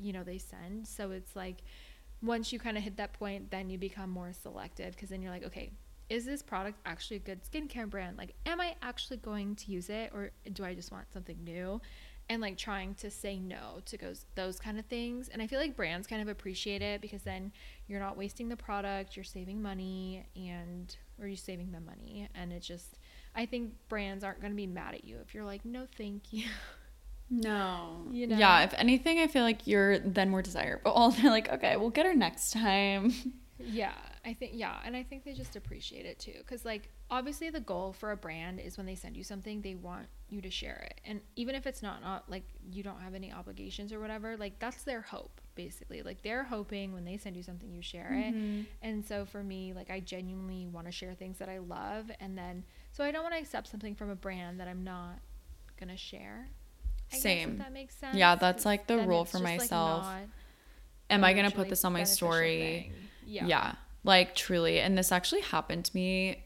you 0.00 0.12
know 0.12 0.24
they 0.24 0.38
send. 0.38 0.88
So 0.88 1.12
it's 1.12 1.36
like 1.36 1.58
once 2.22 2.52
you 2.52 2.58
kind 2.58 2.76
of 2.76 2.82
hit 2.82 2.96
that 2.96 3.12
point, 3.12 3.50
then 3.50 3.70
you 3.70 3.78
become 3.78 4.10
more 4.10 4.32
selective 4.32 4.94
because 4.94 5.10
then 5.10 5.22
you're 5.22 5.30
like, 5.30 5.44
okay, 5.44 5.72
is 6.08 6.24
this 6.24 6.42
product 6.42 6.78
actually 6.86 7.16
a 7.16 7.20
good 7.20 7.40
skincare 7.44 7.88
brand? 7.88 8.16
Like, 8.16 8.34
am 8.46 8.60
I 8.60 8.76
actually 8.82 9.16
going 9.18 9.56
to 9.56 9.72
use 9.72 9.90
it 9.90 10.10
or 10.14 10.30
do 10.52 10.64
I 10.64 10.74
just 10.74 10.92
want 10.92 11.12
something 11.12 11.38
new? 11.42 11.80
And 12.28 12.42
like 12.42 12.56
trying 12.56 12.94
to 12.96 13.10
say 13.10 13.38
no 13.38 13.80
to 13.84 13.96
those 13.96 14.26
those 14.34 14.58
kind 14.58 14.80
of 14.80 14.86
things. 14.86 15.28
And 15.28 15.40
I 15.40 15.46
feel 15.46 15.60
like 15.60 15.76
brands 15.76 16.08
kind 16.08 16.20
of 16.20 16.26
appreciate 16.26 16.82
it 16.82 17.00
because 17.00 17.22
then 17.22 17.52
you're 17.86 18.00
not 18.00 18.16
wasting 18.16 18.48
the 18.48 18.56
product, 18.56 19.16
you're 19.16 19.24
saving 19.24 19.62
money 19.62 20.26
and 20.34 20.96
or 21.20 21.28
you're 21.28 21.36
saving 21.36 21.70
them 21.70 21.84
money. 21.84 22.28
And 22.34 22.52
it 22.52 22.62
just 22.62 22.98
I 23.36 23.46
think 23.46 23.74
brands 23.88 24.24
aren't 24.24 24.40
gonna 24.42 24.54
be 24.54 24.66
mad 24.66 24.94
at 24.94 25.04
you 25.04 25.18
if 25.22 25.34
you're 25.34 25.44
like, 25.44 25.64
no 25.64 25.86
thank 25.96 26.32
you. 26.32 26.48
No. 27.30 28.06
You 28.10 28.26
know? 28.26 28.36
Yeah, 28.36 28.64
if 28.64 28.74
anything, 28.74 29.18
I 29.18 29.26
feel 29.26 29.42
like 29.42 29.66
you're 29.66 29.98
then 29.98 30.30
more 30.30 30.42
desirable. 30.42 31.10
They're 31.20 31.30
like, 31.30 31.52
okay, 31.52 31.76
we'll 31.76 31.90
get 31.90 32.06
her 32.06 32.14
next 32.14 32.52
time. 32.52 33.12
Yeah, 33.58 33.94
I 34.24 34.34
think 34.34 34.52
yeah, 34.54 34.76
and 34.84 34.94
I 34.94 35.02
think 35.02 35.24
they 35.24 35.32
just 35.32 35.56
appreciate 35.56 36.04
it 36.04 36.18
too 36.18 36.42
cuz 36.46 36.64
like 36.66 36.90
obviously 37.10 37.48
the 37.48 37.58
goal 37.58 37.92
for 37.92 38.10
a 38.10 38.16
brand 38.16 38.60
is 38.60 38.76
when 38.76 38.84
they 38.84 38.94
send 38.94 39.16
you 39.16 39.24
something 39.24 39.62
they 39.62 39.74
want 39.74 40.08
you 40.28 40.42
to 40.42 40.50
share 40.50 40.86
it. 40.90 41.00
And 41.04 41.22
even 41.36 41.54
if 41.54 41.66
it's 41.66 41.82
not 41.82 42.02
not 42.02 42.30
like 42.30 42.44
you 42.70 42.82
don't 42.82 43.00
have 43.00 43.14
any 43.14 43.32
obligations 43.32 43.92
or 43.92 43.98
whatever, 43.98 44.36
like 44.36 44.58
that's 44.58 44.82
their 44.82 45.00
hope 45.00 45.40
basically. 45.54 46.02
Like 46.02 46.20
they're 46.20 46.44
hoping 46.44 46.92
when 46.92 47.04
they 47.04 47.16
send 47.16 47.34
you 47.34 47.42
something 47.42 47.72
you 47.72 47.80
share 47.80 48.12
it. 48.12 48.34
Mm-hmm. 48.34 48.62
And 48.82 49.04
so 49.04 49.24
for 49.24 49.42
me, 49.42 49.72
like 49.72 49.90
I 49.90 50.00
genuinely 50.00 50.66
want 50.66 50.86
to 50.86 50.92
share 50.92 51.14
things 51.14 51.38
that 51.38 51.48
I 51.48 51.58
love 51.58 52.10
and 52.20 52.36
then 52.36 52.64
so 52.92 53.04
I 53.04 53.10
don't 53.10 53.22
want 53.22 53.34
to 53.34 53.40
accept 53.40 53.68
something 53.68 53.94
from 53.94 54.10
a 54.10 54.16
brand 54.16 54.60
that 54.60 54.68
I'm 54.68 54.84
not 54.84 55.20
going 55.78 55.90
to 55.90 55.96
share. 55.96 56.48
I 57.12 57.18
Same. 57.18 57.58
that 57.58 57.72
makes 57.72 57.96
sense. 57.96 58.16
Yeah, 58.16 58.34
that's 58.34 58.64
like 58.64 58.86
the 58.86 58.98
rule 58.98 59.24
for 59.24 59.38
just, 59.38 59.44
like, 59.44 59.58
myself. 59.58 60.06
Am 61.08 61.22
I 61.22 61.32
to 61.32 61.50
put 61.50 61.68
this 61.68 61.84
on 61.84 61.92
my 61.92 62.04
story? 62.04 62.58
thing. 62.58 62.92
Yeah. 63.26 63.46
Yeah. 63.46 63.72
Like 64.04 64.34
truly. 64.34 64.80
And 64.80 64.96
this 64.96 65.12
actually 65.12 65.42
happened 65.42 65.84
to 65.86 65.92
me 65.94 66.44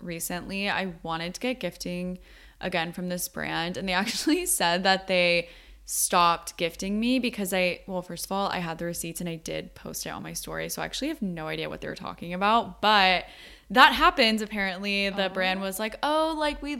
recently. 0.00 0.68
I 0.68 0.94
wanted 1.02 1.34
to 1.34 1.40
get 1.40 1.60
gifting 1.60 2.18
again 2.60 2.92
from 2.92 3.08
this 3.08 3.28
brand, 3.28 3.76
and 3.76 3.88
they 3.88 3.92
actually 4.04 4.46
said 4.46 4.82
that 4.84 5.06
they 5.06 5.48
stopped 5.84 6.56
gifting 6.56 7.00
me 7.00 7.18
because 7.18 7.52
I, 7.52 7.80
well, 7.86 8.02
first 8.02 8.26
of 8.26 8.32
all, 8.32 8.48
I 8.48 8.58
had 8.58 8.78
the 8.78 8.84
receipts 8.84 9.20
and 9.20 9.28
I 9.28 9.36
did 9.36 9.74
post 9.74 10.06
it 10.06 10.10
on 10.10 10.22
my 10.22 10.32
story. 10.32 10.68
So 10.68 10.80
I 10.80 10.84
actually 10.84 11.08
have 11.08 11.20
no 11.22 11.48
idea 11.48 11.68
what 11.68 11.80
they 11.80 11.88
were 11.88 11.96
talking 11.96 12.32
about. 12.34 12.80
But 12.80 13.24
that 13.70 13.92
happens 13.92 14.42
apparently. 14.42 15.10
The 15.10 15.26
oh. 15.26 15.34
brand 15.34 15.60
was 15.60 15.78
like, 15.78 15.96
oh, 16.02 16.34
like 16.38 16.62
we, 16.62 16.76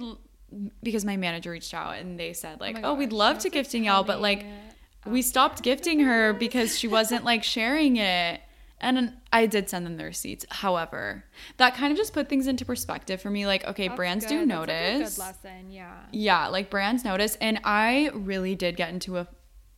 because 0.82 1.04
my 1.04 1.16
manager 1.16 1.50
reached 1.50 1.74
out 1.74 1.96
and 1.98 2.18
they 2.18 2.32
said, 2.32 2.60
like, 2.60 2.78
oh 2.78 2.80
my 2.80 2.88
oh, 2.88 2.94
we'd 2.94 3.12
love 3.12 3.38
to 3.40 3.50
gifting 3.50 3.84
y'all, 3.84 4.04
but 4.04 4.20
like, 4.20 4.44
oh 4.44 4.72
we 5.06 5.22
stopped 5.22 5.62
gifting 5.62 6.00
her 6.00 6.32
because 6.32 6.78
she 6.78 6.88
wasn't 6.88 7.24
like 7.24 7.42
sharing 7.42 7.96
it. 7.96 8.40
And 8.80 9.12
I 9.32 9.46
did 9.46 9.70
send 9.70 9.86
them 9.86 9.96
the 9.96 10.04
receipts. 10.04 10.44
However, 10.50 11.24
that 11.56 11.74
kind 11.76 11.92
of 11.92 11.96
just 11.96 12.12
put 12.12 12.28
things 12.28 12.48
into 12.48 12.64
perspective 12.64 13.20
for 13.20 13.30
me. 13.30 13.46
Like, 13.46 13.64
okay, 13.64 13.86
That's 13.86 13.96
brands 13.96 14.26
do 14.26 14.38
good. 14.38 14.42
A 14.42 14.46
notice. 14.46 15.14
good 15.14 15.20
lesson, 15.20 15.70
yeah. 15.70 15.94
yeah, 16.10 16.48
like 16.48 16.68
brands 16.68 17.04
notice. 17.04 17.36
And 17.40 17.60
I 17.62 18.10
really 18.12 18.56
did 18.56 18.76
get 18.76 18.90
into 18.90 19.18
a, 19.18 19.28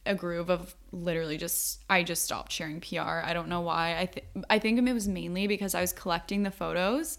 a 0.07 0.15
groove 0.15 0.49
of 0.49 0.75
literally 0.91 1.37
just, 1.37 1.85
I 1.91 2.03
just 2.03 2.25
stopped 2.25 2.51
sharing 2.51 2.81
PR. 2.81 3.21
I 3.23 3.35
don't 3.35 3.49
know 3.49 3.61
why. 3.61 3.99
I, 3.99 4.07
th- 4.07 4.27
I 4.49 4.59
think 4.59 4.79
it 4.79 4.93
was 4.95 5.07
mainly 5.07 5.49
because 5.49 5.75
I 5.75 5.83
was 5.83 5.93
collecting 5.93 6.43
the 6.43 6.51
photos 6.51 7.19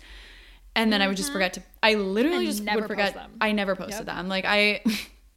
and 0.75 0.91
then 0.91 1.01
I 1.01 1.07
would 1.07 1.17
just 1.17 1.31
forget 1.31 1.53
to, 1.53 1.63
I 1.81 1.93
literally 1.95 2.37
And 2.39 2.47
just 2.47 2.63
never 2.63 2.81
would 2.81 2.87
forget. 2.87 3.13
them. 3.13 3.31
I 3.41 3.51
never 3.51 3.75
posted 3.75 4.05
Yep. 4.07 4.15
them. 4.15 4.27
Like, 4.27 4.45
I. 4.45 4.81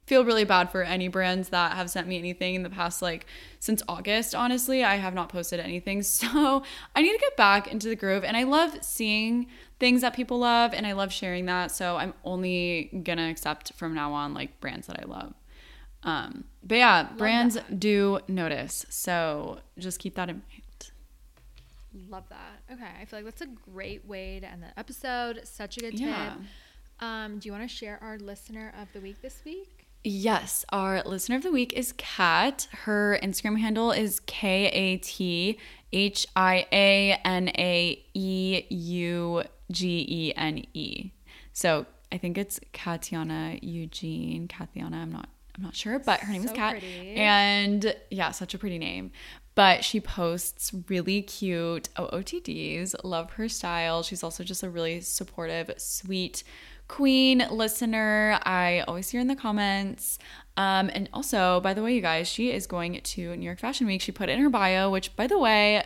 feel 0.06 0.24
really 0.24 0.44
bad 0.44 0.70
for 0.72 0.82
any 0.82 1.06
brands 1.06 1.50
that 1.50 1.72
have 1.72 1.90
sent 1.90 2.08
me 2.08 2.16
anything 2.16 2.54
in 2.54 2.62
the 2.62 2.70
past 2.70 3.02
like 3.02 3.26
since 3.60 3.82
August 3.86 4.34
honestly 4.34 4.82
I 4.82 4.94
have 4.94 5.12
not 5.12 5.28
posted 5.28 5.60
anything 5.60 6.02
so 6.02 6.62
I 6.96 7.02
need 7.02 7.12
to 7.12 7.18
get 7.18 7.36
back 7.36 7.70
into 7.70 7.90
the 7.90 7.94
groove 7.94 8.24
and 8.24 8.34
I 8.34 8.44
love 8.44 8.82
seeing 8.82 9.48
things 9.78 10.00
that 10.00 10.14
people 10.14 10.38
love 10.38 10.72
and 10.72 10.86
I 10.86 10.92
love 10.92 11.12
sharing 11.12 11.44
that 11.44 11.72
so 11.72 11.98
I'm 11.98 12.14
only 12.24 12.84
gonna 13.04 13.28
accept 13.28 13.74
from 13.74 13.92
now 13.94 14.14
on 14.14 14.32
like 14.32 14.58
brands 14.60 14.86
that 14.86 14.98
I 14.98 15.04
love 15.04 15.34
um 16.04 16.44
but 16.64 16.76
yeah 16.78 17.02
brands 17.18 17.58
do 17.78 18.20
notice 18.28 18.86
so 18.88 19.58
just 19.78 19.98
keep 19.98 20.14
that 20.14 20.30
in 20.30 20.36
mind 20.36 20.62
Love 21.92 22.24
that. 22.28 22.62
Okay. 22.72 22.90
I 23.00 23.04
feel 23.04 23.18
like 23.18 23.24
that's 23.24 23.40
a 23.40 23.46
great 23.46 24.06
way 24.06 24.40
to 24.40 24.50
end 24.50 24.62
the 24.62 24.78
episode. 24.78 25.40
Such 25.44 25.78
a 25.78 25.80
good 25.80 25.92
tip. 25.92 26.00
Yeah. 26.00 26.34
Um, 27.00 27.38
do 27.38 27.48
you 27.48 27.52
want 27.52 27.68
to 27.68 27.74
share 27.74 27.98
our 28.02 28.18
listener 28.18 28.72
of 28.80 28.88
the 28.92 29.00
week 29.00 29.22
this 29.22 29.42
week? 29.44 29.86
Yes, 30.04 30.64
our 30.70 31.02
listener 31.04 31.36
of 31.36 31.42
the 31.42 31.50
week 31.50 31.72
is 31.72 31.92
Kat. 31.96 32.68
Her 32.84 33.18
Instagram 33.22 33.58
handle 33.58 33.90
is 33.90 34.20
K 34.20 34.66
A 34.66 34.96
T 34.98 35.58
H 35.92 36.26
I 36.36 36.66
A 36.72 37.20
N 37.24 37.48
A 37.50 38.04
E 38.14 38.62
U 38.68 39.42
G 39.70 40.06
E 40.08 40.32
N 40.36 40.64
E. 40.72 41.10
So 41.52 41.86
I 42.12 42.18
think 42.18 42.38
it's 42.38 42.60
Katiana 42.72 43.58
Eugene. 43.60 44.46
Katiana, 44.46 45.02
I'm 45.02 45.12
not 45.12 45.28
I'm 45.58 45.64
not 45.64 45.74
sure, 45.74 45.98
but 45.98 46.20
her 46.20 46.32
name 46.32 46.44
is 46.44 46.50
So 46.50 46.56
Kat. 46.56 46.72
pretty. 46.72 47.14
And 47.14 47.94
yeah, 48.10 48.30
such 48.30 48.54
a 48.54 48.58
pretty 48.58 48.78
name. 48.78 49.10
But 49.56 49.84
she 49.84 50.00
posts 50.00 50.72
really 50.88 51.20
cute 51.20 51.88
OOTDs. 51.96 52.94
Love 53.02 53.32
her 53.32 53.48
style. 53.48 54.04
She's 54.04 54.22
also 54.22 54.44
just 54.44 54.62
a 54.62 54.70
really 54.70 55.00
supportive, 55.00 55.72
sweet 55.76 56.44
queen 56.86 57.44
listener. 57.50 58.38
I 58.44 58.84
always 58.86 59.10
hear 59.10 59.20
in 59.20 59.26
the 59.26 59.34
comments. 59.34 60.20
Um, 60.56 60.90
and 60.94 61.08
also, 61.12 61.60
by 61.60 61.74
the 61.74 61.82
way, 61.82 61.92
you 61.92 62.00
guys, 62.00 62.28
she 62.28 62.52
is 62.52 62.68
going 62.68 63.00
to 63.02 63.36
New 63.36 63.44
York 63.44 63.58
Fashion 63.58 63.88
Week. 63.88 64.00
She 64.00 64.12
put 64.12 64.28
it 64.28 64.32
in 64.32 64.40
her 64.40 64.48
bio, 64.50 64.90
which, 64.90 65.16
by 65.16 65.26
the 65.26 65.38
way, 65.38 65.84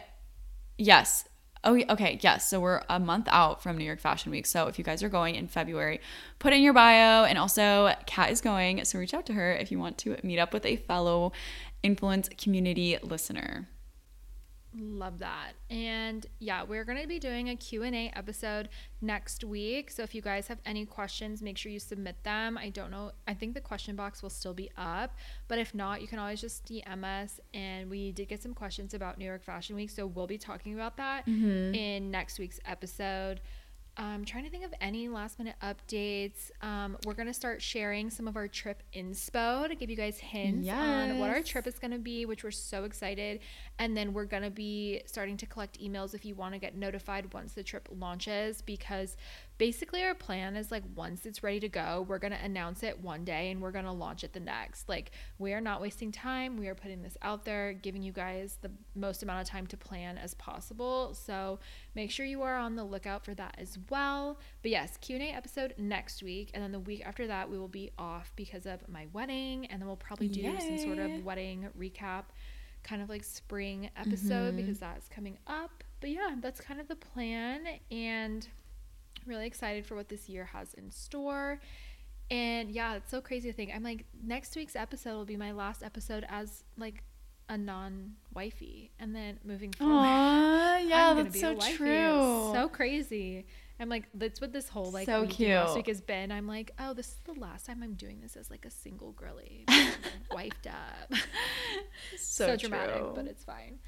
yes. 0.76 1.24
Oh, 1.64 1.80
okay. 1.90 2.18
Yes. 2.20 2.48
So 2.48 2.58
we're 2.58 2.82
a 2.88 2.98
month 2.98 3.28
out 3.30 3.62
from 3.62 3.78
New 3.78 3.84
York 3.84 4.00
Fashion 4.00 4.32
Week. 4.32 4.46
So 4.46 4.66
if 4.66 4.78
you 4.78 4.84
guys 4.84 5.02
are 5.02 5.08
going 5.08 5.36
in 5.36 5.46
February, 5.46 6.00
put 6.40 6.52
in 6.52 6.60
your 6.60 6.72
bio. 6.72 7.24
And 7.24 7.38
also, 7.38 7.94
Kat 8.06 8.30
is 8.30 8.40
going. 8.40 8.84
So 8.84 8.98
reach 8.98 9.14
out 9.14 9.26
to 9.26 9.32
her 9.34 9.52
if 9.52 9.70
you 9.70 9.78
want 9.78 9.96
to 9.98 10.16
meet 10.24 10.40
up 10.40 10.52
with 10.52 10.66
a 10.66 10.76
fellow 10.76 11.32
influence 11.82 12.28
community 12.36 12.98
listener. 13.02 13.68
Love 14.74 15.18
that. 15.18 15.52
And 15.68 16.26
yeah, 16.38 16.62
we're 16.62 16.84
going 16.84 17.00
to 17.00 17.06
be 17.06 17.18
doing 17.18 17.50
a 17.50 17.56
Q&A 17.56 18.10
episode 18.16 18.70
next 19.02 19.44
week. 19.44 19.90
So 19.90 20.02
if 20.02 20.14
you 20.14 20.22
guys 20.22 20.48
have 20.48 20.60
any 20.64 20.86
questions, 20.86 21.42
make 21.42 21.58
sure 21.58 21.70
you 21.70 21.78
submit 21.78 22.22
them. 22.24 22.56
I 22.56 22.70
don't 22.70 22.90
know. 22.90 23.12
I 23.28 23.34
think 23.34 23.54
the 23.54 23.60
question 23.60 23.96
box 23.96 24.22
will 24.22 24.30
still 24.30 24.54
be 24.54 24.70
up, 24.78 25.16
but 25.48 25.58
if 25.58 25.74
not, 25.74 26.00
you 26.00 26.08
can 26.08 26.18
always 26.18 26.40
just 26.40 26.64
DM 26.64 27.04
us 27.04 27.38
and 27.52 27.90
we 27.90 28.12
did 28.12 28.28
get 28.28 28.42
some 28.42 28.54
questions 28.54 28.94
about 28.94 29.18
New 29.18 29.26
York 29.26 29.44
Fashion 29.44 29.76
Week, 29.76 29.90
so 29.90 30.06
we'll 30.06 30.26
be 30.26 30.38
talking 30.38 30.74
about 30.74 30.96
that 30.96 31.26
mm-hmm. 31.26 31.74
in 31.74 32.10
next 32.10 32.38
week's 32.38 32.60
episode. 32.64 33.40
I'm 33.96 34.24
trying 34.24 34.44
to 34.44 34.50
think 34.50 34.64
of 34.64 34.72
any 34.80 35.08
last 35.08 35.38
minute 35.38 35.56
updates. 35.62 36.50
Um, 36.62 36.96
we're 37.04 37.12
going 37.12 37.26
to 37.26 37.34
start 37.34 37.60
sharing 37.60 38.08
some 38.08 38.26
of 38.26 38.36
our 38.36 38.48
trip 38.48 38.82
inspo 38.94 39.68
to 39.68 39.74
give 39.74 39.90
you 39.90 39.96
guys 39.96 40.18
hints 40.18 40.66
yes. 40.66 40.76
on 40.76 41.18
what 41.18 41.28
our 41.28 41.42
trip 41.42 41.66
is 41.66 41.78
going 41.78 41.90
to 41.90 41.98
be, 41.98 42.24
which 42.24 42.42
we're 42.42 42.50
so 42.50 42.84
excited. 42.84 43.40
And 43.78 43.94
then 43.94 44.14
we're 44.14 44.24
going 44.24 44.44
to 44.44 44.50
be 44.50 45.02
starting 45.06 45.36
to 45.38 45.46
collect 45.46 45.78
emails 45.80 46.14
if 46.14 46.24
you 46.24 46.34
want 46.34 46.54
to 46.54 46.58
get 46.58 46.74
notified 46.74 47.32
once 47.34 47.52
the 47.52 47.62
trip 47.62 47.88
launches 47.94 48.62
because 48.62 49.16
basically 49.58 50.02
our 50.02 50.14
plan 50.14 50.56
is 50.56 50.70
like 50.70 50.82
once 50.94 51.26
it's 51.26 51.42
ready 51.42 51.60
to 51.60 51.68
go 51.68 52.04
we're 52.08 52.18
going 52.18 52.32
to 52.32 52.44
announce 52.44 52.82
it 52.82 53.00
one 53.00 53.24
day 53.24 53.50
and 53.50 53.60
we're 53.60 53.70
going 53.70 53.84
to 53.84 53.92
launch 53.92 54.24
it 54.24 54.32
the 54.32 54.40
next. 54.40 54.88
Like 54.88 55.12
we 55.38 55.52
are 55.52 55.60
not 55.60 55.80
wasting 55.80 56.12
time. 56.12 56.56
We 56.56 56.68
are 56.68 56.74
putting 56.74 57.02
this 57.02 57.16
out 57.22 57.44
there 57.44 57.72
giving 57.72 58.02
you 58.02 58.12
guys 58.12 58.58
the 58.60 58.70
most 58.94 59.22
amount 59.22 59.42
of 59.42 59.48
time 59.48 59.66
to 59.68 59.76
plan 59.76 60.18
as 60.18 60.34
possible. 60.34 61.14
So 61.14 61.58
make 61.94 62.10
sure 62.10 62.26
you 62.26 62.42
are 62.42 62.56
on 62.56 62.76
the 62.76 62.84
lookout 62.84 63.24
for 63.24 63.34
that 63.34 63.54
as 63.58 63.78
well. 63.90 64.38
But 64.62 64.70
yes 64.70 64.96
q&a 65.00 65.30
episode 65.32 65.74
next 65.78 66.22
week 66.22 66.50
and 66.54 66.62
then 66.62 66.72
the 66.72 66.80
week 66.80 67.02
after 67.04 67.26
that 67.26 67.50
we 67.50 67.58
will 67.58 67.68
be 67.68 67.90
off 67.98 68.32
because 68.36 68.66
of 68.66 68.86
my 68.88 69.06
wedding 69.12 69.66
and 69.66 69.80
then 69.80 69.86
we'll 69.86 69.96
probably 69.96 70.28
do 70.28 70.40
Yay. 70.40 70.58
some 70.58 70.78
sort 70.78 70.98
of 70.98 71.24
wedding 71.24 71.68
recap 71.78 72.24
kind 72.82 73.00
of 73.00 73.08
like 73.08 73.24
spring 73.24 73.90
episode 73.96 74.48
mm-hmm. 74.48 74.56
because 74.56 74.78
that's 74.78 75.08
coming 75.08 75.38
up. 75.46 75.84
But 76.00 76.10
yeah 76.10 76.34
that's 76.40 76.60
kind 76.60 76.80
of 76.80 76.88
the 76.88 76.96
plan 76.96 77.66
and 77.90 78.46
really 79.26 79.46
excited 79.46 79.86
for 79.86 79.94
what 79.94 80.08
this 80.08 80.28
year 80.28 80.44
has 80.46 80.74
in 80.74 80.90
store. 80.90 81.60
And 82.30 82.70
yeah, 82.70 82.94
it's 82.94 83.10
so 83.10 83.20
crazy 83.20 83.50
to 83.50 83.54
think. 83.54 83.70
I'm 83.74 83.82
like, 83.82 84.06
next 84.22 84.56
week's 84.56 84.76
episode 84.76 85.16
will 85.16 85.24
be 85.24 85.36
my 85.36 85.52
last 85.52 85.82
episode 85.82 86.24
as 86.28 86.64
like 86.78 87.02
a 87.48 87.58
non 87.58 88.12
wifey. 88.32 88.90
And 88.98 89.14
then 89.14 89.38
moving 89.44 89.72
forward. 89.72 89.94
Aww, 89.94 90.84
yeah, 90.88 91.14
that's 91.14 91.38
so 91.38 91.56
true. 91.56 92.52
So 92.54 92.68
crazy. 92.72 93.44
I'm 93.82 93.88
like, 93.88 94.04
that's 94.14 94.40
what 94.40 94.52
this 94.52 94.68
whole 94.68 94.92
like 94.92 95.06
so 95.06 95.22
week 95.22 95.30
cute. 95.30 95.50
last 95.50 95.74
week 95.74 95.88
has 95.88 96.00
been. 96.00 96.30
I'm 96.30 96.46
like, 96.46 96.70
oh, 96.78 96.94
this 96.94 97.08
is 97.08 97.18
the 97.24 97.38
last 97.38 97.66
time 97.66 97.82
I'm 97.82 97.94
doing 97.94 98.20
this 98.20 98.36
as 98.36 98.48
like 98.48 98.64
a 98.64 98.70
single 98.70 99.12
girly, 99.12 99.64
wifed 100.30 100.68
up. 100.68 101.12
so, 102.16 102.46
so 102.46 102.56
dramatic, 102.56 103.02
but 103.14 103.26
it's 103.26 103.42
fine. 103.42 103.80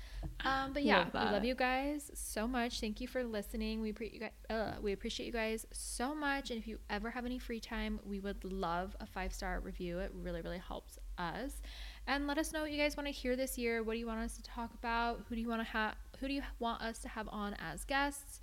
Um, 0.44 0.72
but 0.72 0.82
yeah, 0.84 1.06
love 1.12 1.26
we 1.26 1.32
love 1.32 1.44
you 1.44 1.54
guys 1.54 2.10
so 2.14 2.46
much. 2.46 2.80
Thank 2.80 3.00
you 3.00 3.08
for 3.08 3.24
listening. 3.24 3.80
We 3.80 3.92
pre- 3.92 4.18
guys, 4.18 4.30
uh, 4.50 4.74
we 4.80 4.92
appreciate 4.92 5.26
you 5.26 5.32
guys 5.32 5.66
so 5.72 6.14
much. 6.14 6.50
And 6.50 6.58
if 6.58 6.66
you 6.66 6.78
ever 6.90 7.10
have 7.10 7.24
any 7.24 7.38
free 7.38 7.60
time, 7.60 8.00
we 8.04 8.20
would 8.20 8.44
love 8.44 8.96
a 9.00 9.06
five 9.06 9.32
star 9.32 9.60
review. 9.60 9.98
It 9.98 10.12
really, 10.14 10.42
really 10.42 10.58
helps 10.58 10.98
us. 11.18 11.62
And 12.06 12.26
let 12.26 12.36
us 12.38 12.52
know 12.52 12.62
what 12.62 12.70
you 12.70 12.78
guys 12.78 12.96
want 12.96 13.06
to 13.06 13.12
hear 13.12 13.36
this 13.36 13.56
year. 13.56 13.82
What 13.82 13.94
do 13.94 13.98
you 13.98 14.06
want 14.06 14.20
us 14.20 14.36
to 14.36 14.42
talk 14.42 14.74
about? 14.74 15.22
Who 15.28 15.34
do 15.34 15.40
you 15.40 15.48
want 15.48 15.60
to 15.62 15.68
have? 15.68 15.94
Who 16.20 16.28
do 16.28 16.34
you 16.34 16.42
want 16.58 16.82
us 16.82 16.98
to 17.00 17.08
have 17.08 17.28
on 17.30 17.54
as 17.54 17.84
guests? 17.84 18.40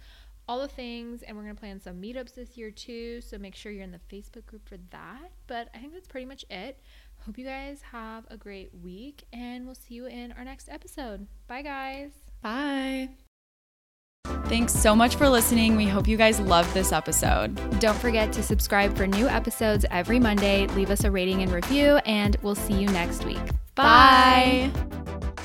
all 0.48 0.60
the 0.60 0.68
things 0.68 1.22
and 1.24 1.38
we're 1.38 1.44
going 1.44 1.56
to 1.56 1.60
plan 1.60 1.80
some 1.80 2.02
meetups 2.02 2.34
this 2.34 2.58
year 2.58 2.72
too 2.72 3.22
so 3.22 3.38
make 3.38 3.56
sure 3.56 3.72
you're 3.72 3.84
in 3.84 3.92
the 3.92 4.00
facebook 4.14 4.46
group 4.46 4.68
for 4.68 4.78
that 4.90 5.32
but 5.48 5.70
i 5.74 5.78
think 5.78 5.94
that's 5.94 6.08
pretty 6.08 6.26
much 6.26 6.44
it 6.50 6.80
hope 7.26 7.38
you 7.38 7.46
guys 7.46 7.82
have 7.92 8.26
a 8.30 8.38
great 8.38 8.72
week 8.84 9.24
and 9.32 9.66
we'll 9.66 9.76
see 9.76 9.96
you 9.96 10.06
in 10.06 10.32
our 10.34 10.44
next 10.44 10.70
episode 10.70 11.28
bye 11.48 11.62
guys 11.62 12.12
bye 12.42 13.10
Thanks 14.46 14.74
so 14.74 14.96
much 14.96 15.16
for 15.16 15.30
listening. 15.30 15.78
We 15.78 15.88
hope 15.88 16.10
you 16.10 16.18
guys 16.18 16.38
loved 16.40 16.74
this 16.74 16.92
episode. 16.92 17.56
Don't 17.80 17.98
forget 17.98 18.34
to 18.34 18.44
subscribe 18.44 18.96
for 18.98 19.08
new 19.08 19.28
episodes 19.28 19.86
every 19.90 20.20
Monday. 20.20 20.68
Leave 20.68 20.90
us 20.90 21.06
a 21.06 21.12
rating 21.12 21.42
and 21.42 21.52
review, 21.52 22.02
and 22.06 22.36
we'll 22.42 22.56
see 22.56 22.74
you 22.74 22.88
next 22.90 23.24
week. 23.24 23.40
Bye. 23.76 24.70
Bye. 24.74 25.41